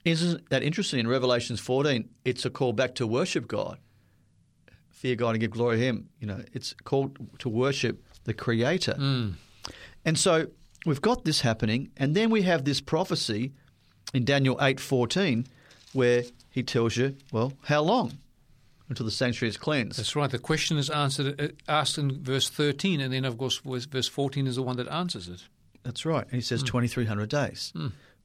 isn't 0.04 0.48
that 0.48 0.62
interesting? 0.62 1.00
In 1.00 1.06
Revelations 1.08 1.60
14, 1.60 2.08
it's 2.24 2.44
a 2.46 2.50
call 2.50 2.72
back 2.72 2.94
to 2.94 3.06
worship 3.06 3.46
God, 3.46 3.78
fear 4.88 5.16
God, 5.16 5.30
and 5.30 5.40
give 5.40 5.50
glory 5.50 5.76
to 5.76 5.82
Him. 5.82 6.08
You 6.18 6.28
know, 6.28 6.42
it's 6.54 6.74
called 6.84 7.18
to 7.40 7.48
worship 7.50 8.02
the 8.24 8.32
Creator. 8.32 8.94
Mm. 8.98 9.34
And 10.06 10.18
so, 10.18 10.46
we've 10.86 11.02
got 11.02 11.24
this 11.26 11.42
happening, 11.42 11.90
and 11.98 12.14
then 12.14 12.30
we 12.30 12.42
have 12.42 12.64
this 12.64 12.80
prophecy 12.80 13.52
in 14.14 14.24
Daniel 14.24 14.56
8:14, 14.56 15.46
where 15.92 16.24
he 16.50 16.62
tells 16.62 16.96
you, 16.96 17.16
well, 17.32 17.52
how 17.64 17.82
long? 17.82 18.18
until 18.88 19.04
the 19.04 19.10
sanctuary 19.10 19.50
is 19.50 19.56
cleansed. 19.56 19.98
That's 19.98 20.14
right. 20.14 20.30
The 20.30 20.38
question 20.38 20.78
is 20.78 20.88
answered 20.90 21.40
uh, 21.40 21.48
asked 21.66 21.98
in 21.98 22.22
verse 22.22 22.48
13, 22.48 23.00
and 23.00 23.12
then, 23.12 23.24
of 23.24 23.36
course, 23.36 23.58
verse 23.58 23.84
verse 23.84 24.06
14 24.06 24.46
is 24.46 24.54
the 24.54 24.62
one 24.62 24.76
that 24.76 24.86
answers 24.86 25.26
it. 25.28 25.42
That's 25.82 26.06
right. 26.06 26.22
And 26.22 26.34
he 26.34 26.40
says 26.40 26.62
2,300 26.62 27.28
days, 27.28 27.72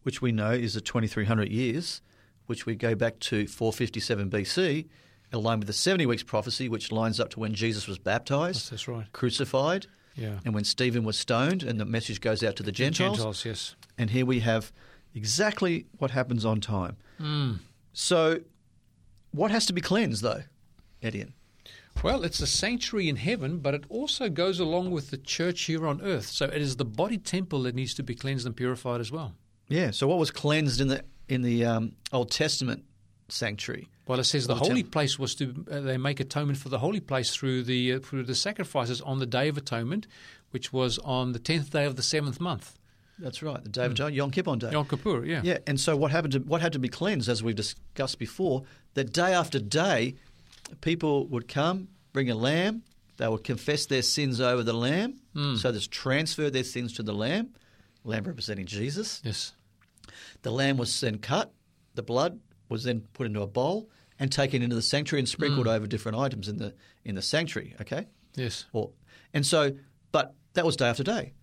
which 0.03 0.21
we 0.21 0.31
know 0.31 0.51
is 0.51 0.75
the 0.75 0.81
2,300 0.81 1.49
years, 1.49 2.03
which 2.45 2.67
we 2.67 2.75
go 2.75 2.93
back 2.93 3.17
to 3.21 3.47
457 3.47 4.29
BC, 4.29 4.85
along 5.33 5.61
with 5.61 5.67
the 5.67 5.73
70 5.73 6.05
weeks 6.05 6.21
prophecy, 6.21 6.69
which 6.69 6.91
lines 6.91 7.19
up 7.19 7.31
to 7.31 7.39
when 7.39 7.55
Jesus 7.55 7.87
was 7.87 7.97
baptized, 7.97 8.69
That's 8.71 8.87
right. 8.87 9.11
crucified, 9.13 9.87
Yeah. 10.15 10.41
and 10.45 10.53
when 10.53 10.63
Stephen 10.63 11.03
was 11.03 11.17
stoned, 11.17 11.63
and 11.63 11.79
the 11.79 11.85
message 11.85 12.21
goes 12.21 12.43
out 12.43 12.55
to 12.57 12.61
the 12.63 12.71
Gentiles. 12.71 13.17
Gentiles, 13.17 13.45
yes. 13.45 13.75
And 13.97 14.11
here 14.11 14.27
we 14.27 14.41
have 14.41 14.71
exactly 15.13 15.85
what 15.97 16.11
happens 16.11 16.45
on 16.45 16.61
time. 16.61 16.97
Hmm. 17.17 17.53
So, 17.93 18.41
what 19.31 19.51
has 19.51 19.65
to 19.67 19.73
be 19.73 19.81
cleansed, 19.81 20.23
though, 20.23 20.43
Edian? 21.01 21.33
Well, 22.03 22.23
it's 22.23 22.39
a 22.39 22.47
sanctuary 22.47 23.09
in 23.09 23.17
heaven, 23.17 23.59
but 23.59 23.73
it 23.73 23.83
also 23.89 24.29
goes 24.29 24.59
along 24.59 24.91
with 24.91 25.11
the 25.11 25.17
church 25.17 25.63
here 25.63 25.85
on 25.85 26.01
earth. 26.01 26.27
So 26.27 26.45
it 26.45 26.61
is 26.61 26.77
the 26.77 26.85
body 26.85 27.17
temple 27.17 27.63
that 27.63 27.75
needs 27.75 27.93
to 27.95 28.03
be 28.03 28.15
cleansed 28.15 28.45
and 28.45 28.55
purified 28.55 29.01
as 29.01 29.11
well. 29.11 29.33
Yeah. 29.67 29.91
So, 29.91 30.07
what 30.07 30.17
was 30.17 30.31
cleansed 30.31 30.81
in 30.81 30.87
the 30.87 31.03
in 31.29 31.43
the 31.43 31.65
um, 31.65 31.93
Old 32.11 32.31
Testament 32.31 32.83
sanctuary? 33.29 33.87
Well, 34.07 34.19
it 34.19 34.23
says 34.23 34.47
the 34.47 34.55
holy 34.55 34.81
temp- 34.83 34.91
place 34.91 35.19
was 35.19 35.35
to 35.35 35.65
uh, 35.69 35.79
they 35.81 35.97
make 35.97 36.19
atonement 36.19 36.57
for 36.57 36.69
the 36.69 36.79
holy 36.79 36.99
place 36.99 37.33
through 37.35 37.63
the 37.63 37.93
uh, 37.93 37.99
through 37.99 38.23
the 38.23 38.35
sacrifices 38.35 38.99
on 39.01 39.19
the 39.19 39.27
day 39.27 39.47
of 39.47 39.57
atonement, 39.57 40.07
which 40.49 40.73
was 40.73 40.97
on 40.99 41.33
the 41.33 41.39
tenth 41.39 41.69
day 41.71 41.85
of 41.85 41.95
the 41.97 42.03
seventh 42.03 42.39
month, 42.39 42.79
That's 43.19 43.43
right, 43.43 43.63
the 43.63 43.69
Day 43.69 43.85
of 43.85 43.91
mm. 43.91 43.95
Atonement, 43.95 44.15
Yom 44.15 44.31
Kippur 44.31 44.55
Day. 44.55 44.71
Yom 44.71 44.85
Kippur. 44.85 45.25
Yeah, 45.25 45.41
Yeah, 45.43 45.57
and 45.67 45.79
so 45.79 45.95
what 45.95 46.11
happened? 46.11 46.33
To, 46.33 46.39
what 46.39 46.61
had 46.61 46.73
to 46.73 46.79
be 46.79 46.87
cleansed, 46.87 47.29
as 47.29 47.43
we've 47.43 47.55
discussed 47.55 48.19
before, 48.19 48.63
that 48.95 49.13
day 49.13 49.33
after 49.33 49.59
day, 49.59 50.15
people 50.81 51.27
would 51.27 51.47
come, 51.47 51.89
bring 52.13 52.29
a 52.29 52.35
lamb. 52.35 52.83
They 53.17 53.27
would 53.27 53.43
confess 53.43 53.85
their 53.85 54.01
sins 54.01 54.41
over 54.41 54.63
the 54.63 54.73
lamb. 54.73 55.19
Mm. 55.35 55.57
So 55.57 55.71
there's 55.71 55.87
transferred 55.87 56.53
their 56.53 56.63
sins 56.63 56.93
to 56.93 57.03
the 57.03 57.13
lamb. 57.13 57.49
Lamb 58.03 58.23
representing 58.23 58.65
Jesus. 58.65 59.21
Yes. 59.23 59.53
The 60.41 60.51
lamb 60.51 60.77
was 60.77 60.99
then 60.99 61.19
cut. 61.19 61.53
The 61.93 62.01
blood 62.01 62.39
was 62.69 62.83
then 62.83 63.01
put 63.13 63.27
into 63.27 63.41
a 63.41 63.47
bowl 63.47 63.89
and 64.19 64.31
taken 64.31 64.61
into 64.61 64.75
the 64.75 64.81
sanctuary 64.81 65.19
and 65.19 65.29
sprinkled 65.29 65.67
mm. 65.67 65.75
over 65.75 65.85
different 65.85 66.17
items 66.17 66.47
in 66.47 66.57
the 66.57 66.73
in 67.03 67.15
the 67.15 67.21
sanctuary. 67.21 67.75
Okay. 67.81 68.07
Yes. 68.35 68.65
Or, 68.73 68.91
and 69.33 69.45
so, 69.45 69.73
but 70.11 70.33
that 70.53 70.65
was 70.65 70.75
day 70.75 70.87
after 70.87 71.03
day. 71.03 71.33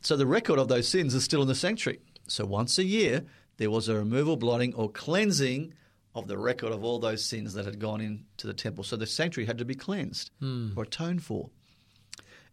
So 0.00 0.16
the 0.16 0.26
record 0.26 0.58
of 0.58 0.68
those 0.68 0.88
sins 0.88 1.14
is 1.14 1.24
still 1.24 1.42
in 1.42 1.48
the 1.48 1.54
sanctuary. 1.54 2.00
So 2.28 2.44
once 2.44 2.78
a 2.78 2.84
year, 2.84 3.24
there 3.56 3.70
was 3.70 3.88
a 3.88 3.94
removal, 3.94 4.36
blotting, 4.36 4.74
or 4.74 4.90
cleansing 4.90 5.72
of 6.14 6.28
the 6.28 6.38
record 6.38 6.72
of 6.72 6.82
all 6.82 6.98
those 6.98 7.24
sins 7.24 7.54
that 7.54 7.64
had 7.64 7.78
gone 7.78 8.00
into 8.00 8.46
the 8.46 8.54
temple. 8.54 8.84
So 8.84 8.96
the 8.96 9.06
sanctuary 9.06 9.46
had 9.46 9.58
to 9.58 9.64
be 9.64 9.74
cleansed 9.74 10.30
or 10.76 10.84
atoned 10.84 11.22
for. 11.22 11.50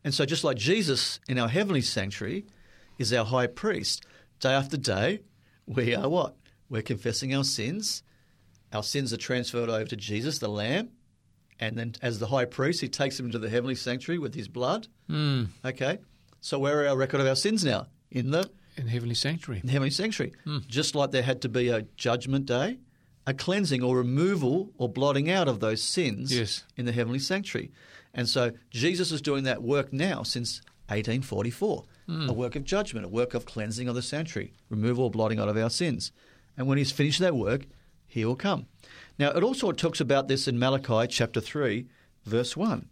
And 0.03 0.13
so, 0.13 0.25
just 0.25 0.43
like 0.43 0.57
Jesus 0.57 1.19
in 1.29 1.39
our 1.39 1.47
heavenly 1.47 1.81
sanctuary 1.81 2.45
is 2.99 3.13
our 3.13 3.23
high 3.23 3.47
priest, 3.47 4.05
day 4.39 4.51
after 4.51 4.75
day, 4.75 5.21
we 5.65 5.95
are 5.95 6.09
what? 6.09 6.35
We're 6.69 6.81
confessing 6.81 7.33
our 7.33 7.45
sins. 7.45 8.03
Our 8.73 8.83
sins 8.83 9.13
are 9.13 9.17
transferred 9.17 9.69
over 9.69 9.85
to 9.85 9.95
Jesus, 9.95 10.39
the 10.39 10.49
Lamb. 10.49 10.89
And 11.59 11.77
then, 11.77 11.93
as 12.01 12.19
the 12.19 12.27
high 12.27 12.45
priest, 12.45 12.81
he 12.81 12.89
takes 12.89 13.15
them 13.15 13.27
into 13.27 13.39
the 13.39 13.49
heavenly 13.49 13.75
sanctuary 13.75 14.19
with 14.19 14.35
his 14.35 14.49
blood. 14.49 14.87
Mm. 15.09 15.47
Okay. 15.63 15.99
So, 16.43 16.59
where 16.59 16.83
are 16.83 16.87
our 16.89 16.97
record 16.97 17.21
of 17.21 17.27
our 17.27 17.37
sins 17.37 17.63
now? 17.63 17.87
In 18.11 18.31
the 18.31 18.49
In 18.75 18.87
heavenly 18.87 19.15
sanctuary. 19.15 19.61
heavenly 19.61 19.89
sanctuary. 19.89 20.33
Hmm. 20.43 20.57
Just 20.67 20.93
like 20.93 21.11
there 21.11 21.23
had 21.23 21.41
to 21.43 21.49
be 21.49 21.69
a 21.69 21.83
judgment 21.95 22.45
day, 22.47 22.79
a 23.25 23.33
cleansing 23.33 23.81
or 23.81 23.95
removal 23.95 24.73
or 24.77 24.89
blotting 24.89 25.31
out 25.31 25.47
of 25.47 25.61
those 25.61 25.81
sins 25.81 26.35
Yes. 26.37 26.65
in 26.75 26.83
the 26.85 26.91
heavenly 26.91 27.19
sanctuary. 27.19 27.71
And 28.13 28.27
so 28.27 28.51
Jesus 28.69 29.13
is 29.13 29.21
doing 29.21 29.45
that 29.45 29.63
work 29.63 29.93
now 29.93 30.23
since 30.23 30.61
1844 30.89 31.85
hmm. 32.07 32.29
a 32.29 32.33
work 32.33 32.57
of 32.57 32.65
judgment, 32.65 33.05
a 33.05 33.09
work 33.09 33.33
of 33.33 33.45
cleansing 33.45 33.87
of 33.87 33.95
the 33.95 34.01
sanctuary, 34.01 34.51
removal 34.69 35.05
or 35.05 35.11
blotting 35.11 35.39
out 35.39 35.47
of 35.47 35.55
our 35.55 35.69
sins. 35.69 36.11
And 36.57 36.67
when 36.67 36.77
he's 36.77 36.91
finished 36.91 37.21
that 37.21 37.37
work, 37.37 37.61
he 38.05 38.25
will 38.25 38.35
come. 38.35 38.65
Now, 39.17 39.31
it 39.31 39.43
also 39.43 39.71
talks 39.71 40.01
about 40.01 40.27
this 40.27 40.45
in 40.49 40.59
Malachi 40.59 41.07
chapter 41.07 41.39
3, 41.39 41.87
verse 42.25 42.57
1. 42.57 42.89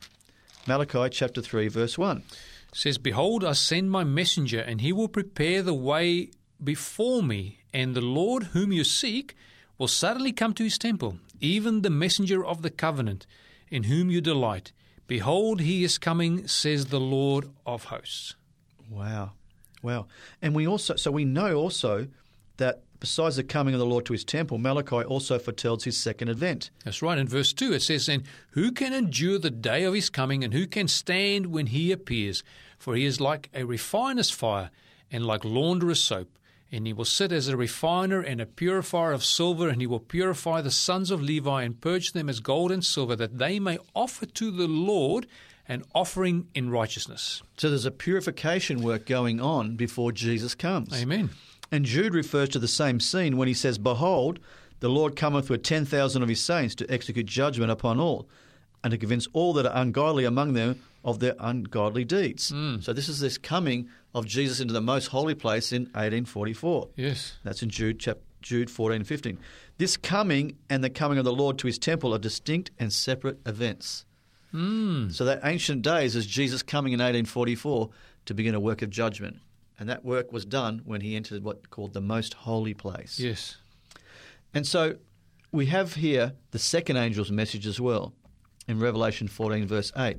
Malachi 0.67 1.09
chapter 1.09 1.41
3, 1.41 1.67
verse 1.67 1.97
1. 1.97 2.23
Says, 2.73 2.97
Behold, 2.97 3.43
I 3.43 3.53
send 3.53 3.91
my 3.91 4.03
messenger, 4.03 4.59
and 4.59 4.81
he 4.81 4.93
will 4.93 5.07
prepare 5.07 5.61
the 5.61 5.73
way 5.73 6.31
before 6.63 7.21
me, 7.21 7.59
and 7.73 7.93
the 7.95 8.01
Lord 8.01 8.45
whom 8.45 8.71
you 8.71 8.83
seek 8.83 9.35
will 9.77 9.87
suddenly 9.87 10.31
come 10.31 10.53
to 10.53 10.63
his 10.63 10.77
temple, 10.77 11.17
even 11.39 11.81
the 11.81 11.89
messenger 11.89 12.45
of 12.45 12.61
the 12.61 12.69
covenant, 12.69 13.25
in 13.69 13.83
whom 13.83 14.11
you 14.11 14.21
delight. 14.21 14.71
Behold, 15.07 15.61
he 15.61 15.83
is 15.83 15.97
coming, 15.97 16.47
says 16.47 16.85
the 16.85 16.99
Lord 16.99 17.49
of 17.65 17.85
hosts. 17.85 18.35
Wow. 18.89 19.31
Wow. 19.81 20.07
And 20.41 20.53
we 20.53 20.67
also, 20.67 20.95
so 20.95 21.11
we 21.11 21.25
know 21.25 21.55
also 21.55 22.07
that 22.57 22.83
besides 23.01 23.35
the 23.35 23.43
coming 23.43 23.73
of 23.73 23.79
the 23.81 23.85
Lord 23.85 24.05
to 24.05 24.13
his 24.13 24.23
temple, 24.23 24.57
Malachi 24.57 25.03
also 25.03 25.37
foretells 25.37 25.83
his 25.83 25.97
second 25.97 26.29
advent. 26.29 26.69
That's 26.85 27.01
right. 27.01 27.17
In 27.17 27.27
verse 27.27 27.51
2, 27.51 27.73
it 27.73 27.81
says, 27.81 28.07
And 28.07 28.23
who 28.51 28.71
can 28.71 28.93
endure 28.93 29.37
the 29.37 29.51
day 29.51 29.83
of 29.83 29.93
his 29.93 30.09
coming, 30.09 30.45
and 30.45 30.53
who 30.53 30.65
can 30.65 30.87
stand 30.87 31.47
when 31.47 31.67
he 31.67 31.91
appears? 31.91 32.43
For 32.77 32.95
he 32.95 33.03
is 33.03 33.19
like 33.19 33.49
a 33.53 33.65
refiner's 33.65 34.31
fire, 34.31 34.71
and 35.11 35.25
like 35.25 35.43
launderer's 35.43 36.01
soap. 36.01 36.29
And 36.71 36.87
he 36.87 36.93
will 36.93 37.03
sit 37.03 37.33
as 37.33 37.49
a 37.49 37.57
refiner 37.57 38.21
and 38.21 38.39
a 38.39 38.45
purifier 38.45 39.11
of 39.11 39.25
silver, 39.25 39.67
and 39.67 39.81
he 39.81 39.87
will 39.87 39.99
purify 39.99 40.61
the 40.61 40.71
sons 40.71 41.11
of 41.11 41.21
Levi 41.21 41.63
and 41.63 41.81
purge 41.81 42.13
them 42.13 42.29
as 42.29 42.39
gold 42.39 42.71
and 42.71 42.85
silver, 42.85 43.17
that 43.17 43.39
they 43.39 43.59
may 43.59 43.77
offer 43.93 44.25
to 44.25 44.51
the 44.51 44.67
Lord 44.67 45.27
an 45.67 45.83
offering 45.93 46.47
in 46.53 46.69
righteousness. 46.69 47.41
So 47.57 47.69
there's 47.69 47.85
a 47.85 47.91
purification 47.91 48.81
work 48.81 49.05
going 49.05 49.41
on 49.41 49.75
before 49.75 50.11
Jesus 50.11 50.55
comes. 50.55 50.93
Amen. 50.93 51.31
And 51.71 51.85
Jude 51.85 52.13
refers 52.13 52.49
to 52.49 52.59
the 52.59 52.67
same 52.67 52.99
scene 52.99 53.37
when 53.37 53.47
he 53.47 53.53
says, 53.53 53.77
Behold, 53.77 54.39
the 54.81 54.89
Lord 54.89 55.15
cometh 55.15 55.49
with 55.49 55.63
ten 55.63 55.85
thousand 55.85 56.23
of 56.23 56.29
his 56.29 56.41
saints 56.41 56.75
to 56.75 56.91
execute 56.91 57.25
judgment 57.25 57.71
upon 57.71 57.99
all, 57.99 58.27
and 58.83 58.91
to 58.91 58.97
convince 58.97 59.27
all 59.33 59.53
that 59.53 59.65
are 59.65 59.81
ungodly 59.81 60.25
among 60.25 60.53
them 60.53 60.81
of 61.03 61.19
their 61.19 61.35
ungodly 61.39 62.03
deeds. 62.03 62.49
Hmm. 62.49 62.79
So 62.79 62.93
this 62.93 63.09
is 63.09 63.19
this 63.19 63.37
coming 63.37 63.89
of 64.13 64.25
Jesus 64.25 64.59
into 64.59 64.73
the 64.73 64.81
most 64.81 65.07
holy 65.07 65.35
place 65.35 65.71
in 65.71 65.83
1844. 65.83 66.89
Yes. 66.95 67.37
That's 67.43 67.63
in 67.63 67.69
Jude, 67.69 67.99
chap- 67.99 68.19
Jude 68.41 68.69
14 68.69 69.03
15. 69.03 69.37
This 69.77 69.97
coming 69.97 70.57
and 70.69 70.83
the 70.83 70.89
coming 70.89 71.17
of 71.17 71.25
the 71.25 71.33
Lord 71.33 71.57
to 71.59 71.67
his 71.67 71.79
temple 71.79 72.13
are 72.13 72.19
distinct 72.19 72.71
and 72.79 72.91
separate 72.91 73.39
events. 73.45 74.05
Hmm. 74.51 75.09
So 75.09 75.25
that 75.25 75.41
ancient 75.43 75.81
days 75.81 76.15
is 76.15 76.25
Jesus 76.25 76.61
coming 76.61 76.93
in 76.93 76.99
1844 76.99 77.89
to 78.25 78.33
begin 78.33 78.53
a 78.53 78.59
work 78.59 78.81
of 78.81 78.89
judgment. 78.89 79.37
And 79.81 79.89
that 79.89 80.05
work 80.05 80.31
was 80.31 80.45
done 80.45 80.83
when 80.85 81.01
he 81.01 81.15
entered 81.15 81.43
what 81.43 81.71
called 81.71 81.93
the 81.93 82.01
most 82.01 82.35
holy 82.35 82.75
place. 82.75 83.19
Yes. 83.19 83.57
And 84.53 84.67
so 84.67 84.97
we 85.51 85.65
have 85.65 85.95
here 85.95 86.33
the 86.51 86.59
second 86.59 86.97
angel's 86.97 87.31
message 87.31 87.65
as 87.65 87.81
well 87.81 88.13
in 88.67 88.79
Revelation 88.79 89.27
14, 89.27 89.65
verse 89.65 89.91
8. 89.97 90.17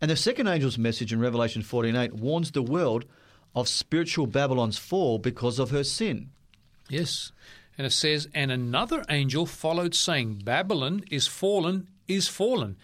And 0.00 0.10
the 0.10 0.16
second 0.16 0.48
angel's 0.48 0.78
message 0.78 1.12
in 1.12 1.20
Revelation 1.20 1.62
14:8 1.62 2.14
warns 2.14 2.50
the 2.50 2.60
world 2.60 3.04
of 3.54 3.68
spiritual 3.68 4.26
Babylon's 4.26 4.78
fall 4.78 5.20
because 5.20 5.60
of 5.60 5.70
her 5.70 5.84
sin. 5.84 6.30
Yes. 6.88 7.30
And 7.78 7.86
it 7.86 7.92
says, 7.92 8.26
And 8.34 8.50
another 8.50 9.04
angel 9.08 9.46
followed, 9.46 9.94
saying, 9.94 10.42
Babylon 10.44 11.04
is 11.08 11.28
fallen, 11.28 11.86
is 12.08 12.26
fallen, 12.26 12.76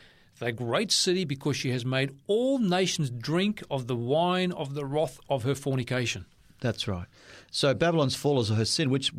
the 0.43 0.53
great 0.53 0.91
city, 0.91 1.25
because 1.25 1.57
she 1.57 1.71
has 1.71 1.85
made 1.85 2.17
all 2.27 2.59
nations 2.59 3.11
drink 3.11 3.63
of 3.71 3.87
the 3.87 3.97
wine 3.97 4.53
of 4.53 4.75
the 4.75 4.85
wrath 4.85 5.21
of 5.29 5.45
her 5.45 5.55
fornication. 5.55 6.27
That's 6.61 6.87
right. 6.87 7.07
So 7.51 7.75
Babylon's 7.75 8.17
fall 8.17 8.41
is 8.41 8.49
her 8.49 8.65
sin, 8.65 8.91
which 8.91 9.13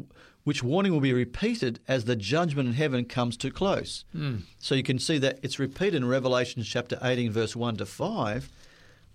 which 0.43 0.61
warning 0.61 0.91
will 0.91 0.99
be 0.99 1.13
repeated 1.13 1.79
as 1.87 2.03
the 2.03 2.17
judgment 2.17 2.67
in 2.67 2.73
heaven 2.75 3.05
comes 3.05 3.37
too 3.37 3.51
close. 3.51 4.03
Hmm. 4.11 4.39
So 4.59 4.75
you 4.75 4.83
can 4.83 4.99
see 4.99 5.17
that 5.19 5.39
it's 5.41 5.57
repeated 5.57 5.95
in 5.95 6.05
Revelation 6.05 6.63
chapter 6.63 6.97
18, 7.01 7.31
verse 7.31 7.55
1 7.55 7.77
to 7.77 7.85
5, 7.85 8.49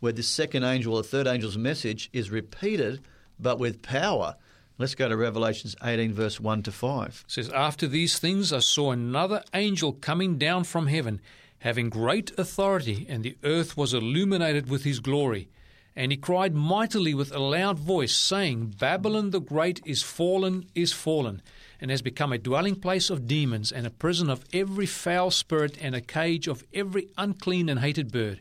where 0.01 0.13
the 0.13 0.23
second 0.23 0.65
angel 0.65 0.95
or 0.95 1.03
third 1.03 1.27
angel's 1.27 1.59
message 1.59 2.09
is 2.15 2.31
repeated, 2.31 3.03
but 3.39 3.59
with 3.59 3.83
power. 3.83 4.37
Let's 4.79 4.95
go 4.95 5.09
to 5.09 5.17
Revelations 5.17 5.77
18, 5.83 6.15
verse 6.15 6.41
1 6.41 6.63
to 6.63 6.73
5. 6.73 7.25
It 7.27 7.31
says, 7.31 7.51
After 7.51 7.87
these 7.87 8.19
things 8.19 8.53
I 8.53 8.61
saw 8.61 8.93
another 8.93 9.43
angel 9.53 9.93
coming 9.93 10.39
down 10.39 10.65
from 10.65 10.87
heaven, 10.87 11.21
having 11.61 11.91
great 11.91 12.31
authority, 12.39 13.07
and 13.09 13.23
the 13.23 13.37
earth 13.45 13.77
was 13.77 13.95
illuminated 13.95 14.69
with 14.69 14.85
his 14.85 15.01
glory. 15.01 15.49
And 15.97 16.13
he 16.13 16.17
cried 16.17 16.55
mightily 16.55 17.13
with 17.15 17.35
a 17.35 17.41
loud 17.41 17.79
voice, 17.79 18.15
saying, 18.15 18.75
Babylon 18.79 19.31
the 19.31 19.41
Great 19.41 19.81
is 19.85 20.03
fallen, 20.03 20.67
is 20.75 20.93
fallen, 20.93 21.43
and 21.81 21.91
has 21.91 22.03
become 22.03 22.33
a 22.33 22.39
dwelling 22.39 22.77
place 22.77 23.11
of 23.11 23.27
demons, 23.27 23.73
and 23.73 23.87
a 23.87 23.91
prison 23.91 24.31
of 24.31 24.45
every 24.53 24.87
foul 24.87 25.33
spirit, 25.33 25.77
and 25.81 25.97
a 25.97 26.01
cage 26.01 26.47
of 26.47 26.63
every 26.73 27.09
unclean 27.19 27.69
and 27.69 27.81
hated 27.81 28.13
bird. 28.13 28.39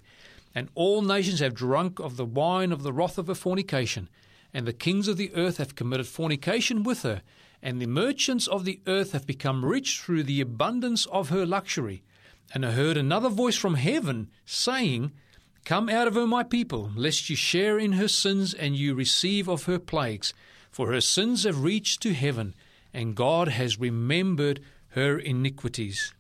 And 0.54 0.70
all 0.76 1.02
nations 1.02 1.40
have 1.40 1.56
drunk 1.56 2.00
of 2.00 2.18
the 2.18 2.26
wine 2.26 2.72
of 2.72 2.84
the 2.84 2.94
wrath 2.94 3.18
of 3.18 3.28
her 3.28 3.36
fornication. 3.36 4.10
And 4.54 4.68
the 4.68 4.74
kings 4.74 5.08
of 5.08 5.18
the 5.18 5.34
earth 5.34 5.58
have 5.58 5.76
committed 5.76 6.08
fornication 6.08 6.84
with 6.84 7.02
her, 7.02 7.22
and 7.62 7.82
the 7.82 7.88
merchants 7.88 8.46
of 8.48 8.66
the 8.66 8.80
earth 8.86 9.14
have 9.14 9.26
become 9.26 9.66
rich 9.66 10.00
through 10.00 10.24
the 10.24 10.42
abundance 10.42 11.08
of 11.08 11.30
her 11.30 11.46
luxury. 11.46 12.04
And 12.54 12.66
I 12.66 12.72
heard 12.72 12.98
another 12.98 13.30
voice 13.30 13.56
from 13.56 13.76
heaven 13.76 14.30
saying, 14.46 15.12
Come 15.66 15.90
out 15.90 16.08
of 16.08 16.16
her, 16.16 16.26
my 16.26 16.44
people, 16.44 16.92
lest 16.96 17.30
you 17.30 17.36
share 17.36 17.78
in 17.78 17.94
her 17.94 18.08
sins 18.08 18.54
and 18.54 18.76
you 18.76 18.96
receive 18.96 19.50
of 19.50 19.66
her 19.66 19.80
plagues. 19.80 20.34
For 20.72 20.92
her 20.92 21.02
sins 21.02 21.44
have 21.44 21.64
reached 21.64 22.02
to 22.04 22.14
heaven, 22.14 22.56
and 22.94 23.16
God 23.16 23.50
has 23.50 23.80
remembered 23.80 24.62
her 24.90 25.20
iniquities. 25.20 26.14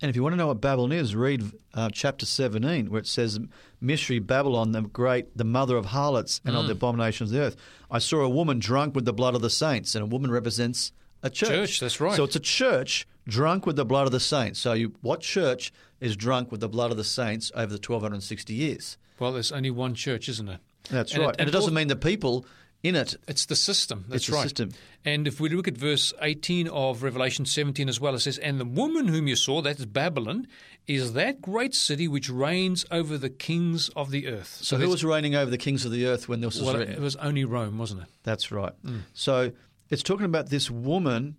And 0.00 0.08
if 0.08 0.16
you 0.16 0.22
want 0.24 0.32
to 0.32 0.36
know 0.36 0.48
what 0.48 0.60
Babylon 0.60 0.90
is, 0.90 1.14
read 1.14 1.52
uh, 1.74 1.88
chapter 1.92 2.26
17, 2.26 2.90
where 2.90 3.00
it 3.00 3.06
says, 3.06 3.38
Mystery 3.80 4.18
Babylon, 4.18 4.72
the 4.72 4.82
great, 4.82 5.36
the 5.38 5.44
mother 5.44 5.76
of 5.76 5.86
harlots 5.86 6.40
and 6.44 6.56
of 6.56 6.66
the 6.66 6.72
abominations 6.72 7.30
of 7.30 7.36
the 7.36 7.44
earth. 7.44 7.56
I 7.88 8.00
saw 8.00 8.22
a 8.22 8.28
woman 8.28 8.58
drunk 8.58 8.96
with 8.96 9.04
the 9.04 9.12
blood 9.12 9.36
of 9.36 9.42
the 9.42 9.50
saints, 9.50 9.94
and 9.94 10.02
a 10.02 10.06
woman 10.06 10.32
represents 10.32 10.90
a 11.22 11.30
church. 11.30 11.48
Church, 11.50 11.80
that's 11.80 12.00
right. 12.00 12.16
So 12.16 12.24
it's 12.24 12.34
a 12.34 12.40
church 12.40 13.06
drunk 13.28 13.66
with 13.66 13.76
the 13.76 13.84
blood 13.84 14.06
of 14.06 14.12
the 14.12 14.20
saints. 14.20 14.58
So 14.60 14.72
you, 14.72 14.94
what 15.00 15.20
church 15.20 15.72
is 16.00 16.16
drunk 16.16 16.50
with 16.50 16.60
the 16.60 16.68
blood 16.68 16.90
of 16.90 16.96
the 16.96 17.04
saints 17.04 17.50
over 17.54 17.66
the 17.72 17.80
1260 17.84 18.52
years? 18.54 18.96
Well, 19.18 19.32
there's 19.32 19.52
only 19.52 19.70
one 19.70 19.94
church, 19.94 20.28
isn't 20.28 20.48
it? 20.48 20.60
That's 20.90 21.12
And 21.14 21.22
right. 21.22 21.34
it- 21.34 21.40
and 21.40 21.48
it 21.48 21.52
doesn't 21.52 21.74
mean 21.74 21.88
the 21.88 21.96
people 21.96 22.44
in 22.82 22.96
it. 22.96 23.14
It's 23.28 23.46
the 23.46 23.54
system. 23.54 24.04
That's 24.08 24.22
It's 24.22 24.26
the 24.26 24.32
right. 24.32 24.42
system. 24.42 24.70
And 25.04 25.28
if 25.28 25.38
we 25.40 25.48
look 25.48 25.68
at 25.68 25.76
verse 25.78 26.12
18 26.20 26.66
of 26.66 27.04
Revelation 27.04 27.46
17 27.46 27.88
as 27.88 28.00
well, 28.00 28.14
it 28.16 28.20
says, 28.20 28.38
And 28.38 28.58
the 28.58 28.64
woman 28.64 29.06
whom 29.06 29.28
you 29.28 29.36
saw, 29.36 29.62
that 29.62 29.78
is 29.78 29.86
Babylon, 29.86 30.48
is 30.88 31.12
that 31.12 31.40
great 31.40 31.76
city 31.76 32.08
which 32.08 32.28
reigns 32.28 32.84
over 32.90 33.16
the 33.16 33.30
kings 33.30 33.88
of 33.90 34.10
the 34.10 34.26
earth. 34.26 34.58
So 34.62 34.76
who 34.78 34.88
was 34.88 35.04
reigning 35.04 35.36
over 35.36 35.48
the 35.48 35.58
kings 35.58 35.84
of 35.84 35.92
the 35.92 36.06
earth 36.06 36.28
when 36.28 36.40
this 36.40 36.56
was 36.56 36.64
well, 36.64 36.78
written? 36.78 36.94
it 36.96 37.00
was 37.00 37.14
only 37.16 37.44
Rome, 37.44 37.78
wasn't 37.78 38.02
it? 38.02 38.08
That's 38.24 38.50
right. 38.50 38.72
Mm. 38.84 39.02
So 39.14 39.52
it's 39.90 40.02
talking 40.02 40.26
about 40.26 40.48
this 40.48 40.68
woman, 40.68 41.36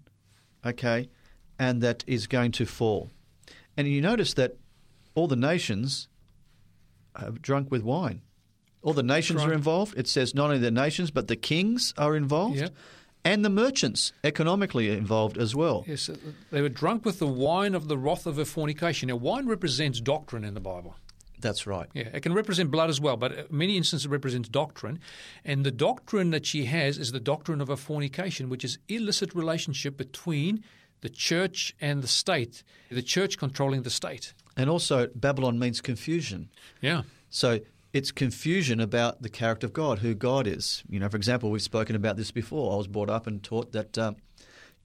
okay, 0.66 1.10
and 1.60 1.82
that 1.82 2.04
is 2.08 2.28
going 2.28 2.52
to 2.54 2.66
fall. 2.66 3.10
And 3.78 3.88
you 3.88 4.02
notice 4.02 4.34
that 4.36 4.58
all 5.16 5.28
the 5.28 5.36
nations 5.36 6.08
are 7.16 7.32
drunk 7.32 7.72
with 7.72 7.84
wine. 7.84 8.22
All 8.82 8.94
the 8.94 9.04
nations 9.04 9.42
Right. 9.42 9.50
are 9.50 9.54
involved. 9.54 9.98
It 9.98 10.08
says 10.08 10.36
not 10.36 10.46
only 10.46 10.58
the 10.60 10.72
nations, 10.72 11.12
but 11.12 11.28
the 11.28 11.36
kings 11.36 11.94
are 11.98 12.16
involved. 12.16 12.58
Yeah. 12.58 12.70
And 13.26 13.46
the 13.46 13.50
merchants 13.50 14.12
economically 14.26 14.90
involved 14.90 15.38
as 15.38 15.56
well. 15.56 15.86
Yes, 15.88 16.10
they 16.52 16.62
were 16.62 16.68
drunk 16.68 17.06
with 17.06 17.20
the 17.20 17.28
wine 17.28 17.74
of 17.74 17.88
the 17.88 17.98
wrath 17.98 18.26
of 18.26 18.36
her 18.36 18.44
fornication. 18.44 19.08
Now, 19.08 19.16
wine 19.16 19.48
represents 19.48 20.02
doctrine 20.02 20.44
in 20.44 20.54
the 20.56 20.60
Bible. 20.60 20.98
That's 21.40 21.66
right. 21.66 21.88
Yeah, 21.94 22.10
it 22.14 22.22
can 22.22 22.34
represent 22.34 22.72
blood 22.72 22.90
as 22.90 23.00
well, 23.00 23.16
but 23.16 23.32
in 23.32 23.46
many 23.50 23.78
instances 23.78 24.06
it 24.06 24.10
represents 24.10 24.50
doctrine. 24.50 25.00
And 25.46 25.66
the 25.66 25.72
doctrine 25.72 26.32
that 26.32 26.46
she 26.46 26.66
has 26.66 26.98
is 26.98 27.12
the 27.14 27.20
doctrine 27.20 27.62
of 27.62 27.70
a 27.70 27.78
fornication, 27.78 28.50
which 28.50 28.66
is 28.66 28.78
illicit 28.90 29.34
relationship 29.36 29.96
between 29.98 30.64
the 31.04 31.10
church 31.10 31.76
and 31.82 32.02
the 32.02 32.08
state, 32.08 32.64
the 32.90 33.02
church 33.02 33.38
controlling 33.38 33.84
the 33.84 33.90
state. 33.90 34.34
And 34.56 34.70
also, 34.70 35.08
Babylon 35.14 35.60
means 35.60 35.82
confusion. 35.82 36.50
Yeah. 36.80 37.04
So 37.30 37.60
it's 37.92 38.12
confusion 38.12 38.80
about 38.80 39.22
the 39.22 39.30
character 39.30 39.68
of 39.68 39.74
God, 39.74 40.00
who 40.00 40.14
God 40.16 40.48
is. 40.48 40.82
You 40.90 41.00
know, 41.02 41.10
for 41.10 41.18
example, 41.18 41.52
we've 41.52 41.62
spoken 41.62 41.96
about 41.96 42.16
this 42.16 42.32
before. 42.32 42.74
I 42.74 42.78
was 42.78 42.88
brought 42.88 43.10
up 43.10 43.28
and 43.28 43.44
taught 43.44 43.74
that, 43.74 43.98
um, 43.98 44.16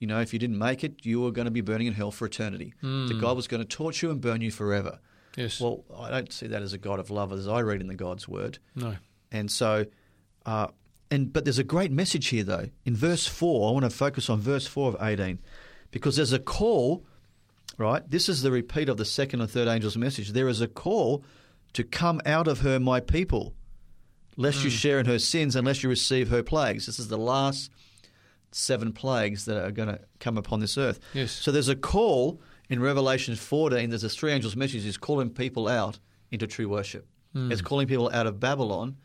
you 0.01 0.09
know, 0.09 0.21
if 0.21 0.33
you 0.33 0.41
didn't 0.41 0.59
make 0.59 0.83
it, 0.83 1.07
you 1.07 1.21
were 1.21 1.31
going 1.31 1.45
to 1.45 1.53
be 1.53 1.61
burning 1.61 1.87
in 1.87 1.93
hell 1.93 2.11
for 2.11 2.27
eternity. 2.27 2.75
That 2.83 3.19
God 3.21 3.37
was 3.37 3.47
going 3.47 3.62
to 3.62 3.69
torture 3.69 4.07
you 4.07 4.11
and 4.11 4.21
burn 4.21 4.41
you 4.41 4.51
forever. 4.51 4.99
Yes. 5.37 5.61
Well, 5.61 5.85
I 5.97 6.11
don't 6.11 6.33
see 6.33 6.49
that 6.49 6.62
as 6.62 6.73
a 6.73 6.79
God 6.79 6.99
of 6.99 7.11
love 7.11 7.33
as 7.33 7.47
I 7.47 7.61
read 7.61 7.81
in 7.81 7.87
the 7.87 7.95
God's 7.95 8.27
word. 8.29 8.59
no. 8.75 8.97
And 9.31 9.51
so, 9.51 9.85
uh, 10.47 10.69
and 11.11 11.33
but 11.33 11.45
there's 11.45 11.59
a 11.59 11.64
great 11.64 11.93
message 11.93 12.29
here 12.29 12.45
though. 12.45 12.71
In 12.87 12.97
verse 12.97 13.27
four, 13.27 13.69
I 13.69 13.73
want 13.73 13.85
to 13.85 13.91
focus 13.91 14.31
on 14.31 14.41
verse 14.41 14.66
four 14.66 14.89
of 14.89 14.97
eighteen, 15.03 15.39
because 15.91 16.16
there's 16.16 16.32
a 16.32 16.39
call. 16.39 17.05
Right, 17.76 18.03
this 18.11 18.28
is 18.28 18.43
the 18.43 18.51
repeat 18.51 18.89
of 18.89 18.97
the 18.97 19.05
second 19.05 19.41
and 19.41 19.49
third 19.49 19.68
angel's 19.68 19.97
message. 19.97 20.32
There 20.32 20.49
is 20.49 20.61
a 20.61 20.66
call 20.66 21.24
to 21.74 21.84
come 21.84 22.20
out 22.26 22.49
of 22.49 22.61
her, 22.61 22.80
my 22.80 22.99
people, 22.99 23.55
lest 24.36 24.64
you 24.64 24.70
hmm. 24.70 24.76
share 24.76 24.99
in 24.99 25.07
her 25.07 25.20
sins, 25.20 25.55
unless 25.55 25.84
you 25.84 25.89
receive 25.89 26.28
her 26.30 26.43
plagues. 26.43 26.86
This 26.86 26.99
is 26.99 27.07
the 27.07 27.18
last 27.18 27.70
seven 28.51 28.93
plagues 28.93 29.45
that 29.45 29.62
are 29.62 29.70
going 29.70 29.89
to 29.89 30.01
come 30.20 30.39
upon 30.39 30.61
this 30.61 30.76
earth. 30.76 30.99
Yes. 31.14 31.30
So 31.30 31.53
there's 31.53 31.68
a 31.68 31.76
call 31.76 32.41
in 32.68 32.80
Revelation 32.80 33.36
14. 33.36 33.91
There's 33.91 34.05
a 34.05 34.09
three 34.09 34.32
angels' 34.32 34.57
message. 34.57 34.84
is 34.84 34.97
calling 34.97 35.30
people 35.30 35.68
out 35.68 35.99
into 36.30 36.47
true 36.47 36.68
worship. 36.68 37.07
Hmm. 37.32 37.53
It's 37.53 37.62
calling 37.62 37.86
people 37.86 38.11
out 38.12 38.26
of 38.26 38.41
Babylon, 38.41 38.97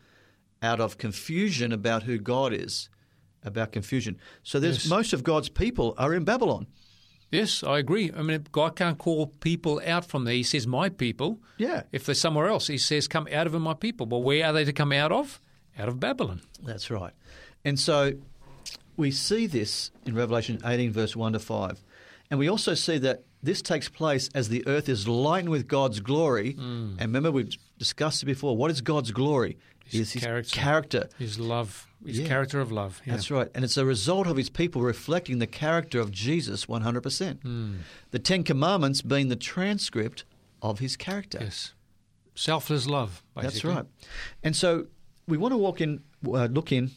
out 0.62 0.80
of 0.80 0.98
confusion 0.98 1.72
about 1.72 2.04
who 2.04 2.18
God 2.18 2.52
is, 2.52 2.88
about 3.44 3.72
confusion. 3.72 4.18
So 4.42 4.58
there's 4.58 4.84
Yes. 4.84 4.86
most 4.90 5.12
of 5.12 5.22
God's 5.22 5.48
people 5.48 5.94
are 5.98 6.14
in 6.14 6.24
Babylon. 6.24 6.66
Yes, 7.30 7.64
I 7.64 7.78
agree. 7.78 8.12
I 8.16 8.22
mean, 8.22 8.46
God 8.52 8.76
can't 8.76 8.96
call 8.96 9.26
people 9.40 9.80
out 9.84 10.04
from 10.04 10.24
there. 10.24 10.34
He 10.34 10.44
says, 10.44 10.66
my 10.66 10.88
people. 10.88 11.40
Yeah. 11.58 11.82
If 11.90 12.06
they're 12.06 12.14
somewhere 12.14 12.46
else, 12.48 12.68
he 12.68 12.78
says, 12.78 13.08
come 13.08 13.26
out 13.32 13.46
of 13.46 13.54
my 13.60 13.74
people. 13.74 14.06
Well, 14.06 14.22
where 14.22 14.46
are 14.46 14.52
they 14.52 14.64
to 14.64 14.72
come 14.72 14.92
out 14.92 15.10
of? 15.10 15.40
Out 15.76 15.88
of 15.88 15.98
Babylon. 15.98 16.42
That's 16.62 16.90
right. 16.90 17.12
And 17.64 17.78
so 17.80 18.12
we 18.96 19.10
see 19.10 19.46
this 19.48 19.90
in 20.06 20.14
Revelation 20.14 20.60
18, 20.64 20.92
verse 20.92 21.16
1 21.16 21.32
to 21.32 21.38
5. 21.40 21.82
And 22.30 22.38
we 22.38 22.48
also 22.48 22.74
see 22.74 22.98
that 22.98 23.24
this 23.42 23.60
takes 23.60 23.88
place 23.88 24.30
as 24.34 24.48
the 24.48 24.66
earth 24.66 24.88
is 24.88 25.08
lightened 25.08 25.50
with 25.50 25.66
God's 25.66 26.00
glory. 26.00 26.52
Hmm. 26.52 26.92
And 26.98 27.00
remember, 27.00 27.30
we've 27.32 27.54
discussed 27.78 28.22
it 28.22 28.26
before. 28.26 28.56
What 28.56 28.70
is 28.70 28.80
God's 28.80 29.10
glory? 29.10 29.58
His 29.84 30.00
Is 30.00 30.12
his 30.14 30.22
character. 30.24 30.50
character. 30.54 31.08
His 31.18 31.38
love, 31.38 31.86
his 32.04 32.18
Yeah. 32.20 32.26
character 32.26 32.60
of 32.60 32.72
love. 32.72 33.00
Yeah. 33.06 33.12
That's 33.14 33.30
right. 33.30 33.48
And 33.54 33.64
it's 33.64 33.76
a 33.76 33.84
result 33.84 34.26
of 34.26 34.36
his 34.36 34.48
people 34.50 34.82
reflecting 34.82 35.38
the 35.38 35.46
character 35.46 36.00
of 36.00 36.10
Jesus 36.10 36.66
100%. 36.68 37.42
Hmm. 37.42 37.74
The 38.10 38.18
Ten 38.18 38.44
Commandments 38.44 39.02
being 39.02 39.28
the 39.28 39.36
transcript 39.36 40.24
of 40.62 40.78
his 40.78 40.96
character. 40.96 41.38
Yes. 41.40 41.72
Selfless 42.34 42.86
love, 42.86 43.22
basically. 43.36 43.50
That's 43.52 43.64
right. 43.64 43.86
And 44.42 44.56
so 44.56 44.86
we 45.28 45.36
want 45.36 45.52
to 45.52 45.58
walk 45.58 45.80
in, 45.80 46.00
uh, 46.26 46.46
look 46.46 46.72
in 46.72 46.90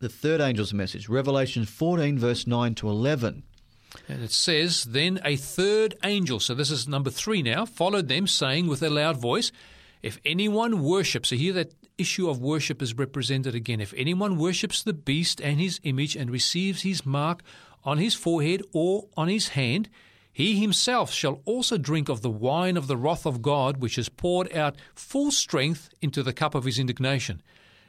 the 0.00 0.08
third 0.08 0.40
angel's 0.40 0.72
message, 0.74 1.08
Revelation 1.08 1.64
14, 1.64 2.18
verse 2.18 2.46
9 2.46 2.74
to 2.76 2.88
11. 2.88 3.44
And 4.08 4.22
it 4.24 4.32
says, 4.32 4.84
Then 4.84 5.20
a 5.24 5.36
third 5.36 5.94
angel, 6.02 6.40
so 6.40 6.54
this 6.54 6.70
is 6.70 6.88
number 6.88 7.10
three 7.10 7.42
now, 7.42 7.66
followed 7.66 8.08
them, 8.08 8.26
saying 8.26 8.66
with 8.66 8.82
a 8.82 8.90
loud 8.90 9.18
voice, 9.18 9.52
If 10.02 10.18
anyone 10.24 10.82
worships, 10.82 11.28
so 11.28 11.36
here 11.36 11.52
that 11.52 11.74
issue 11.98 12.28
of 12.28 12.40
worship 12.40 12.82
is 12.82 12.96
represented 12.96 13.54
again. 13.54 13.80
If 13.80 13.94
anyone 13.96 14.38
worships 14.38 14.82
the 14.82 14.92
beast 14.92 15.40
and 15.40 15.60
his 15.60 15.80
image 15.84 16.16
and 16.16 16.30
receives 16.30 16.82
his 16.82 17.06
mark 17.06 17.42
on 17.84 17.98
his 17.98 18.14
forehead 18.14 18.62
or 18.72 19.08
on 19.16 19.28
his 19.28 19.48
hand, 19.48 19.88
he 20.32 20.58
himself 20.58 21.12
shall 21.12 21.42
also 21.44 21.76
drink 21.76 22.08
of 22.08 22.22
the 22.22 22.30
wine 22.30 22.76
of 22.76 22.86
the 22.86 22.96
wrath 22.96 23.26
of 23.26 23.42
God, 23.42 23.78
which 23.78 23.98
is 23.98 24.08
poured 24.08 24.52
out 24.56 24.76
full 24.94 25.30
strength 25.30 25.90
into 26.00 26.22
the 26.22 26.32
cup 26.32 26.54
of 26.54 26.64
his 26.64 26.78
indignation. 26.78 27.42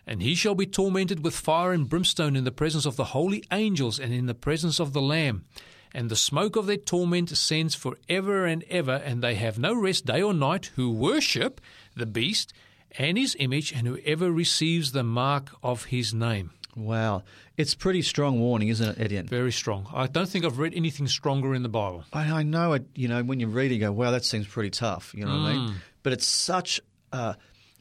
And 0.05 0.21
he 0.21 0.35
shall 0.35 0.53
be 0.53 0.65
tormented 0.65 1.23
with 1.23 1.35
fire 1.35 1.71
and 1.71 1.87
brimstone 1.87 2.35
in 2.35 2.43
the 2.43 2.51
presence 2.51 2.85
of 2.85 2.97
the 2.97 3.05
holy 3.05 3.43
angels 3.51 3.97
and 3.97 4.13
in 4.13 4.25
the 4.25 4.33
presence 4.33 4.79
of 4.79 4.91
the 4.91 5.01
Lamb. 5.01 5.45
And 5.93 6.09
the 6.09 6.17
smoke 6.17 6.57
of 6.57 6.65
their 6.65 6.75
torment 6.75 7.31
ascends 7.31 7.75
for 7.75 7.95
ever 8.09 8.45
and 8.45 8.65
ever, 8.69 8.95
and 8.95 9.21
they 9.21 9.35
have 9.35 9.57
no 9.57 9.73
rest 9.73 10.05
day 10.05 10.21
or 10.21 10.33
night 10.33 10.71
who 10.75 10.91
worship 10.91 11.61
the 11.95 12.07
beast 12.07 12.51
and 12.97 13.17
his 13.17 13.35
image, 13.39 13.71
and 13.71 13.87
whoever 13.87 14.31
receives 14.31 14.91
the 14.91 15.03
mark 15.03 15.51
of 15.61 15.85
his 15.85 16.13
name. 16.13 16.51
Wow. 16.75 17.23
It's 17.57 17.75
pretty 17.75 18.01
strong 18.01 18.39
warning, 18.39 18.69
isn't 18.69 18.97
it, 18.97 19.11
Edian? 19.11 19.27
Very 19.27 19.51
strong. 19.51 19.87
I 19.93 20.07
don't 20.07 20.27
think 20.27 20.43
I've 20.43 20.57
read 20.57 20.73
anything 20.73 21.07
stronger 21.07 21.53
in 21.53 21.63
the 21.63 21.69
Bible. 21.69 22.03
I, 22.11 22.39
I 22.39 22.43
know 22.43 22.73
it, 22.73 22.85
you 22.95 23.07
know, 23.07 23.23
when 23.23 23.39
you 23.39 23.47
read 23.47 23.71
it, 23.71 23.75
you 23.75 23.79
go, 23.79 23.91
wow, 23.91 24.11
that 24.11 24.25
seems 24.25 24.47
pretty 24.47 24.71
tough. 24.71 25.13
You 25.15 25.25
know 25.25 25.31
what 25.31 25.37
I 25.37 25.53
mean? 25.53 25.69
Mm. 25.69 25.73
But 26.01 26.13
it's 26.13 26.27
such 26.27 26.81
a, 27.11 27.35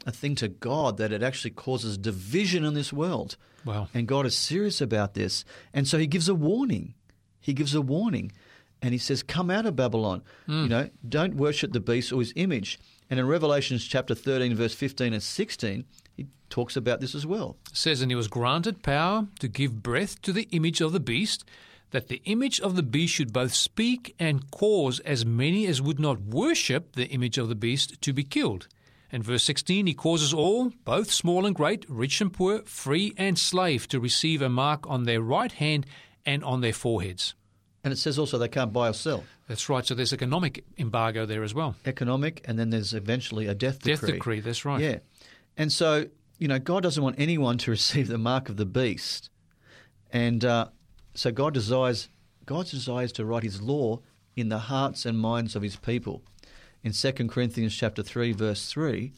a 0.07 0.13
thing 0.13 0.35
to 0.37 0.49
God 0.49 0.99
that 0.99 1.13
it 1.13 1.23
actually 1.23 1.53
causes 1.53 1.97
division 1.97 2.65
in 2.65 2.75
this 2.75 2.93
world. 2.93 3.37
Wow. 3.65 3.89
And 3.95 4.07
God 4.07 4.27
is 4.27 4.37
serious 4.37 4.81
about 4.81 5.15
this. 5.15 5.45
And 5.73 5.89
so 5.89 5.99
he 5.99 6.07
gives 6.07 6.29
a 6.29 6.35
warning. 6.35 6.95
He 7.41 7.55
gives 7.55 7.75
a 7.75 7.81
warning. 7.81 8.33
And 8.83 8.93
he 8.93 8.99
says, 8.99 9.23
Come 9.23 9.51
out 9.51 9.65
of 9.65 9.77
Babylon. 9.77 10.23
Mm. 10.49 10.63
You 10.65 10.69
know, 10.69 10.91
don't 11.09 11.37
worship 11.37 11.73
the 11.73 11.81
beast 11.81 12.13
or 12.13 12.21
his 12.21 12.33
image. 12.37 12.79
And 13.13 13.21
in 13.21 13.27
Revelations 13.27 13.85
chapter 13.85 14.15
13, 14.15 14.55
verse 14.55 14.73
15 14.73 15.13
and 15.13 15.23
16, 15.23 15.85
he 16.17 16.29
talks 16.49 16.77
about 16.77 17.01
this 17.01 17.15
as 17.15 17.27
well. 17.27 17.59
It 17.71 17.77
says, 17.77 18.01
And 18.01 18.11
he 18.11 18.15
was 18.15 18.27
granted 18.27 18.83
power 18.83 19.29
to 19.41 19.49
give 19.49 19.83
breath 19.83 20.23
to 20.23 20.33
the 20.33 20.49
image 20.51 20.81
of 20.81 20.95
the 20.95 20.99
beast, 20.99 21.45
that 21.91 22.09
the 22.09 22.23
image 22.25 22.59
of 22.59 22.75
the 22.75 22.83
beast 22.83 23.13
should 23.13 23.31
both 23.31 23.53
speak 23.53 24.15
and 24.19 24.51
cause 24.51 24.99
as 25.01 25.27
many 25.27 25.67
as 25.67 25.83
would 25.83 26.01
not 26.01 26.23
worship 26.23 26.97
the 26.97 27.09
image 27.09 27.37
of 27.37 27.51
the 27.51 27.55
beast 27.55 28.01
to 28.01 28.15
be 28.15 28.25
killed. 28.25 28.67
And 29.11 29.23
verse 29.23 29.45
16, 29.45 29.89
he 29.89 29.93
causes 29.93 30.33
all, 30.33 30.73
both 30.87 31.13
small 31.13 31.45
and 31.45 31.55
great, 31.55 31.85
rich 31.91 32.23
and 32.23 32.33
poor, 32.33 32.63
free 32.63 33.13
and 33.19 33.39
slave, 33.39 33.89
to 33.89 34.01
receive 34.01 34.41
a 34.41 34.49
mark 34.49 34.89
on 34.89 35.03
their 35.03 35.21
right 35.21 35.53
hand 35.53 35.85
and 36.25 36.43
on 36.43 36.63
their 36.63 36.73
foreheads. 36.73 37.35
And 37.85 37.93
it 37.93 37.97
says 37.97 38.19
also 38.19 38.39
they 38.39 38.49
can't 38.49 38.73
buy 38.73 38.89
or 38.89 38.93
sell. 38.93 39.25
That's 39.49 39.69
right. 39.69 39.85
So 39.85 39.95
there's 39.95 40.13
economic 40.13 40.65
embargo 40.79 41.27
there 41.27 41.43
as 41.43 41.53
well. 41.53 41.75
Economic, 41.85 42.41
and 42.45 42.59
then 42.59 42.71
there's 42.71 42.95
eventually 42.95 43.47
a 43.49 43.55
death 43.55 43.81
decree. 43.81 43.93
Death 43.95 44.07
decree. 44.07 44.41
That's 44.41 44.65
right. 44.65 44.81
Yeah. 44.81 44.99
And 45.57 45.73
so, 45.73 46.07
you 46.39 46.49
know, 46.49 46.59
God 46.59 46.83
doesn't 46.85 47.03
want 47.03 47.17
anyone 47.19 47.59
to 47.59 47.71
receive 47.79 48.09
the 48.09 48.19
mark 48.19 48.49
of 48.49 48.57
the 48.57 48.67
beast. 48.67 49.31
And 50.13 50.45
uh, 50.45 50.69
so 51.15 51.33
God 51.33 51.55
desires 51.55 52.09
God 52.47 52.67
desires 52.67 53.13
to 53.13 53.25
write 53.25 53.43
his 53.45 53.63
law 53.63 54.01
in 54.37 54.49
the 54.49 54.59
hearts 54.59 55.07
and 55.07 55.19
minds 55.19 55.55
of 55.55 55.63
his 55.63 55.77
people. 55.77 56.23
in 56.83 56.93
2 56.93 57.13
Corinthians 57.29 57.75
chapter 57.75 58.03
3 58.03 58.33
verse 58.33 58.69
3, 58.71 59.13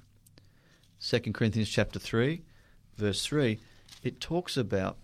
2 1.01 1.21
Corinthians 1.33 1.69
chapter 1.69 1.99
3 1.99 2.43
verse 2.97 3.25
3, 3.25 3.59
it 4.03 4.21
talks 4.21 4.57
about, 4.57 4.99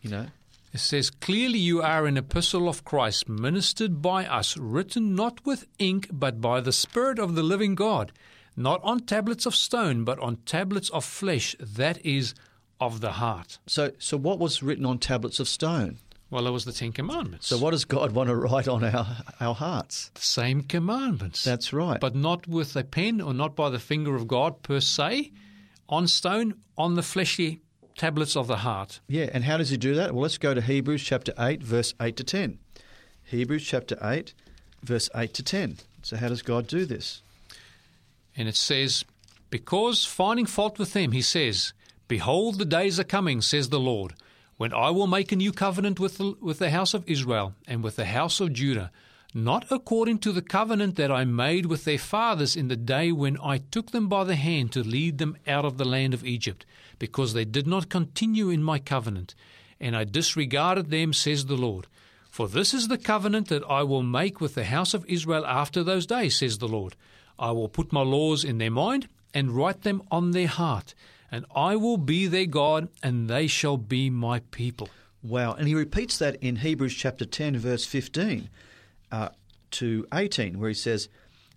you 0.00 0.10
know, 0.10 0.26
It 0.74 0.80
says, 0.80 1.08
Clearly 1.08 1.60
you 1.60 1.82
are 1.82 2.04
an 2.04 2.16
epistle 2.16 2.68
of 2.68 2.84
Christ, 2.84 3.28
ministered 3.28 4.02
by 4.02 4.26
us, 4.26 4.56
written 4.56 5.14
not 5.14 5.46
with 5.46 5.68
ink, 5.78 6.08
but 6.12 6.40
by 6.40 6.60
the 6.60 6.72
Spirit 6.72 7.20
of 7.20 7.36
the 7.36 7.44
living 7.44 7.76
God, 7.76 8.10
not 8.56 8.80
on 8.82 8.98
tablets 8.98 9.46
of 9.46 9.54
stone, 9.54 10.02
but 10.02 10.18
on 10.18 10.38
tablets 10.44 10.90
of 10.90 11.04
flesh, 11.04 11.54
that 11.60 12.04
is, 12.04 12.34
of 12.80 13.00
the 13.00 13.12
heart. 13.12 13.58
so 13.68 13.92
so 14.00 14.16
what 14.16 14.40
was 14.40 14.64
written 14.64 14.84
on 14.84 14.98
tablets 14.98 15.38
of 15.38 15.46
stone? 15.46 15.98
Well, 16.28 16.48
it 16.48 16.50
was 16.50 16.64
the 16.64 16.72
Ten 16.72 16.90
Commandments. 16.90 17.46
So 17.46 17.56
what 17.58 17.70
does 17.70 17.84
God 17.84 18.10
want 18.10 18.28
to 18.28 18.34
write 18.34 18.66
on 18.66 18.82
our 18.82 19.06
our 19.40 19.54
hearts? 19.54 20.10
the 20.14 20.20
same 20.20 20.62
commandments. 20.62 21.44
That's 21.44 21.72
right. 21.72 22.00
but 22.00 22.16
not 22.16 22.48
with 22.48 22.74
a 22.74 22.82
pen 22.82 23.20
or 23.20 23.32
not 23.32 23.54
by 23.54 23.70
the 23.70 23.78
finger 23.78 24.16
of 24.16 24.26
God 24.26 24.64
per 24.64 24.80
se, 24.80 25.30
on 25.88 26.08
stone, 26.08 26.54
on 26.76 26.96
the 26.96 27.02
fleshy 27.02 27.60
tablets 27.96 28.36
of 28.36 28.46
the 28.46 28.58
heart. 28.58 29.00
Yeah, 29.08 29.30
and 29.32 29.44
how 29.44 29.56
does 29.56 29.70
he 29.70 29.76
do 29.76 29.94
that? 29.94 30.12
Well, 30.12 30.22
let's 30.22 30.38
go 30.38 30.54
to 30.54 30.60
Hebrews 30.60 31.02
chapter 31.02 31.32
8, 31.38 31.62
verse 31.62 31.94
8 32.00 32.16
to 32.16 32.24
10. 32.24 32.58
Hebrews 33.24 33.64
chapter 33.64 33.96
8, 34.02 34.34
verse 34.82 35.08
8 35.14 35.32
to 35.34 35.42
10. 35.42 35.78
So, 36.02 36.16
how 36.16 36.28
does 36.28 36.42
God 36.42 36.66
do 36.66 36.84
this? 36.84 37.22
And 38.36 38.48
it 38.48 38.56
says, 38.56 39.04
Because 39.50 40.04
finding 40.04 40.46
fault 40.46 40.78
with 40.78 40.92
them, 40.92 41.12
he 41.12 41.22
says, 41.22 41.72
Behold, 42.08 42.58
the 42.58 42.64
days 42.64 43.00
are 43.00 43.04
coming, 43.04 43.40
says 43.40 43.70
the 43.70 43.80
Lord, 43.80 44.14
when 44.56 44.72
I 44.74 44.90
will 44.90 45.06
make 45.06 45.32
a 45.32 45.36
new 45.36 45.52
covenant 45.52 45.98
with 45.98 46.18
the, 46.18 46.34
with 46.40 46.58
the 46.58 46.70
house 46.70 46.94
of 46.94 47.08
Israel 47.08 47.54
and 47.66 47.82
with 47.82 47.96
the 47.96 48.04
house 48.04 48.40
of 48.40 48.52
Judah, 48.52 48.90
not 49.32 49.66
according 49.70 50.18
to 50.18 50.32
the 50.32 50.42
covenant 50.42 50.96
that 50.96 51.10
I 51.10 51.24
made 51.24 51.66
with 51.66 51.84
their 51.84 51.98
fathers 51.98 52.54
in 52.54 52.68
the 52.68 52.76
day 52.76 53.10
when 53.10 53.36
I 53.42 53.58
took 53.58 53.90
them 53.90 54.08
by 54.08 54.22
the 54.24 54.36
hand 54.36 54.70
to 54.72 54.84
lead 54.84 55.18
them 55.18 55.36
out 55.46 55.64
of 55.64 55.76
the 55.76 55.84
land 55.84 56.14
of 56.14 56.24
Egypt, 56.24 56.64
because 56.98 57.32
they 57.32 57.44
did 57.44 57.66
not 57.66 57.88
continue 57.88 58.50
in 58.50 58.62
my 58.62 58.78
covenant, 58.78 59.34
and 59.80 59.96
I 59.96 60.04
disregarded 60.04 60.90
them, 60.90 61.12
says 61.12 61.46
the 61.46 61.56
Lord. 61.56 61.86
For 62.30 62.48
this 62.48 62.74
is 62.74 62.88
the 62.88 62.98
covenant 62.98 63.48
that 63.48 63.62
I 63.68 63.82
will 63.84 64.02
make 64.02 64.40
with 64.40 64.54
the 64.54 64.64
house 64.64 64.92
of 64.92 65.06
Israel 65.06 65.46
after 65.46 65.84
those 65.84 66.06
days, 66.06 66.36
says 66.36 66.58
the 66.58 66.66
Lord. 66.66 66.96
I 67.38 67.52
will 67.52 67.68
put 67.68 67.92
my 67.92 68.02
laws 68.02 68.44
in 68.44 68.58
their 68.58 68.70
mind 68.70 69.08
and 69.32 69.52
write 69.52 69.82
them 69.82 70.02
on 70.10 70.32
their 70.32 70.48
heart, 70.48 70.94
and 71.30 71.44
I 71.54 71.76
will 71.76 71.96
be 71.96 72.26
their 72.26 72.46
God, 72.46 72.88
and 73.02 73.28
they 73.28 73.46
shall 73.46 73.76
be 73.76 74.10
my 74.10 74.40
people. 74.50 74.88
Wow. 75.22 75.54
And 75.54 75.66
he 75.66 75.74
repeats 75.74 76.18
that 76.18 76.36
in 76.42 76.56
Hebrews 76.56 76.94
chapter 76.94 77.24
10, 77.24 77.56
verse 77.58 77.84
15 77.84 78.50
uh, 79.10 79.30
to 79.72 80.06
18, 80.12 80.58
where 80.58 80.68
he 80.68 80.74
says, 80.74 81.08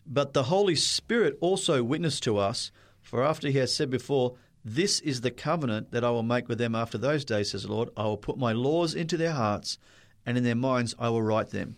But 0.05 0.33
the 0.33 0.43
Holy 0.43 0.75
Spirit 0.75 1.37
also 1.41 1.83
witnessed 1.83 2.23
to 2.23 2.37
us, 2.37 2.71
for 3.01 3.23
after 3.23 3.49
he 3.49 3.57
has 3.57 3.75
said 3.75 3.89
before, 3.89 4.35
This 4.69 4.99
is 4.99 5.21
the 5.21 5.31
covenant 5.31 5.91
that 5.91 6.03
I 6.03 6.09
will 6.09 6.23
make 6.23 6.49
with 6.49 6.57
them 6.57 6.75
after 6.75 6.97
those 6.97 7.23
days, 7.23 7.51
says 7.51 7.63
the 7.63 7.71
Lord. 7.71 7.87
I 7.95 8.03
will 8.03 8.17
put 8.17 8.37
my 8.37 8.51
laws 8.51 8.95
into 8.95 9.15
their 9.15 9.31
hearts, 9.31 9.77
and 10.25 10.37
in 10.37 10.43
their 10.43 10.55
minds 10.55 10.93
I 10.99 11.07
will 11.07 11.21
write 11.21 11.51
them. 11.51 11.77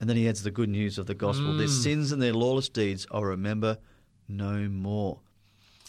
And 0.00 0.10
then 0.10 0.16
he 0.16 0.28
adds 0.28 0.42
the 0.42 0.50
good 0.50 0.68
news 0.68 0.98
of 0.98 1.06
the 1.06 1.14
gospel. 1.14 1.56
Their 1.56 1.68
mm. 1.68 1.82
sins 1.82 2.10
and 2.10 2.20
their 2.20 2.32
lawless 2.32 2.68
deeds 2.68 3.06
I'll 3.12 3.22
remember 3.22 3.78
no 4.26 4.68
more. 4.68 5.20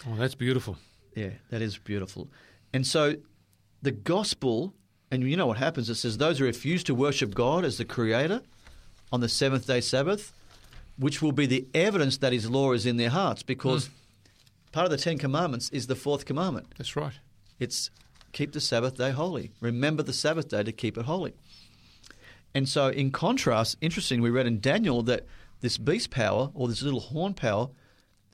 Oh, 0.08 0.16
that's 0.18 0.36
beautiful. 0.36 0.78
Yeah, 1.16 1.32
that 1.50 1.64
is 1.64 1.80
beautiful. 1.80 2.30
And 2.74 2.86
so 2.86 3.16
the 3.82 3.92
gospel, 3.92 4.76
and 5.10 5.28
you 5.28 5.36
know 5.38 5.48
what 5.48 5.58
happens? 5.58 5.90
It 5.90 5.96
says 5.96 6.20
those 6.20 6.38
who 6.38 6.46
refuse 6.46 6.84
to 6.84 6.94
worship 6.94 7.34
God 7.34 7.66
as 7.66 7.80
the 7.80 7.86
creator 7.86 8.44
on 9.12 9.20
the 9.20 9.30
seventh 9.30 9.66
day 9.66 9.82
Sabbath, 9.82 10.32
which 11.00 11.24
will 11.24 11.32
be 11.32 11.48
the 11.48 11.66
evidence 11.74 12.20
that 12.20 12.34
his 12.34 12.48
law 12.52 12.74
is 12.74 12.86
in 12.86 12.98
their 12.98 13.10
hearts, 13.10 13.42
because 13.42 13.88
mm. 13.88 13.92
Part 14.76 14.84
of 14.84 14.92
the 14.92 14.98
Ten 14.98 15.18
Commandments 15.18 15.70
is 15.70 15.88
the 15.88 15.96
fourth 15.96 16.26
commandment. 16.26 16.68
That's 16.78 16.98
right. 16.98 17.14
It's 17.60 17.90
keep 18.34 18.52
the 18.52 18.60
Sabbath 18.60 18.98
day 18.98 19.12
holy. 19.12 19.52
Remember 19.62 20.04
the 20.04 20.12
Sabbath 20.12 20.50
day 20.50 20.64
to 20.64 20.74
keep 20.74 20.98
it 20.98 21.06
holy. 21.06 21.34
And 22.54 22.68
so, 22.68 22.90
in 22.90 23.12
contrast, 23.12 23.78
interesting, 23.80 24.22
we 24.22 24.30
read 24.30 24.48
in 24.48 24.60
Daniel 24.60 25.02
that 25.04 25.26
this 25.62 25.78
beast 25.78 26.12
power, 26.12 26.52
or 26.54 26.68
this 26.68 26.82
little 26.82 27.00
horn 27.00 27.34
power, 27.34 27.70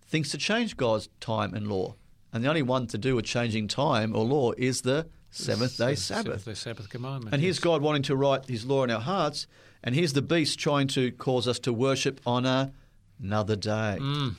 thinks 0.08 0.32
to 0.32 0.40
change 0.40 0.78
God's 0.78 1.10
time 1.20 1.54
and 1.54 1.68
law. 1.68 1.94
And 2.34 2.44
the 2.44 2.50
only 2.50 2.64
one 2.64 2.88
to 2.88 2.98
do 2.98 3.16
with 3.16 3.26
changing 3.26 3.68
time 3.68 4.16
or 4.16 4.26
law 4.26 4.54
is 4.58 4.82
the 4.82 5.06
seventh 5.30 5.78
day 5.78 5.94
Sabbath. 5.94 6.26
Seventh 6.26 6.46
day 6.46 6.54
Sabbath 6.56 6.90
commandment. 6.90 7.36
And 7.36 7.42
here's 7.44 7.58
yes. 7.58 7.64
God 7.64 7.84
wanting 7.84 8.04
to 8.04 8.16
write 8.16 8.48
his 8.48 8.66
law 8.66 8.84
in 8.84 8.90
our 8.90 9.00
hearts, 9.02 9.46
and 9.84 9.94
here's 9.94 10.14
the 10.14 10.24
beast 10.24 10.58
trying 10.58 10.88
to 10.88 11.12
cause 11.12 11.48
us 11.48 11.60
to 11.60 11.72
worship 11.72 12.20
on 12.26 12.72
another 13.20 13.56
day. 13.56 14.00
Mm. 14.02 14.34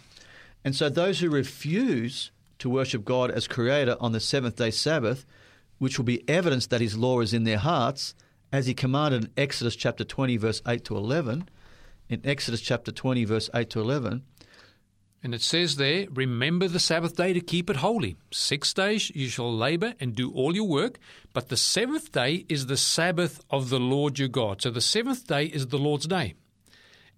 And 0.65 0.75
so 0.77 0.89
those 0.89 1.21
who 1.21 1.31
refuse 1.31 2.31
to 2.59 2.71
worship 2.71 3.05
God 3.05 3.31
as 3.31 3.49
creator 3.49 3.97
on 4.01 4.13
the 4.13 4.21
seventh 4.21 4.57
day 4.57 4.71
Sabbath, 4.71 5.27
which 5.79 5.99
will 5.99 6.05
be 6.05 6.29
evidence 6.29 6.69
that 6.69 6.81
his 6.81 6.97
law 6.97 7.21
is 7.21 7.35
in 7.35 7.45
their 7.45 7.59
hearts, 7.59 8.15
as 8.53 8.67
he 8.67 8.75
commanded 8.75 9.25
in 9.25 9.31
Exodus 9.37 9.75
chapter 9.75 10.05
20, 10.05 10.37
verse 10.37 10.63
8 10.67 10.85
to 10.85 10.97
11, 10.97 11.49
in 12.09 12.21
Exodus 12.25 12.61
chapter 12.61 12.93
20, 12.93 13.25
verse 13.25 13.51
8 13.55 13.71
to 13.71 13.81
11, 13.81 14.23
And 15.25 15.35
it 15.35 15.41
says 15.41 15.77
there, 15.77 16.07
Remember 16.11 16.69
the 16.69 16.79
Sabbath 16.79 17.17
day 17.17 17.33
to 17.33 17.41
keep 17.41 17.71
it 17.71 17.77
holy. 17.77 18.17
Six 18.31 18.73
days 18.75 19.11
you 19.11 19.29
shall 19.29 19.53
labor 19.53 19.95
and 19.99 20.15
do 20.15 20.31
all 20.33 20.55
your 20.55 20.69
work, 20.69 20.99
but 21.33 21.49
the 21.49 21.57
seventh 21.57 22.13
day 22.13 22.45
is 22.49 22.67
the 22.67 22.77
Sabbath 22.77 23.41
of 23.51 23.71
the 23.71 23.81
Lord 23.81 24.19
your 24.19 24.29
God. 24.29 24.63
So 24.63 24.71
the 24.71 24.81
seventh 24.81 25.27
day 25.27 25.47
is 25.47 25.69
the 25.69 25.79
Lord's 25.79 26.07
day. 26.07 26.35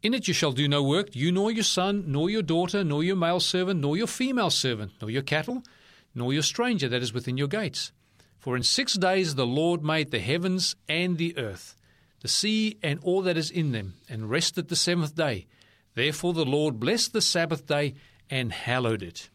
In 0.04 0.12
it 0.12 0.28
you 0.28 0.34
shall 0.34 0.52
do 0.52 0.68
no 0.68 0.82
work, 0.82 1.16
you 1.16 1.32
nor 1.32 1.50
your 1.50 1.64
son, 1.64 2.04
nor 2.08 2.28
your 2.28 2.42
daughter, 2.42 2.84
nor 2.84 3.02
your 3.02 3.16
male 3.16 3.40
servant, 3.40 3.80
nor 3.80 3.96
your 3.96 4.06
female 4.06 4.50
servant, 4.50 4.92
nor 5.00 5.10
your 5.10 5.22
cattle, 5.22 5.62
nor 6.14 6.30
your 6.30 6.42
stranger 6.42 6.88
that 6.90 7.02
is 7.02 7.14
within 7.14 7.38
your 7.38 7.48
gates. 7.48 7.90
For 8.38 8.54
in 8.54 8.62
six 8.62 8.92
days 8.92 9.34
the 9.34 9.46
Lord 9.46 9.82
made 9.82 10.10
the 10.10 10.20
heavens 10.20 10.76
and 10.90 11.16
the 11.16 11.36
earth, 11.38 11.74
the 12.20 12.28
sea 12.28 12.76
and 12.82 13.00
all 13.02 13.22
that 13.22 13.38
is 13.38 13.50
in 13.50 13.72
them, 13.72 13.94
and 14.06 14.28
rested 14.28 14.68
the 14.68 14.76
seventh 14.76 15.14
day. 15.14 15.46
Therefore 15.94 16.34
the 16.34 16.44
Lord 16.44 16.78
blessed 16.78 17.14
the 17.14 17.22
Sabbath 17.22 17.66
day 17.66 17.94
and 18.28 18.52
hallowed 18.52 19.02
it. 19.02 19.30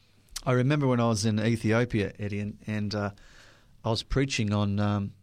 I 0.46 0.52
remember 0.52 0.86
when 0.86 1.00
I 1.00 1.10
was 1.10 1.26
in 1.26 1.40
Ethiopia, 1.40 2.14
Eddie, 2.20 2.42
and, 2.42 2.60
and 2.68 2.94
uh, 2.94 3.12
I 3.84 3.90
was 3.90 4.04
preaching 4.04 4.54
on 4.54 4.80
um, 4.80 5.14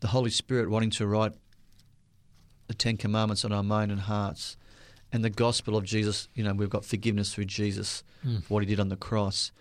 the 0.00 0.08
Holy 0.08 0.30
Spirit 0.30 0.68
wanting 0.68 0.90
to 0.90 1.06
write 1.06 1.34
the 2.66 2.74
Ten 2.74 2.96
Commandments 2.96 3.44
on 3.44 3.52
our 3.52 3.62
mind 3.62 3.92
and 3.92 4.00
hearts, 4.00 4.56
and 5.12 5.24
the 5.24 5.30
gospel 5.30 5.76
of 5.76 5.84
Jesus. 5.84 6.28
You 6.34 6.44
know, 6.44 6.52
we've 6.52 6.70
got 6.70 6.84
forgiveness 6.84 7.32
through 7.34 7.46
Jesus 7.46 8.02
for 8.22 8.54
what 8.54 8.62
He 8.62 8.66
did 8.68 8.80
on 8.80 8.88
the 8.88 8.96
cross, 8.96 9.52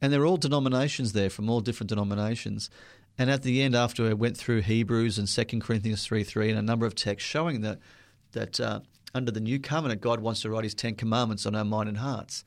and 0.00 0.12
they're 0.12 0.26
all 0.26 0.36
denominations 0.36 1.12
there 1.12 1.30
from 1.30 1.48
all 1.50 1.60
different 1.60 1.88
denominations. 1.88 2.70
And 3.18 3.30
at 3.30 3.42
the 3.42 3.62
end, 3.62 3.74
after 3.74 4.08
I 4.08 4.14
went 4.14 4.36
through 4.38 4.62
Hebrews 4.62 5.18
and 5.18 5.28
Second 5.28 5.60
Corinthians 5.60 6.04
three 6.04 6.24
three 6.24 6.48
and 6.50 6.58
a 6.58 6.62
number 6.62 6.86
of 6.86 6.94
texts 6.94 7.28
showing 7.28 7.60
that 7.62 7.78
that 8.32 8.58
uh, 8.60 8.80
under 9.14 9.30
the 9.30 9.40
new 9.40 9.58
covenant, 9.58 10.00
God 10.00 10.20
wants 10.20 10.40
to 10.42 10.50
write 10.50 10.64
His 10.64 10.74
Ten 10.74 10.94
Commandments 10.94 11.44
on 11.46 11.54
our 11.54 11.64
mind 11.64 11.88
and 11.88 11.98
hearts. 11.98 12.44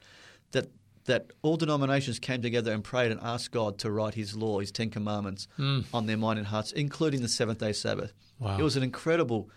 That 0.52 0.72
that 1.06 1.28
all 1.44 1.56
denominations 1.56 2.18
came 2.18 2.42
together 2.42 2.72
and 2.74 2.84
prayed 2.84 3.12
and 3.12 3.20
asked 3.22 3.52
God 3.52 3.78
to 3.80 3.92
write 3.92 4.16
His 4.16 4.36
law, 4.36 4.60
His 4.60 4.72
Ten 4.72 4.90
Commandments, 4.90 5.48
on 5.94 6.08
their 6.08 6.18
mind 6.18 6.40
and 6.40 6.48
hearts, 6.48 6.72
including 6.72 7.22
the 7.22 7.28
seventh 7.28 7.60
day 7.60 7.74
Sabbath. 7.74 8.12
Wow. 8.40 8.58
It 8.58 8.64
was 8.64 8.76
an 8.76 8.82
incredible 8.84 9.50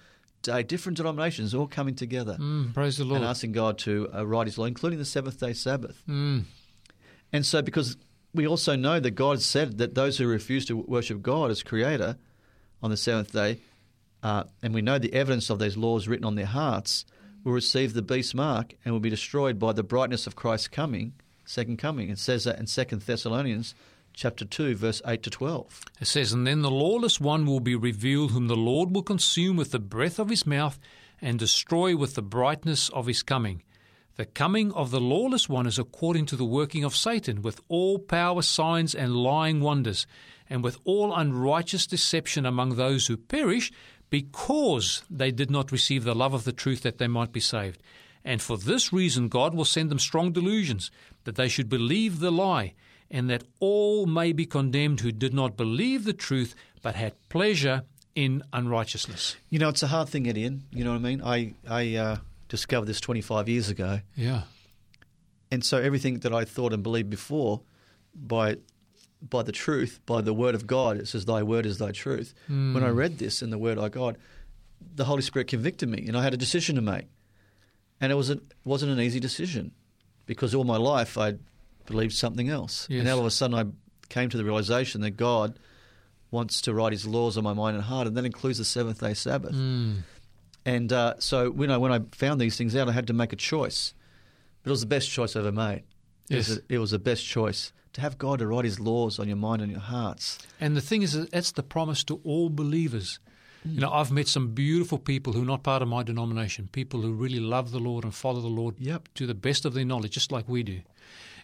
day. 0.43 0.63
Different 0.63 0.97
denominations 0.97 1.55
all 1.55 1.67
coming 1.67 1.95
together 1.95 2.37
Mm, 2.39 2.75
praise 2.75 2.97
the 2.99 3.05
Lord. 3.05 3.21
and 3.23 3.29
asking 3.31 3.53
God 3.53 3.79
to 3.79 4.09
uh, 4.15 4.27
write 4.27 4.47
His 4.47 4.59
law, 4.59 4.65
including 4.67 4.99
the 4.99 5.05
seventh 5.05 5.39
day 5.41 5.53
Sabbath. 5.53 6.03
Mm, 6.09 6.45
And 7.33 7.45
so, 7.47 7.63
because 7.63 7.97
we 8.35 8.47
also 8.47 8.77
know 8.77 9.01
that 9.01 9.13
God 9.13 9.41
said 9.43 9.79
that 9.79 9.95
those 9.95 10.19
who 10.19 10.27
refuse 10.27 10.65
to 10.67 10.77
worship 10.77 11.23
God 11.23 11.51
as 11.51 11.63
Creator 11.63 12.17
on 12.83 12.91
the 12.91 12.97
seventh 12.97 13.33
day, 13.33 13.59
uh, 14.23 14.45
and 14.63 14.75
we 14.75 14.83
know 14.83 14.99
the 14.99 15.13
evidence 15.15 15.51
of 15.51 15.59
those 15.59 15.77
laws 15.77 16.09
written 16.09 16.25
on 16.25 16.35
their 16.35 16.47
hearts, 16.47 17.05
will 17.45 17.53
receive 17.53 17.95
the 17.95 18.03
beast 18.03 18.35
mark 18.35 18.75
and 18.85 18.93
will 18.93 19.01
be 19.01 19.11
destroyed 19.11 19.59
by 19.59 19.73
the 19.73 19.83
brightness 19.83 20.27
of 20.27 20.37
Christ's 20.37 20.69
coming, 20.69 21.13
second 21.45 21.79
coming. 21.79 22.11
It 22.11 22.19
says 22.19 22.45
that 22.45 22.59
in 22.59 22.67
Second 22.67 23.03
Thessalonians 23.03 23.75
chapter 24.19 24.45
two, 24.45 24.75
verse 24.75 25.01
eight 25.07 25.23
to 25.23 25.31
twelve. 25.31 25.81
It 26.01 26.07
says, 26.07 26.33
And 26.33 26.45
then 26.45 26.63
the 26.63 26.73
lawless 26.73 27.21
one 27.21 27.47
will 27.47 27.61
be 27.61 27.77
revealed, 27.77 28.33
whom 28.33 28.49
the 28.49 28.57
Lord 28.57 28.93
will 28.93 29.05
consume 29.05 29.57
with 29.57 29.71
the 29.71 29.79
breath 29.79 30.19
of 30.19 30.29
his 30.29 30.45
mouth 30.45 30.81
and 31.21 31.39
destroy 31.39 31.97
with 31.97 32.17
the 32.17 32.23
brightness 32.23 32.89
of 32.89 33.07
his 33.07 33.23
coming. 33.23 33.63
The 34.17 34.27
coming 34.27 34.73
of 34.73 34.91
the 34.91 35.01
lawless 35.01 35.49
one 35.49 35.69
is 35.69 35.79
according 35.79 36.27
to 36.27 36.37
the 36.37 36.45
working 36.45 36.83
of 36.83 36.97
Satan, 36.97 37.43
with 37.43 37.61
all 37.69 38.01
power, 38.01 38.43
signs, 38.43 38.93
and 38.93 39.15
lying 39.15 39.61
wonders, 39.61 40.05
and 40.51 40.65
with 40.65 40.79
all 40.83 41.15
unrighteous 41.15 41.87
deception 41.87 42.45
among 42.45 42.75
those 42.75 43.07
who 43.07 43.17
perish, 43.17 43.71
because 44.11 45.05
they 45.09 45.31
did 45.31 45.49
not 45.49 45.71
receive 45.71 46.03
the 46.03 46.17
love 46.17 46.35
of 46.35 46.43
the 46.43 46.53
truth 46.53 46.83
that 46.83 46.99
they 46.99 47.07
might 47.07 47.31
be 47.31 47.39
saved. 47.39 47.81
And 48.25 48.43
for 48.43 48.59
this 48.59 48.93
reason, 48.93 49.29
God 49.29 49.55
will 49.55 49.65
send 49.65 49.93
them 49.93 50.01
strong 50.01 50.33
delusions, 50.33 50.91
that 51.23 51.37
they 51.37 51.49
should 51.49 51.69
believe 51.69 52.19
the 52.19 52.33
lie, 52.33 52.75
and 53.11 53.29
that 53.31 53.45
all 53.61 54.07
may 54.07 54.33
be 54.33 54.45
condemned 54.47 55.01
who 55.01 55.13
did 55.13 55.33
not 55.35 55.57
believe 55.57 56.05
the 56.05 56.13
truth, 56.13 56.55
but 56.83 56.95
had 56.95 57.15
pleasure 57.29 57.83
in 58.15 58.43
unrighteousness. 58.53 59.37
You 59.51 59.59
know, 59.59 59.69
it's 59.69 59.83
a 59.83 59.87
hard 59.89 60.09
thing, 60.09 60.25
Edian. 60.27 60.63
You 60.73 60.85
know 60.85 60.91
what 60.91 60.99
I 60.99 61.03
mean? 61.03 61.23
I 61.23 61.55
I 61.69 61.95
uh, 61.97 62.17
discovered 62.49 62.87
this 62.87 63.01
twenty 63.01 63.21
five 63.21 63.49
years 63.49 63.69
ago. 63.69 64.01
Yeah. 64.17 64.43
and 65.51 65.65
so 65.65 65.79
everything 65.79 66.19
that 66.21 66.33
I 66.35 66.45
thought 66.45 66.73
and 66.73 66.83
believed 66.83 67.11
before, 67.11 67.61
by 68.15 68.57
by 69.21 69.43
the 69.43 69.53
truth, 69.53 70.01
by 70.07 70.21
the 70.21 70.35
word 70.35 70.55
of 70.55 70.67
God, 70.67 70.97
it 70.99 71.09
says, 71.09 71.25
"Thy 71.25 71.43
word 71.43 71.65
is 71.67 71.79
thy 71.79 71.93
truth." 71.93 72.35
When 72.49 72.83
I 72.85 72.89
read 72.89 73.19
this 73.19 73.43
in 73.43 73.51
the 73.51 73.59
word 73.59 73.79
of 73.79 73.91
God, 73.91 74.17
the 74.95 75.05
Holy 75.05 75.23
Spirit 75.23 75.49
convicted 75.49 75.89
me, 75.89 76.05
and 76.07 76.17
I 76.17 76.23
had 76.23 76.35
a 76.35 76.37
decision 76.37 76.77
to 76.77 76.83
make, 76.83 77.07
and 78.01 78.13
it 78.13 78.15
was 78.17 78.31
a, 78.31 78.39
wasn't 78.65 78.93
an 78.93 79.01
easy 79.01 79.21
decision 79.21 79.73
because 80.27 80.55
all 80.55 80.65
my 80.65 80.77
life 80.77 81.17
I 81.19 81.35
believed 81.89 82.13
something 82.15 82.49
else, 82.49 82.87
Yes. 82.89 83.01
and 83.01 83.09
all 83.09 83.19
of 83.19 83.27
a 83.27 83.31
sudden 83.31 83.57
I 83.59 83.65
came 84.09 84.29
to 84.31 84.37
the 84.37 84.45
realization 84.45 85.01
that 85.01 85.13
God 85.13 85.59
wants 86.31 86.61
to 86.63 86.75
write 86.75 86.93
His 86.93 87.07
laws 87.07 87.37
on 87.37 87.45
my 87.45 87.53
mind 87.55 87.77
and 87.77 87.85
heart, 87.85 88.07
and 88.07 88.17
that 88.17 88.25
includes 88.25 88.59
the 88.59 88.65
seventh 88.65 89.01
day 89.01 89.15
Sabbath. 89.15 89.55
Mm. 89.55 90.03
And 90.67 90.93
uh, 90.93 91.15
so 91.19 91.51
when 91.51 91.71
I 91.71 91.77
when 91.79 91.93
I 91.93 92.01
found 92.13 92.41
these 92.41 92.57
things 92.57 92.77
out, 92.77 92.89
I 92.89 92.93
had 92.93 93.07
to 93.07 93.13
make 93.13 93.33
a 93.33 93.37
choice. 93.37 93.95
But 94.63 94.71
it 94.71 94.73
was 94.73 94.81
the 94.81 94.87
best 94.87 95.09
choice 95.11 95.35
I 95.37 95.41
ever 95.41 95.53
made. 95.53 95.85
It, 96.31 96.37
Yes. 96.37 96.49
was, 96.49 96.61
it 96.69 96.79
was 96.79 96.91
the 96.91 96.99
best 96.99 97.25
choice 97.25 97.73
to 97.95 98.01
have 98.03 98.19
God 98.19 98.41
to 98.41 98.47
write 98.47 98.67
His 98.67 98.79
laws 98.79 99.19
on 99.19 99.29
your 99.29 99.37
mind 99.39 99.63
and 99.63 99.71
your 99.71 99.81
hearts. 99.81 100.39
And 100.61 100.77
the 100.77 100.83
thing 100.83 101.01
is, 101.03 101.13
that's 101.31 101.53
the 101.53 101.63
promise 101.63 102.05
to 102.05 102.21
all 102.25 102.51
believers. 102.51 103.19
You 103.65 103.81
know, 103.81 103.91
I've 103.91 104.13
met 104.13 104.29
some 104.29 104.49
beautiful 104.55 104.99
people 104.99 105.33
who 105.33 105.43
are 105.43 105.47
not 105.47 105.63
part 105.63 105.83
of 105.83 105.89
my 105.89 106.03
denomination, 106.03 106.69
people 106.71 107.01
who 107.03 107.13
really 107.13 107.41
love 107.41 107.71
the 107.71 107.81
Lord 107.81 108.05
and 108.05 108.15
follow 108.15 108.41
the 108.41 108.47
Lord 108.49 108.77
Yep. 108.79 109.09
to 109.15 109.27
the 109.27 109.35
best 109.35 109.65
of 109.65 109.75
their 109.75 109.85
knowledge, 109.85 110.13
just 110.13 110.31
like 110.31 110.49
we 110.49 110.63
do. 110.63 110.81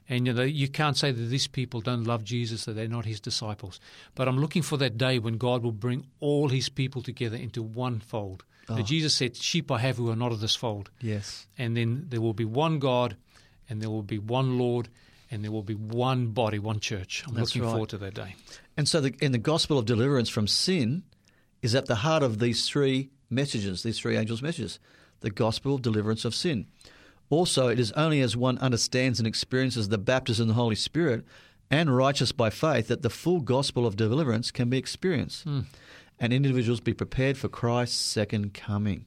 And 0.08 0.26
you 0.26 0.32
know, 0.32 0.42
you 0.42 0.68
can't 0.68 0.96
say 0.96 1.12
that 1.12 1.22
these 1.22 1.46
people 1.46 1.80
don't 1.80 2.04
love 2.04 2.24
Jesus, 2.24 2.64
that 2.66 2.74
they're 2.74 2.88
not 2.88 3.06
his 3.06 3.20
disciples. 3.20 3.80
But 4.14 4.28
I'm 4.28 4.38
looking 4.38 4.62
for 4.62 4.76
that 4.78 4.98
day 4.98 5.18
when 5.18 5.38
God 5.38 5.62
will 5.62 5.72
bring 5.72 6.06
all 6.20 6.48
his 6.48 6.68
people 6.68 7.02
together 7.02 7.36
into 7.36 7.62
one 7.62 8.00
fold. 8.00 8.44
Now, 8.68 8.76
Oh. 8.76 8.78
Ah. 8.80 8.82
Jesus 8.82 9.14
said, 9.14 9.36
Sheep 9.36 9.70
I 9.70 9.78
have 9.78 9.96
who 9.96 10.10
are 10.10 10.16
not 10.16 10.32
of 10.32 10.40
this 10.40 10.54
fold. 10.54 10.90
Yes. 11.00 11.46
And 11.58 11.76
then 11.76 12.06
there 12.08 12.20
will 12.20 12.34
be 12.34 12.44
one 12.44 12.78
God, 12.78 13.16
and 13.68 13.80
there 13.80 13.90
will 13.90 14.02
be 14.02 14.18
one 14.18 14.58
Lord, 14.58 14.88
and 15.30 15.42
there 15.44 15.50
will 15.52 15.62
be 15.62 15.74
one 15.74 16.28
body, 16.28 16.58
one 16.58 16.80
church. 16.80 17.24
I'm 17.26 17.34
That's 17.34 17.54
looking 17.54 17.62
right. 17.62 17.70
forward 17.72 17.88
to 17.90 17.98
that 17.98 18.14
day. 18.14 18.36
And 18.76 18.88
so, 18.88 19.00
the, 19.00 19.14
in 19.20 19.32
the 19.32 19.38
gospel 19.38 19.78
of 19.78 19.84
deliverance 19.86 20.28
from 20.28 20.46
sin 20.48 21.02
is 21.62 21.74
at 21.74 21.86
the 21.86 21.96
heart 21.96 22.22
of 22.22 22.38
these 22.38 22.68
three 22.68 23.10
messages, 23.30 23.82
these 23.82 23.98
three 23.98 24.16
angels' 24.16 24.42
messages 24.42 24.78
the 25.20 25.30
gospel 25.30 25.76
of 25.76 25.82
deliverance 25.82 26.26
of 26.26 26.34
sin. 26.34 26.66
Also, 27.34 27.66
it 27.66 27.80
is 27.80 27.90
only 27.92 28.20
as 28.20 28.36
one 28.36 28.58
understands 28.58 29.18
and 29.18 29.26
experiences 29.26 29.88
the 29.88 29.98
baptism 29.98 30.44
in 30.44 30.48
the 30.48 30.54
Holy 30.54 30.76
Spirit 30.76 31.24
and 31.68 31.96
righteous 31.96 32.30
by 32.30 32.48
faith 32.48 32.86
that 32.86 33.02
the 33.02 33.10
full 33.10 33.40
gospel 33.40 33.88
of 33.88 33.96
deliverance 33.96 34.52
can 34.52 34.70
be 34.70 34.78
experienced 34.78 35.44
and 36.20 36.32
individuals 36.32 36.78
be 36.78 36.94
prepared 36.94 37.36
for 37.36 37.48
Christ's 37.48 37.98
second 37.98 38.54
coming. 38.54 39.06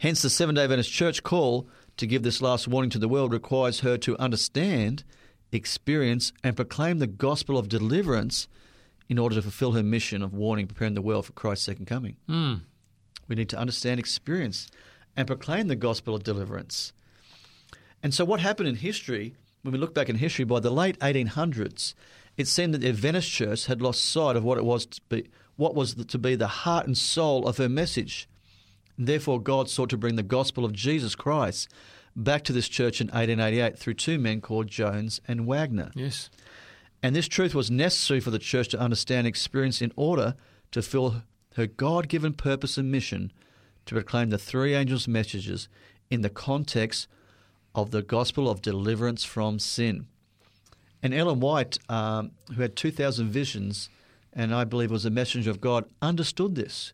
Hence, 0.00 0.20
the 0.20 0.28
Seven 0.28 0.56
day 0.56 0.64
Adventist 0.64 0.92
Church 0.92 1.22
call 1.22 1.66
to 1.96 2.06
give 2.06 2.22
this 2.22 2.42
last 2.42 2.68
warning 2.68 2.90
to 2.90 2.98
the 2.98 3.08
world 3.08 3.32
requires 3.32 3.80
her 3.80 3.96
to 3.96 4.18
understand, 4.18 5.02
experience, 5.50 6.34
and 6.44 6.54
proclaim 6.54 6.98
the 6.98 7.06
gospel 7.06 7.56
of 7.56 7.70
deliverance 7.70 8.46
in 9.08 9.18
order 9.18 9.36
to 9.36 9.42
fulfill 9.42 9.72
her 9.72 9.82
mission 9.82 10.22
of 10.22 10.34
warning, 10.34 10.66
preparing 10.66 10.92
the 10.92 11.00
world 11.00 11.24
for 11.24 11.32
Christ's 11.32 11.64
second 11.64 11.86
coming. 11.86 12.16
Mm. 12.28 12.60
We 13.26 13.36
need 13.36 13.48
to 13.48 13.58
understand, 13.58 13.98
experience, 13.98 14.68
and 15.16 15.26
proclaim 15.26 15.68
the 15.68 15.76
gospel 15.76 16.14
of 16.14 16.24
deliverance. 16.24 16.92
And 18.02 18.14
so, 18.14 18.24
what 18.24 18.40
happened 18.40 18.68
in 18.68 18.76
history, 18.76 19.34
when 19.62 19.72
we 19.72 19.78
look 19.78 19.94
back 19.94 20.08
in 20.08 20.16
history, 20.16 20.44
by 20.44 20.60
the 20.60 20.70
late 20.70 20.98
1800s, 21.00 21.94
it 22.36 22.46
seemed 22.46 22.74
that 22.74 22.78
the 22.78 22.88
Adventist 22.88 23.30
Church 23.30 23.66
had 23.66 23.82
lost 23.82 24.04
sight 24.04 24.36
of 24.36 24.44
what 24.44 24.58
it 24.58 24.64
was 24.64 24.86
to 24.86 25.00
be, 25.08 25.28
what 25.56 25.74
was 25.74 25.94
to 25.94 26.18
be 26.18 26.36
the 26.36 26.46
heart 26.46 26.86
and 26.86 26.96
soul 26.96 27.46
of 27.46 27.56
her 27.56 27.68
message. 27.68 28.28
Therefore, 28.96 29.40
God 29.40 29.68
sought 29.68 29.90
to 29.90 29.96
bring 29.96 30.16
the 30.16 30.22
gospel 30.22 30.64
of 30.64 30.72
Jesus 30.72 31.14
Christ 31.14 31.68
back 32.14 32.42
to 32.44 32.52
this 32.52 32.68
church 32.68 33.00
in 33.00 33.08
1888 33.08 33.78
through 33.78 33.94
two 33.94 34.18
men 34.18 34.40
called 34.40 34.68
Jones 34.68 35.20
and 35.28 35.46
Waggoner. 35.46 35.90
Yes. 35.94 36.30
And 37.02 37.14
this 37.14 37.28
truth 37.28 37.54
was 37.54 37.70
necessary 37.70 38.20
for 38.20 38.30
the 38.30 38.38
church 38.38 38.68
to 38.68 38.80
understand 38.80 39.20
and 39.20 39.28
experience 39.28 39.80
in 39.80 39.92
order 39.94 40.34
to 40.72 40.82
fill 40.82 41.22
her 41.54 41.66
God 41.66 42.08
given 42.08 42.32
purpose 42.32 42.76
and 42.76 42.90
mission 42.90 43.32
to 43.86 43.94
proclaim 43.94 44.30
the 44.30 44.38
three 44.38 44.74
angels' 44.74 45.08
messages 45.08 45.68
in 46.10 46.22
the 46.22 46.30
context 46.30 47.08
of 47.74 47.90
the 47.90 48.02
gospel 48.02 48.50
of 48.50 48.62
deliverance 48.62 49.24
from 49.24 49.58
sin. 49.58 50.06
And 51.02 51.14
Ellen 51.14 51.40
White, 51.40 51.78
um, 51.88 52.32
who 52.54 52.62
had 52.62 52.74
2,000 52.76 53.30
visions 53.30 53.88
and 54.32 54.54
I 54.54 54.64
believe 54.64 54.90
was 54.90 55.04
a 55.04 55.10
messenger 55.10 55.50
of 55.50 55.60
God, 55.60 55.84
understood 56.02 56.54
this 56.54 56.92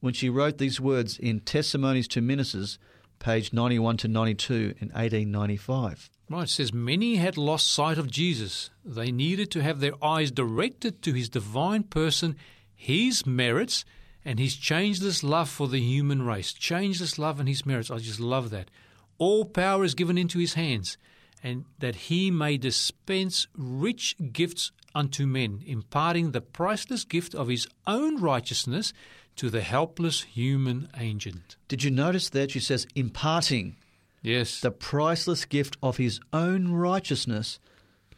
when 0.00 0.12
she 0.12 0.28
wrote 0.28 0.58
these 0.58 0.80
words 0.80 1.18
in 1.18 1.40
Testimonies 1.40 2.08
to 2.08 2.20
Ministers, 2.20 2.78
page 3.18 3.52
91 3.52 3.96
to 3.98 4.08
92 4.08 4.54
in 4.54 4.88
1895. 4.88 6.10
Right, 6.28 6.42
it 6.42 6.48
says 6.48 6.72
many 6.72 7.16
had 7.16 7.36
lost 7.36 7.72
sight 7.72 7.96
of 7.96 8.10
Jesus. 8.10 8.70
They 8.84 9.10
needed 9.12 9.50
to 9.52 9.62
have 9.62 9.80
their 9.80 9.92
eyes 10.04 10.30
directed 10.30 11.00
to 11.02 11.12
his 11.12 11.28
divine 11.28 11.84
person, 11.84 12.36
his 12.74 13.26
merits, 13.26 13.84
and 14.24 14.38
his 14.38 14.56
changeless 14.56 15.22
love 15.22 15.48
for 15.48 15.68
the 15.68 15.80
human 15.80 16.22
race. 16.22 16.52
Changeless 16.52 17.18
love 17.18 17.40
and 17.40 17.48
his 17.48 17.64
merits. 17.64 17.90
I 17.90 17.98
just 17.98 18.20
love 18.20 18.50
that. 18.50 18.70
All 19.18 19.44
power 19.44 19.84
is 19.84 19.94
given 19.94 20.18
into 20.18 20.38
his 20.38 20.54
hands, 20.54 20.96
and 21.42 21.64
that 21.78 21.94
he 21.96 22.30
may 22.30 22.56
dispense 22.56 23.46
rich 23.56 24.16
gifts 24.32 24.72
unto 24.94 25.26
men, 25.26 25.62
imparting 25.66 26.30
the 26.32 26.40
priceless 26.40 27.04
gift 27.04 27.34
of 27.34 27.48
his 27.48 27.66
own 27.86 28.20
righteousness 28.20 28.92
to 29.36 29.50
the 29.50 29.60
helpless 29.62 30.22
human 30.22 30.88
agent. 30.98 31.56
Did 31.68 31.82
you 31.82 31.90
notice 31.90 32.28
that 32.30 32.52
she 32.52 32.60
says 32.60 32.86
imparting 32.94 33.76
Yes. 34.22 34.60
the 34.60 34.70
priceless 34.70 35.44
gift 35.44 35.76
of 35.82 35.96
his 35.96 36.20
own 36.32 36.68
righteousness 36.72 37.58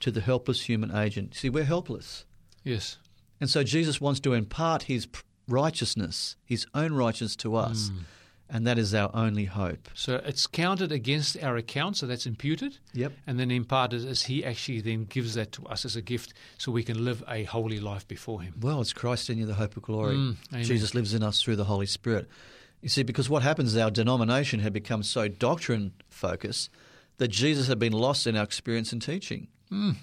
to 0.01 0.11
the 0.11 0.20
helpless 0.20 0.62
human 0.68 0.94
agent? 0.94 1.34
See, 1.34 1.49
we're 1.51 1.64
helpless. 1.64 2.24
yes. 2.64 2.99
And 3.40 3.51
so 3.51 3.62
Jesus 3.62 4.01
wants 4.01 4.20
to 4.20 4.32
impart 4.32 4.84
his 4.84 5.07
righteousness, 5.47 6.36
his 6.44 6.66
own 6.74 6.92
righteousness 6.94 7.36
to 7.36 7.55
us. 7.57 7.90
Mm. 7.90 7.99
And 8.49 8.64
that 8.66 8.78
is 8.78 8.94
our 8.94 9.11
only 9.12 9.47
hope. 9.47 9.88
So 9.94 10.20
it's 10.24 10.47
counted 10.47 10.92
against 10.92 11.42
our 11.42 11.57
account, 11.57 11.97
so 11.97 12.07
that's 12.07 12.26
imputed. 12.26 12.78
Yep. 12.92 13.12
And 13.26 13.40
then 13.40 13.51
imparted 13.51 14.07
as 14.07 14.22
He 14.22 14.44
actually 14.44 14.80
then 14.80 15.05
gives 15.05 15.34
that 15.34 15.51
to 15.53 15.66
us 15.66 15.84
as 15.84 15.97
a 15.97 16.03
gift 16.03 16.32
so 16.57 16.70
we 16.70 16.84
can 16.84 17.05
live 17.05 17.24
a 17.28 17.42
holy 17.42 17.80
life 17.80 18.07
before 18.07 18.42
Him. 18.42 18.55
Well, 18.61 18.80
it's 18.80 18.92
Christ 18.92 19.30
in 19.30 19.38
you, 19.38 19.47
the 19.47 19.55
hope 19.55 19.76
of 19.76 19.82
glory. 19.82 20.14
Mm. 20.14 20.36
Jesus 20.62 20.94
lives 20.94 21.12
in 21.12 21.24
us 21.24 21.42
through 21.42 21.57
the 21.57 21.64
Holy 21.64 21.86
Spirit. 21.86 22.28
You 22.82 22.88
see, 22.88 23.03
because 23.03 23.28
what 23.28 23.42
happens 23.42 23.74
is 23.74 23.80
our 23.80 23.90
denomination 23.90 24.61
had 24.61 24.72
become 24.72 25.03
so 25.03 25.26
doctrine 25.26 25.92
focused 26.09 26.70
that 27.18 27.28
Jesus 27.28 27.66
had 27.66 27.78
been 27.78 27.92
lost 27.92 28.26
in 28.26 28.36
our 28.36 28.44
experience 28.44 28.92
and 28.92 29.03
teaching. 29.03 29.49
Mm. 29.72 29.97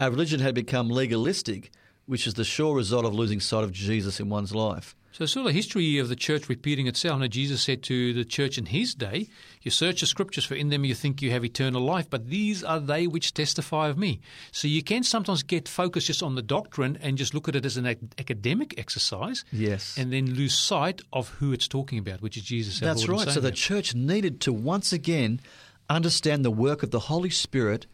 Our 0.00 0.10
religion 0.10 0.40
had 0.40 0.54
become 0.54 0.90
legalistic, 0.90 1.70
which 2.04 2.26
is 2.26 2.34
the 2.34 2.44
sure 2.44 2.76
result 2.76 3.06
of 3.06 3.14
losing 3.14 3.40
sight 3.40 3.64
of 3.64 3.72
Jesus 3.72 4.20
in 4.20 4.28
one's 4.28 4.54
life. 4.54 4.94
So 5.16 5.24
it's 5.24 5.32
sort 5.32 5.46
of 5.46 5.54
history 5.54 5.96
of 5.96 6.10
the 6.10 6.14
church 6.14 6.46
repeating 6.46 6.86
itself. 6.86 7.18
Now, 7.18 7.26
Jesus 7.26 7.62
said 7.62 7.82
to 7.84 8.12
the 8.12 8.22
church 8.22 8.58
in 8.58 8.66
his 8.66 8.94
day, 8.94 9.30
You 9.62 9.70
search 9.70 10.00
the 10.00 10.06
scriptures, 10.06 10.44
for 10.44 10.54
in 10.54 10.68
them 10.68 10.84
you 10.84 10.94
think 10.94 11.22
you 11.22 11.30
have 11.30 11.42
eternal 11.42 11.80
life, 11.80 12.10
but 12.10 12.28
these 12.28 12.62
are 12.62 12.78
they 12.78 13.06
which 13.06 13.32
testify 13.32 13.88
of 13.88 13.96
me. 13.96 14.20
So 14.52 14.68
you 14.68 14.82
can 14.82 15.02
sometimes 15.02 15.42
get 15.42 15.70
focused 15.70 16.08
just 16.08 16.22
on 16.22 16.34
the 16.34 16.42
doctrine 16.42 16.98
and 17.00 17.16
just 17.16 17.32
look 17.32 17.48
at 17.48 17.56
it 17.56 17.64
as 17.64 17.78
an 17.78 17.86
ac- 17.86 18.00
academic 18.18 18.78
exercise. 18.78 19.46
Yes. 19.50 19.96
And 19.96 20.12
then 20.12 20.34
lose 20.34 20.54
sight 20.54 21.00
of 21.14 21.30
who 21.30 21.50
it's 21.54 21.66
talking 21.66 21.98
about, 21.98 22.20
which 22.20 22.36
is 22.36 22.42
Jesus. 22.42 22.78
That's 22.78 23.08
right. 23.08 23.26
So 23.26 23.40
the 23.40 23.50
church 23.52 23.94
needed 23.94 24.42
to 24.42 24.52
once 24.52 24.92
again 24.92 25.40
understand 25.88 26.44
the 26.44 26.50
work 26.50 26.82
of 26.82 26.90
the 26.90 27.00
Holy 27.00 27.30
Spirit 27.30 27.86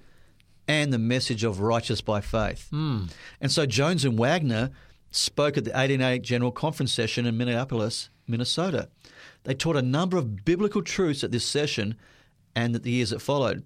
and 0.67 0.93
the 0.93 0.99
message 0.99 1.45
of 1.45 1.61
righteous 1.61 2.01
by 2.01 2.21
faith. 2.21 2.67
Hmm. 2.71 3.05
And 3.41 3.53
so 3.53 3.65
Jones 3.65 4.05
and 4.05 4.19
Waggoner 4.19 4.71
spoke 5.13 5.57
at 5.57 5.65
the 5.65 5.71
1888 5.71 6.23
General 6.23 6.51
Conference 6.51 6.93
session 6.93 7.27
in 7.27 7.37
Minneapolis, 7.37 8.11
Minnesota. 8.27 8.89
They 9.45 9.55
taught 9.55 9.77
a 9.77 9.83
number 9.83 10.17
of 10.17 10.45
biblical 10.45 10.83
truths 10.83 11.23
at 11.23 11.31
this 11.31 11.45
session 11.45 11.97
and 12.57 12.75
at 12.75 12.83
the 12.83 12.91
years 12.91 13.11
that 13.11 13.21
followed. 13.21 13.65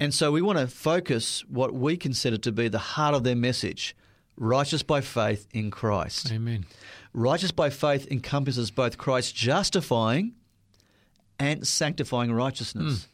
And 0.00 0.12
so 0.12 0.32
we 0.32 0.42
want 0.42 0.58
to 0.58 0.66
focus 0.66 1.44
what 1.48 1.72
we 1.72 1.96
consider 1.96 2.36
to 2.38 2.52
be 2.52 2.68
the 2.68 2.78
heart 2.78 3.14
of 3.14 3.22
their 3.22 3.36
message 3.36 3.94
righteous 4.36 4.82
by 4.82 5.00
faith 5.00 5.46
in 5.52 5.70
Christ. 5.70 6.32
Amen. 6.32 6.66
Righteous 7.12 7.50
by 7.50 7.70
faith 7.70 8.10
encompasses 8.10 8.70
both 8.70 8.98
Christ's 8.98 9.32
justifying 9.32 10.32
and 11.38 11.66
sanctifying 11.66 12.32
righteousness. 12.32 13.04
Hmm. 13.04 13.08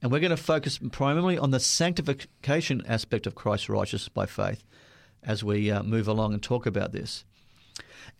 And 0.00 0.12
we're 0.12 0.20
going 0.20 0.30
to 0.30 0.36
focus 0.36 0.78
primarily 0.92 1.38
on 1.38 1.50
the 1.50 1.60
sanctification 1.60 2.82
aspect 2.86 3.26
of 3.26 3.34
Christ's 3.34 3.68
righteousness 3.68 4.08
by 4.08 4.26
faith 4.26 4.62
as 5.24 5.42
we 5.42 5.70
uh, 5.70 5.82
move 5.82 6.08
along 6.08 6.32
and 6.32 6.42
talk 6.42 6.66
about 6.66 6.92
this. 6.92 7.24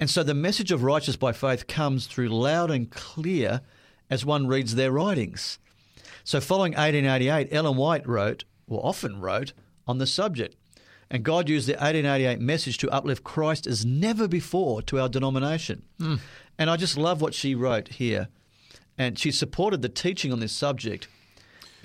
And 0.00 0.10
so 0.10 0.22
the 0.22 0.34
message 0.34 0.72
of 0.72 0.82
righteous 0.82 1.16
by 1.16 1.32
faith 1.32 1.66
comes 1.66 2.06
through 2.06 2.28
loud 2.28 2.70
and 2.70 2.90
clear 2.90 3.60
as 4.10 4.24
one 4.24 4.46
reads 4.46 4.74
their 4.74 4.90
writings. 4.90 5.58
So 6.24 6.40
following 6.40 6.72
1888, 6.72 7.48
Ellen 7.52 7.76
White 7.76 8.06
wrote, 8.08 8.44
or 8.66 8.84
often 8.84 9.20
wrote, 9.20 9.52
on 9.86 9.98
the 9.98 10.06
subject. 10.06 10.56
And 11.10 11.22
God 11.22 11.48
used 11.48 11.68
the 11.68 11.74
1888 11.74 12.40
message 12.40 12.78
to 12.78 12.90
uplift 12.90 13.22
Christ 13.22 13.66
as 13.66 13.84
never 13.84 14.26
before 14.26 14.82
to 14.82 14.98
our 14.98 15.08
denomination. 15.08 15.82
And 16.58 16.70
I 16.70 16.76
just 16.76 16.96
love 16.96 17.20
what 17.20 17.34
she 17.34 17.54
wrote 17.54 17.88
here. 17.88 18.28
And 18.96 19.18
she 19.18 19.30
supported 19.30 19.82
the 19.82 19.88
teaching 19.88 20.32
on 20.32 20.40
this 20.40 20.52
subject. 20.52 21.08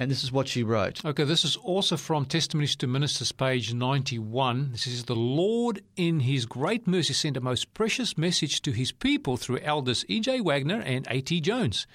And 0.01 0.09
this 0.09 0.23
is 0.23 0.31
what 0.31 0.47
she 0.47 0.63
wrote. 0.63 1.03
Okay, 1.03 1.25
this 1.25 1.43
is 1.43 1.57
also 1.57 1.97
from 1.97 2.23
Testimonies 2.23 2.77
to 2.77 2.87
Ministers, 2.87 3.33
page 3.33 3.73
91. 3.73 4.71
This 4.71 4.87
is 4.87 5.03
The 5.03 5.15
Lord, 5.15 5.83
in 5.97 6.21
His 6.21 6.45
great 6.45 6.87
mercy, 6.87 7.11
sent 7.11 7.35
a 7.35 7.41
most 7.41 7.73
precious 7.73 8.17
message 8.17 8.61
to 8.61 8.71
His 8.71 8.93
people 8.93 9.35
through 9.35 9.59
elders 9.59 10.05
E.J. 10.07 10.39
Waggoner 10.39 10.79
and 10.79 11.05
A.T. 11.09 11.41
Jones. 11.41 11.85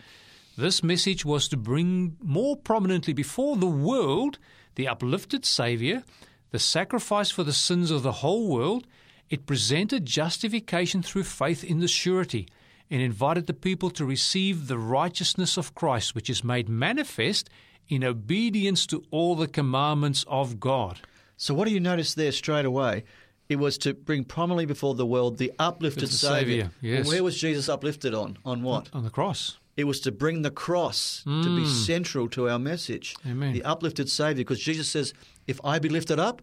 This 0.59 0.83
message 0.83 1.25
was 1.25 1.49
to 1.49 1.57
bring 1.57 2.19
more 2.21 2.59
prominently 2.59 3.15
before 3.15 3.57
the 3.57 3.67
world 3.67 4.39
the 4.75 4.87
uplifted 4.87 5.47
Saviour, 5.47 6.03
the 6.51 6.59
sacrifice 6.59 7.31
for 7.31 7.43
the 7.43 7.55
sins 7.55 7.91
of 7.91 8.03
the 8.03 8.13
whole 8.13 8.49
world. 8.49 8.87
It 9.31 9.47
presented 9.47 10.05
justification 10.05 11.03
through 11.03 11.25
faith 11.25 11.65
in 11.65 11.79
the 11.79 11.89
surety 11.89 12.49
and 12.91 13.01
invited 13.01 13.47
the 13.47 13.55
people 13.55 13.89
to 13.91 14.05
receive 14.05 14.69
the 14.69 14.79
righteousness 14.79 15.57
of 15.57 15.75
Christ, 15.75 16.15
which 16.15 16.29
is 16.29 16.45
made 16.45 16.69
manifest 16.69 17.49
in 17.89 18.05
obedience 18.05 18.87
to 18.87 19.05
all 19.11 19.35
the 19.35 19.49
commandments 19.49 20.25
of 20.29 20.59
God. 20.61 21.01
So, 21.37 21.55
what 21.55 21.67
do 21.69 21.75
you 21.75 21.81
notice 21.81 22.15
there 22.15 22.33
straight 22.33 22.65
away? 22.65 23.05
It 23.49 23.57
was 23.57 23.77
to 23.79 23.93
bring 23.93 24.25
prominently 24.25 24.65
before 24.67 24.95
the 24.95 25.05
world 25.05 25.37
the 25.37 25.53
uplifted 25.59 26.05
The 26.05 26.13
Saviour. 26.13 26.65
Saviour, 26.65 26.71
yes. 26.81 27.05
Well, 27.07 27.15
where 27.15 27.25
was 27.25 27.39
Jesus 27.39 27.69
uplifted 27.69 28.15
on? 28.15 28.39
On 28.45 28.63
what? 28.63 28.89
On 28.95 29.05
the 29.05 29.11
cross. 29.11 29.59
It 29.77 29.85
was 29.85 30.01
to 30.01 30.13
bring 30.13 30.43
the 30.43 30.51
cross 30.53 31.23
to 31.25 31.57
be 31.57 31.67
central 31.67 32.29
to 32.31 32.49
our 32.49 32.61
message. 32.61 33.17
Mm. 33.27 33.31
Amen. 33.33 33.53
The 33.53 33.65
uplifted 33.65 34.09
Saviour, 34.09 34.37
because 34.45 34.61
Jesus 34.61 34.89
says, 34.89 35.13
If 35.49 35.61
I 35.65 35.79
be 35.81 35.89
lifted 35.89 36.19
up, 36.21 36.41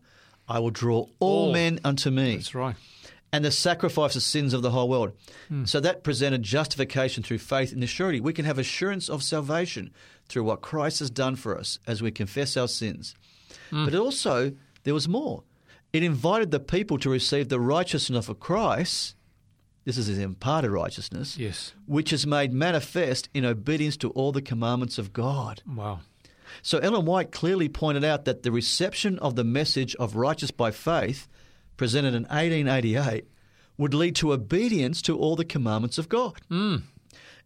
I 0.50 0.60
will 0.60 0.70
draw 0.70 1.08
all, 1.20 1.46
All. 1.48 1.54
men 1.54 1.80
unto 1.86 2.12
me. 2.12 2.36
That's 2.36 2.54
right. 2.54 2.76
and 3.32 3.46
the 3.46 3.52
sacrifice 3.52 4.18
of 4.18 4.22
sins 4.24 4.54
of 4.54 4.62
the 4.62 4.72
whole 4.72 4.90
world. 4.90 5.14
Hmm. 5.48 5.64
So 5.64 5.80
that 5.80 6.04
presented 6.04 6.44
justification 6.44 7.24
through 7.24 7.38
faith 7.38 7.72
in 7.72 7.80
the 7.80 7.88
surety. 7.88 8.20
We 8.20 8.34
can 8.34 8.44
have 8.44 8.60
assurance 8.60 9.08
of 9.10 9.24
salvation 9.24 9.92
through 10.32 10.44
what 10.46 10.62
Christ 10.62 11.00
has 11.00 11.10
done 11.10 11.36
for 11.36 11.58
us 11.58 11.78
as 11.86 12.02
we 12.02 12.10
confess 12.12 12.56
our 12.56 12.68
sins. 12.68 13.16
Hmm. 13.70 13.86
But 13.86 13.96
also, 13.96 14.54
there 14.84 14.94
was 14.94 15.08
more. 15.08 15.44
It 15.94 16.04
invited 16.04 16.52
the 16.52 16.60
people 16.60 16.98
to 17.00 17.10
receive 17.10 17.50
the 17.50 17.60
righteousness 17.60 18.30
of 18.30 18.40
Christ. 18.40 19.16
This 19.84 19.98
is 19.98 20.08
his 20.08 20.20
imparted 20.20 20.72
righteousness, 20.72 21.38
Yes. 21.38 21.74
which 21.86 22.14
is 22.14 22.26
made 22.26 22.54
manifest 22.54 23.28
in 23.34 23.44
obedience 23.46 23.98
to 23.98 24.10
all 24.12 24.32
the 24.32 24.42
commandments 24.42 24.98
of 24.98 25.12
God. 25.12 25.62
Wow. 25.68 26.00
So 26.62 26.78
Ellen 26.80 27.06
White 27.06 27.32
clearly 27.32 27.68
pointed 27.68 28.04
out 28.04 28.26
that 28.26 28.44
the 28.44 28.52
reception 28.52 29.18
of 29.20 29.36
the 29.36 29.44
message 29.44 29.96
of 29.96 30.16
righteous 30.16 30.52
by 30.52 30.72
faith, 30.72 31.28
presented 31.78 32.14
in 32.14 32.24
1888, 32.24 33.26
would 33.78 33.94
lead 33.94 34.16
to 34.18 34.32
obedience 34.34 35.02
to 35.02 35.18
all 35.18 35.36
the 35.36 35.46
commandments 35.46 35.98
of 35.98 36.08
God. 36.10 36.40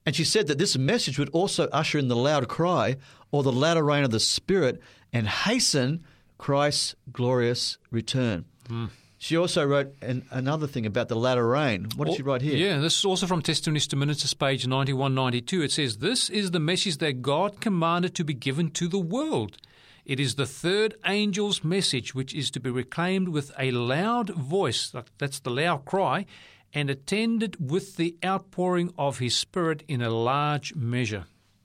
And 0.06 0.16
she 0.16 0.24
said 0.24 0.48
that 0.48 0.58
this 0.58 0.78
message 0.78 1.18
would 1.18 1.30
also 1.30 1.68
usher 1.72 1.98
in 1.98 2.08
the 2.08 2.16
loud 2.16 2.48
cry 2.48 2.98
or 3.32 3.44
the 3.44 3.52
latter 3.52 3.84
rain 3.84 4.04
of 4.04 4.12
the 4.12 4.20
Spirit 4.20 4.80
and 5.12 5.28
hasten 5.28 6.04
Christ's 6.38 6.96
glorious 7.12 7.78
return. 7.90 8.46
Hmm. 8.68 8.86
She 9.18 9.38
also 9.38 9.66
wrote 9.66 9.96
an, 10.02 10.26
another 10.30 10.68
thing 10.68 10.86
about 10.86 11.08
the 11.08 11.16
latter 11.16 11.48
rain. 11.48 11.88
What 11.96 12.06
did 12.06 12.12
oh, 12.12 12.16
she 12.18 12.22
write 12.22 12.42
here? 12.44 12.56
Yeah, 12.56 12.78
this 12.78 13.00
is 13.00 13.06
also 13.06 13.26
from 13.26 13.42
Testimonies 13.42 13.88
to 13.88 13.96
Ministers, 13.96 14.34
page 14.36 14.68
91 14.68 15.16
92. 15.16 15.64
It 15.64 15.72
says, 15.72 15.98
This 15.98 16.30
is 16.30 16.52
the 16.52 16.60
message 16.60 16.98
that 16.98 17.24
God 17.24 17.60
commanded 17.60 18.14
to 18.16 18.24
be 18.24 18.36
given 18.36 18.70
to 18.72 18.88
the 18.88 19.00
world. 19.00 19.58
It 20.06 20.20
is 20.20 20.36
the 20.36 20.46
third 20.46 20.96
angel's 21.04 21.64
message, 21.64 22.14
which 22.14 22.36
is 22.36 22.52
to 22.52 22.60
be 22.60 22.70
reclaimed 22.70 23.30
with 23.30 23.52
a 23.58 23.72
loud 23.72 24.30
voice, 24.30 24.94
that's 25.18 25.40
the 25.40 25.50
loud 25.50 25.86
cry, 25.86 26.28
and 26.76 26.90
attended 26.90 27.72
with 27.72 27.96
the 27.96 28.16
outpouring 28.24 28.94
of 28.98 29.20
his 29.20 29.36
Spirit 29.36 29.84
in 29.88 30.02
a 30.02 30.10
large 30.10 30.76
measure. 30.76 31.24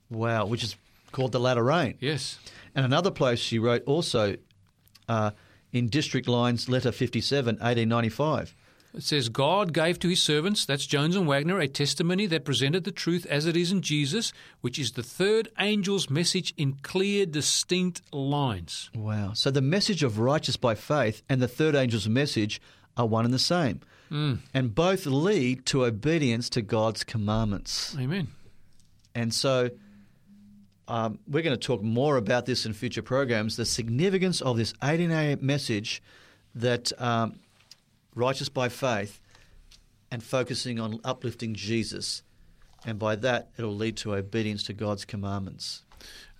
Wow, 0.09 0.47
which 0.47 0.63
is 0.63 0.77
called 1.13 1.33
the 1.33 1.41
latter 1.41 1.65
rain. 1.65 1.99
Yes. 2.01 2.39
And 2.75 2.87
another 2.87 3.11
place 3.11 3.41
she 3.41 3.59
wrote 3.59 3.83
also 3.85 4.37
uh, 5.09 5.33
in 5.73 5.89
District 5.89 6.29
Lines, 6.29 6.69
Letter 6.69 6.93
57, 6.93 7.57
1895. 7.57 8.55
It 8.93 9.05
says, 9.05 9.29
God 9.29 9.73
gave 9.73 10.01
to 10.01 10.09
his 10.09 10.21
servants, 10.21 10.65
that's 10.65 10.85
Jones 10.85 11.15
and 11.15 11.27
Waggoner, 11.27 11.61
a 11.61 11.69
testimony 11.69 12.27
that 12.27 12.45
presented 12.45 12.83
the 12.83 12.91
truth 12.91 13.25
as 13.27 13.47
it 13.47 13.57
is 13.57 13.71
in 13.71 13.83
Jesus, 13.83 14.33
which 14.63 14.81
is 14.81 14.93
the 14.93 15.03
third 15.03 15.49
angel's 15.57 16.11
message 16.11 16.53
in 16.57 16.77
clear, 16.83 17.25
distinct 17.25 18.03
lines. 18.13 18.91
Wow. 18.97 19.33
So 19.35 19.53
the 19.53 19.61
message 19.61 20.03
of 20.03 20.19
righteous 20.19 20.57
by 20.57 20.75
faith 20.75 21.23
and 21.29 21.41
the 21.41 21.47
third 21.47 21.77
angel's 21.77 22.09
message 22.09 22.61
are 22.97 23.07
one 23.07 23.25
and 23.25 23.35
the 23.35 23.39
same. 23.39 23.81
And 24.53 24.75
both 24.75 25.07
lead 25.07 25.67
to 25.67 25.85
obedience 25.85 26.51
to 26.51 26.63
God's 26.63 27.05
commandments. 27.05 27.97
Amen. 27.99 28.29
And 29.15 29.33
so 29.33 29.71
um, 30.89 31.21
we're 31.29 31.43
going 31.43 31.57
to 31.57 31.67
talk 31.67 31.83
more 31.83 32.17
about 32.17 32.47
this 32.47 32.67
in 32.67 32.73
future 32.73 33.03
programs 33.03 33.57
the 33.57 33.65
significance 33.65 34.41
of 34.41 34.57
this 34.57 34.73
18a 34.83 35.41
message 35.41 36.03
that 36.55 36.93
um, 37.01 37.39
righteous 38.15 38.49
by 38.49 38.69
faith 38.69 39.21
and 40.11 40.23
focusing 40.23 40.81
on 40.81 41.01
uplifting 41.05 41.55
Jesus. 41.55 42.23
And 42.85 42.99
by 42.99 43.15
that, 43.17 43.51
it'll 43.57 43.77
lead 43.77 43.97
to 43.99 44.15
obedience 44.15 44.65
to 44.65 44.73
God's 44.73 45.05
commandments. 45.05 45.85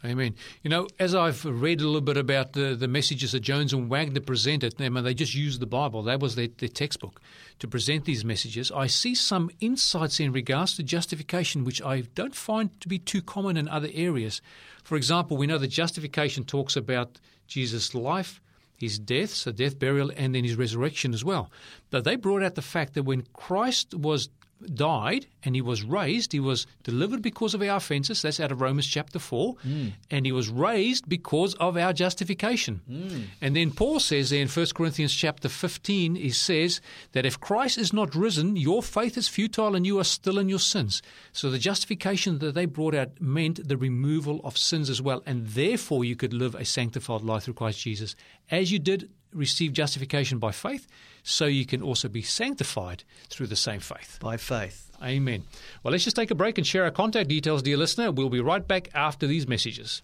Amen. 0.03 0.35
You 0.63 0.71
know, 0.71 0.89
as 0.99 1.15
I've 1.15 1.45
read 1.45 1.83
a 1.83 1.85
little 1.85 2.01
bit 2.01 2.17
about 2.17 2.55
the, 2.55 2.75
the 2.75 2.89
messages 2.89 3.33
that 3.33 3.41
Jones 3.41 3.75
and 3.75 3.91
Waggoner 3.91 4.21
presented, 4.21 4.81
I 4.81 4.89
mean, 4.89 5.05
they 5.05 5.13
just 5.13 5.35
used 5.35 5.61
the 5.61 5.67
Bible. 5.67 6.03
That 6.03 6.21
was 6.21 6.37
their, 6.37 6.49
their 6.57 6.71
textbook 6.71 7.21
to 7.59 7.69
present 7.69 8.07
these 8.07 8.25
messages. 8.25 8.73
I 8.73 8.87
see 8.87 9.15
some 9.15 9.51
insights 9.61 10.19
in 10.19 10.33
regards 10.33 10.75
to 10.77 10.83
justification, 10.83 11.65
which 11.65 11.83
I 11.83 12.03
don't 12.15 12.35
find 12.35 12.81
to 12.81 12.89
be 12.89 12.99
too 12.99 13.21
common 13.21 13.59
in 13.59 13.69
other 13.69 13.91
areas. 13.93 14.41
For 14.85 14.97
example, 14.97 15.37
we 15.37 15.47
know 15.47 15.59
that 15.59 15.69
justification 15.69 16.45
talks 16.45 16.77
about 16.77 17.21
Jesus' 17.47 17.95
life, 17.95 18.41
his 18.79 18.99
death, 18.99 19.31
so 19.31 19.53
death, 19.53 19.79
burial, 19.79 20.11
and 20.17 20.35
then 20.35 20.45
his 20.45 20.57
resurrection 20.57 21.13
as 21.13 21.23
well. 21.23 21.51
But 21.91 22.05
they 22.05 22.17
brought 22.17 22.43
out 22.43 22.55
the 22.55 22.63
fact 22.63 22.95
that 22.95 23.03
when 23.03 23.27
Christ 23.35 23.95
was 23.95 24.31
died 24.75 25.27
and 25.43 25.55
he 25.55 25.63
was 25.63 25.83
raised, 25.83 26.33
he 26.33 26.41
was 26.41 26.67
delivered 26.83 27.23
because 27.23 27.55
of 27.55 27.63
our 27.63 27.77
offences. 27.77 28.23
That's 28.23 28.41
out 28.41 28.53
of 28.53 28.61
Romans 28.61 28.87
chapter 28.87 29.19
4. 29.19 29.55
Hmm. 29.63 29.89
And 30.11 30.27
he 30.27 30.33
was 30.33 30.49
raised 30.49 31.09
because 31.09 31.55
of 31.55 31.77
our 31.77 31.93
justification. 31.93 32.81
Hmm. 32.87 33.23
And 33.41 33.57
then 33.57 33.71
Paul 33.71 34.01
says 34.01 34.31
there 34.31 34.43
in 34.43 34.49
1 34.49 34.67
Corinthians 34.75 35.15
chapter 35.15 35.49
15, 35.49 36.17
he 36.17 36.31
says 36.31 36.81
that 37.13 37.27
if 37.27 37.41
Christ 37.41 37.79
is 37.79 37.93
not 37.93 38.15
risen, 38.15 38.57
your 38.57 38.83
faith 38.83 39.17
is 39.17 39.29
futile 39.29 39.75
and 39.75 39.87
you 39.87 39.99
are 39.99 40.05
still 40.05 40.39
in 40.39 40.49
your 40.49 40.59
sins. 40.59 41.03
So 41.33 41.51
the 41.51 41.59
justification 41.59 42.39
that 42.39 42.55
they 42.55 42.67
brought 42.67 42.95
out 42.95 43.21
meant 43.21 43.67
the 43.67 43.77
removal 43.77 44.41
of 44.45 44.59
sins 44.59 44.91
as 44.91 45.01
well. 45.01 45.23
And 45.27 45.47
therefore 45.49 46.05
you 46.05 46.17
could 46.17 46.35
live 46.35 46.55
a 46.55 46.65
sanctified 46.65 47.23
life 47.23 47.45
through 47.45 47.55
Christ 47.55 47.81
Jesus. 47.81 48.15
As 48.51 48.73
you 48.73 48.79
did 48.79 49.11
receive 49.33 49.73
justification 49.73 50.39
by 50.39 50.53
faith, 50.53 50.87
so 51.23 51.47
you 51.47 51.67
can 51.67 51.83
also 51.83 52.09
be 52.09 52.23
sanctified 52.23 53.05
through 53.29 53.47
the 53.47 53.57
same 53.57 53.81
faith. 53.81 54.19
By 54.21 54.37
faith. 54.37 54.91
Amen. 55.03 55.45
Well, 55.83 55.93
let's 55.93 56.05
just 56.05 56.17
take 56.17 56.31
a 56.31 56.35
break 56.35 56.59
and 56.59 56.67
share 56.67 56.85
our 56.85 56.91
contact 56.91 57.29
details, 57.29 57.63
dear 57.63 57.77
listener. 57.77 58.13
We'll 58.13 58.29
be 58.29 58.41
right 58.41 58.67
back 58.67 58.89
after 58.95 59.27
these 59.27 59.49
messages. 59.49 60.03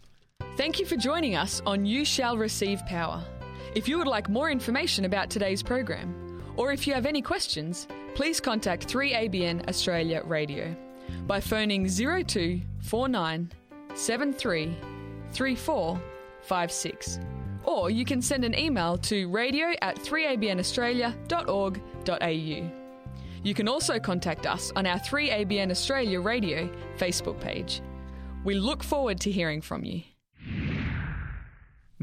Thank 0.56 0.78
you 0.78 0.86
for 0.86 0.96
joining 0.96 1.36
us 1.36 1.60
on 1.66 1.84
You 1.84 2.04
Shall 2.04 2.36
Receive 2.36 2.84
Power. 2.86 3.22
If 3.74 3.88
you 3.88 3.98
would 3.98 4.06
like 4.06 4.28
more 4.28 4.50
information 4.50 5.04
about 5.04 5.28
today's 5.28 5.62
program, 5.62 6.42
or 6.56 6.72
if 6.72 6.86
you 6.86 6.94
have 6.94 7.04
any 7.04 7.20
questions, 7.20 7.86
please 8.14 8.40
contact 8.40 8.88
3ABN 8.88 9.68
Australia 9.68 10.22
Radio 10.24 10.74
by 11.26 11.40
phoning 11.40 11.86
02 11.86 12.62
49 12.80 13.52
73 13.94 14.76
3456. 15.32 17.35
Or 17.66 17.90
you 17.90 18.04
can 18.04 18.22
send 18.22 18.44
an 18.44 18.58
email 18.58 18.96
to 18.98 19.28
radio 19.28 19.72
at 19.82 19.96
3abnaustralia.org.au. 19.96 22.70
You 23.42 23.54
can 23.54 23.68
also 23.68 24.00
contact 24.00 24.46
us 24.46 24.72
on 24.74 24.86
our 24.86 24.98
3ABN 24.98 25.70
Australia 25.70 26.20
Radio 26.20 26.70
Facebook 26.96 27.38
page. 27.40 27.82
We 28.44 28.54
look 28.54 28.82
forward 28.82 29.20
to 29.20 29.30
hearing 29.30 29.60
from 29.60 29.84
you. 29.84 30.02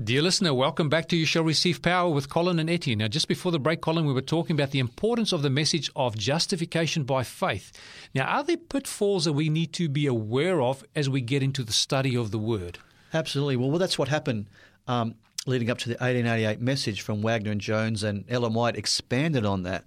Dear 0.02 0.24
listener, 0.24 0.54
welcome 0.54 0.90
back 0.90 1.08
to 1.10 1.16
You 1.16 1.26
Shall 1.26 1.44
Receive 1.44 1.82
Power 1.82 2.10
with 2.10 2.28
Colin 2.28 2.60
and 2.60 2.70
Etty. 2.70 2.96
Now, 2.96 3.08
just 3.08 3.28
before 3.28 3.52
the 3.52 3.60
break, 3.60 3.80
Colin, 3.80 4.06
we 4.06 4.14
were 4.14 4.22
talking 4.22 4.56
about 4.56 4.72
the 4.72 4.80
importance 4.80 5.32
of 5.32 5.44
the 5.44 5.50
message 5.50 5.92
of 5.96 6.18
justification 6.18 7.04
by 7.04 7.24
faith. 7.24 7.72
Now, 8.16 8.26
are 8.26 8.44
there 8.44 8.58
pitfalls 8.58 9.26
that 9.26 9.34
we 9.34 9.50
need 9.50 9.72
to 9.74 9.88
be 9.88 10.08
aware 10.08 10.62
of 10.62 10.84
as 10.96 11.10
we 11.10 11.22
get 11.22 11.44
into 11.44 11.64
the 11.64 11.74
study 11.74 12.18
of 12.18 12.32
the 12.32 12.40
Word? 12.40 12.80
Absolutely. 13.14 13.56
Well, 13.56 13.78
that's 13.78 14.00
what 14.00 14.08
happened 14.08 14.48
um, 14.88 15.16
leading 15.46 15.70
up 15.70 15.78
to 15.80 15.90
the 15.90 15.96
1888 15.96 16.62
message 16.62 17.02
from 17.02 17.22
Waggoner 17.22 17.52
and 17.52 17.62
Jones, 17.62 18.04
and 18.04 18.24
Ellen 18.30 18.54
White 18.54 18.76
expanded 18.78 19.46
on 19.46 19.64
that. 19.64 19.86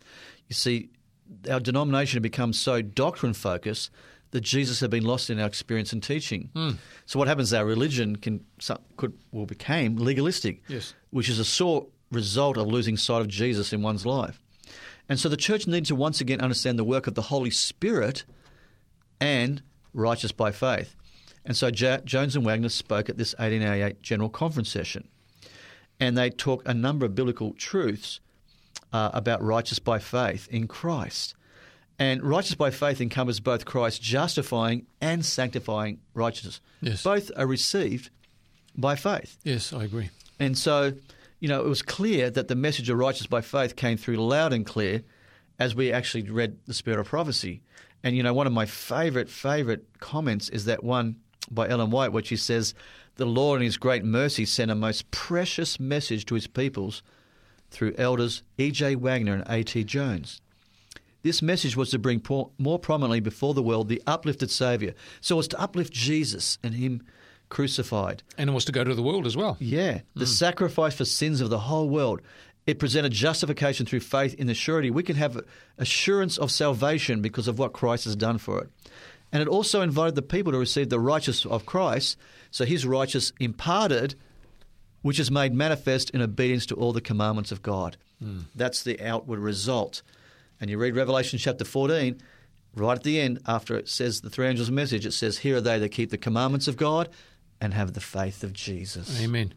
You 0.49 0.55
see, 0.55 0.91
our 1.51 1.61
denomination 1.61 2.17
had 2.19 2.23
become 2.23 2.53
so 2.53 2.83
doctrine 2.83 3.33
focused 3.35 3.91
that 4.33 4.41
Jesus 4.43 4.81
had 4.81 4.91
been 4.91 5.05
lost 5.05 5.31
in 5.31 5.41
our 5.41 5.47
experience 5.47 5.93
and 5.93 6.03
teaching. 6.03 6.51
Hmm. 6.55 6.71
So 7.07 7.19
what 7.19 7.27
happens? 7.29 7.49
is 7.49 7.55
Our 7.55 7.65
religion 7.65 8.17
can 8.17 8.45
could 8.97 9.15
well 9.33 9.47
became 9.47 9.97
legalistic, 9.97 10.63
Yes. 10.69 10.95
which 11.11 11.29
is 11.29 11.39
a 11.39 11.45
sore 11.45 11.87
result 12.13 12.57
of 12.59 12.67
losing 12.67 12.97
sight 12.97 13.21
of 13.21 13.29
Jesus 13.29 13.73
in 13.73 13.83
one's 13.83 14.05
life. 14.05 14.41
And 15.09 15.19
so 15.19 15.29
the 15.29 15.37
church 15.37 15.67
needs 15.67 15.89
to 15.89 15.95
once 15.95 16.21
again 16.21 16.41
understand 16.41 16.79
the 16.79 16.85
work 16.85 17.07
of 17.07 17.15
the 17.15 17.23
Holy 17.23 17.51
Spirit 17.51 18.25
and 19.21 19.63
righteous 19.95 20.33
by 20.33 20.51
faith. 20.53 20.95
And 21.45 21.57
so 21.57 21.69
ja- 21.69 21.99
Jones 22.05 22.35
and 22.37 22.45
Waggoner 22.45 22.69
spoke 22.69 23.09
at 23.09 23.17
this 23.17 23.35
1888 23.39 24.03
General 24.03 24.29
Conference 24.29 24.69
session. 24.69 25.09
And 25.99 26.17
they 26.17 26.31
talk 26.31 26.63
a 26.67 26.75
number 26.75 27.07
of 27.07 27.15
biblical 27.15 27.55
truths 27.55 28.21
uh, 28.93 29.11
about 29.15 29.43
righteous 29.43 29.79
by 29.79 29.99
faith 29.99 30.49
in 30.51 30.69
Christ. 30.69 31.35
And 31.99 32.23
righteous 32.23 32.55
by 32.55 32.71
faith 32.71 33.01
encompasses 33.01 33.41
both 33.41 33.65
Christ's 33.65 34.01
justifying 34.01 34.87
and 35.01 35.25
sanctifying 35.25 36.01
righteousness. 36.13 36.61
Yes. 36.83 37.03
Both 37.03 37.31
are 37.37 37.47
received 37.47 38.11
by 38.77 38.97
faith. 38.97 39.39
Yes, 39.45 39.73
I 39.73 39.85
agree. 39.85 40.11
And 40.39 40.59
so, 40.59 40.93
you 41.41 41.49
know, 41.49 41.65
it 41.65 41.69
was 41.69 41.81
clear 41.81 42.29
that 42.31 42.49
the 42.49 42.55
message 42.55 42.91
of 42.91 42.99
righteous 42.99 43.27
by 43.27 43.41
faith 43.41 43.77
came 43.77 43.97
through 43.97 44.17
loud 44.17 44.53
and 44.53 44.67
clear 44.67 45.03
as 45.59 45.75
we 45.75 45.91
actually 45.91 46.31
read 46.31 46.59
the 46.67 46.75
Spirit 46.75 47.01
of 47.01 47.07
Prophecy. 47.07 47.63
And, 48.03 48.15
you 48.15 48.23
know, 48.23 48.35
one 48.35 48.47
of 48.47 48.53
my 48.53 48.67
favorite, 48.67 49.31
favorite 49.31 49.87
comments 49.99 50.51
is 50.51 50.67
that 50.67 50.85
one 50.85 51.17
by 51.51 51.69
Ellen 51.69 51.91
White, 51.91 52.13
which 52.13 52.27
she 52.27 52.37
says, 52.37 52.75
The 53.17 53.27
Lord 53.27 53.61
in 53.61 53.65
His 53.65 53.79
great 53.79 54.05
mercy 54.05 54.45
sent 54.45 54.71
a 54.71 54.75
most 54.75 55.11
precious 55.11 55.81
message 55.81 56.27
to 56.27 56.35
His 56.35 56.47
peoples 56.47 57.03
through 57.71 57.95
elders 57.97 58.43
E.J. 58.59 58.97
Waggoner 58.97 59.35
and 59.35 59.45
A.T. 59.49 59.85
Jones. 59.85 60.41
This 61.23 61.43
message 61.43 61.77
was 61.77 61.91
to 61.91 61.99
bring 61.99 62.23
more 62.59 62.79
prominently 62.79 63.21
before 63.21 63.55
the 63.55 63.63
world 63.63 63.89
the 63.89 64.03
uplifted 64.07 64.51
Saviour. 64.51 64.93
So 65.21 65.35
it 65.35 65.39
was 65.39 65.49
to 65.49 65.61
uplift 65.61 65.93
Jesus 65.93 66.59
and 66.63 66.75
Him 66.75 67.03
crucified. 67.49 68.23
And 68.39 68.51
it 68.51 68.53
was 68.53 68.65
to 68.67 68.73
go 68.73 68.85
to 68.85 68.95
the 68.95 69.03
world 69.03 69.27
as 69.27 69.37
well. 69.37 69.57
Yeah, 69.59 70.01
the 70.15 70.25
mm. 70.25 70.29
sacrifice 70.29 70.95
for 70.95 71.05
sins 71.05 71.41
of 71.41 71.51
the 71.51 71.59
whole 71.59 71.89
world. 71.89 72.21
It 72.67 72.79
presented 72.79 73.13
justification 73.13 73.87
through 73.87 74.01
faith 74.01 74.35
in 74.35 74.49
the 74.49 74.55
surety. 74.55 74.91
We 74.91 75.05
can 75.05 75.17
have 75.17 75.41
assurance 75.79 76.37
of 76.37 76.51
salvation 76.51 77.23
because 77.23 77.49
of 77.49 77.59
what 77.59 77.73
Christ 77.73 78.05
has 78.05 78.17
done 78.17 78.39
for 78.39 78.61
it. 78.61 78.71
And 79.33 79.43
it 79.43 79.49
also 79.49 79.83
invited 79.83 80.15
the 80.15 80.23
people 80.23 80.53
to 80.53 80.59
receive 80.59 80.89
the 80.89 81.01
righteousness 81.01 81.51
of 81.51 81.67
Christ, 81.67 82.17
so 82.51 82.65
his 82.65 82.87
righteousness 82.87 83.33
imparted, 83.41 84.15
which 85.03 85.19
is 85.19 85.31
made 85.31 85.53
manifest 85.53 86.11
in 86.11 86.23
obedience 86.23 86.67
to 86.67 86.75
all 86.75 86.93
the 86.93 87.01
commandments 87.01 87.53
of 87.53 87.63
God. 87.63 87.97
Hmm. 88.21 88.41
That's 88.55 88.83
the 88.83 89.01
outward 89.01 89.41
result. 89.41 90.03
And 90.61 90.71
you 90.71 90.79
read 90.79 90.97
Revelation 90.97 91.39
chapter 91.39 91.65
14, 91.65 92.21
right 92.75 92.97
at 92.97 93.03
the 93.03 93.21
end, 93.21 93.41
after 93.47 93.77
it 93.77 93.89
says 93.89 94.21
the 94.21 94.31
three 94.31 94.47
angels' 94.47 94.71
message, 94.71 95.05
it 95.05 95.13
says, 95.13 95.39
Here 95.39 95.57
are 95.57 95.61
they 95.61 95.79
that 95.79 95.91
keep 95.91 96.11
the 96.11 96.19
commandments 96.19 96.69
of 96.69 96.77
God 96.77 97.09
and 97.61 97.75
have 97.75 97.93
the 97.93 98.01
faith 98.01 98.43
of 98.43 98.53
Jesus. 98.53 99.21
Amen. 99.23 99.53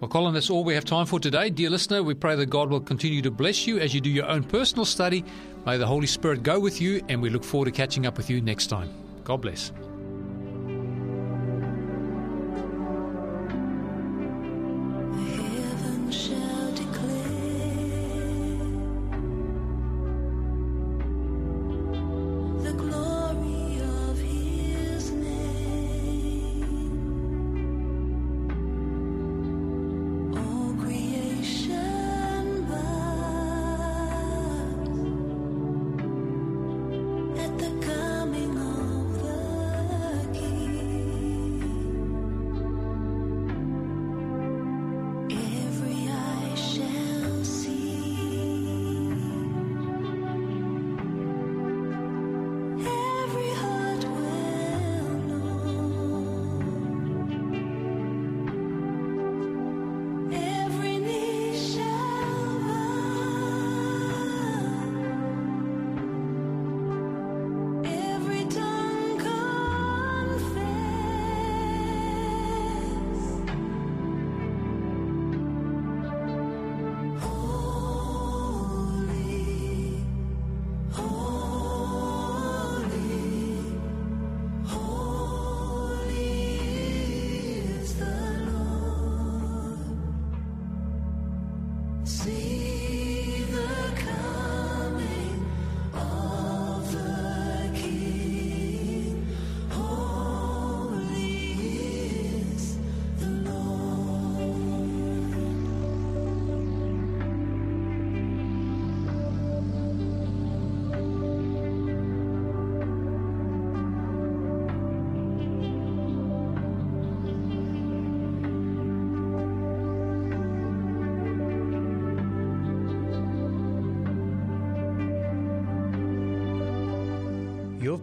Well, 0.00 0.08
Colin, 0.08 0.34
that's 0.34 0.50
all 0.50 0.64
we 0.64 0.74
have 0.74 0.84
time 0.84 1.06
for 1.06 1.20
today. 1.20 1.50
Dear 1.50 1.70
listener, 1.70 2.02
we 2.02 2.14
pray 2.14 2.36
that 2.36 2.46
God 2.46 2.68
will 2.68 2.80
continue 2.80 3.22
to 3.22 3.30
bless 3.30 3.66
you 3.66 3.78
as 3.78 3.94
you 3.94 4.00
do 4.00 4.10
your 4.10 4.26
own 4.26 4.42
personal 4.42 4.84
study. 4.84 5.24
May 5.64 5.78
the 5.78 5.86
Holy 5.86 6.06
Spirit 6.06 6.42
go 6.42 6.58
with 6.58 6.80
you, 6.80 7.02
and 7.08 7.22
we 7.22 7.30
look 7.30 7.44
forward 7.44 7.66
to 7.66 7.70
catching 7.72 8.04
up 8.04 8.16
with 8.16 8.28
you 8.28 8.40
next 8.40 8.66
time. 8.66 9.03
God 9.24 9.40
bless. 9.40 9.72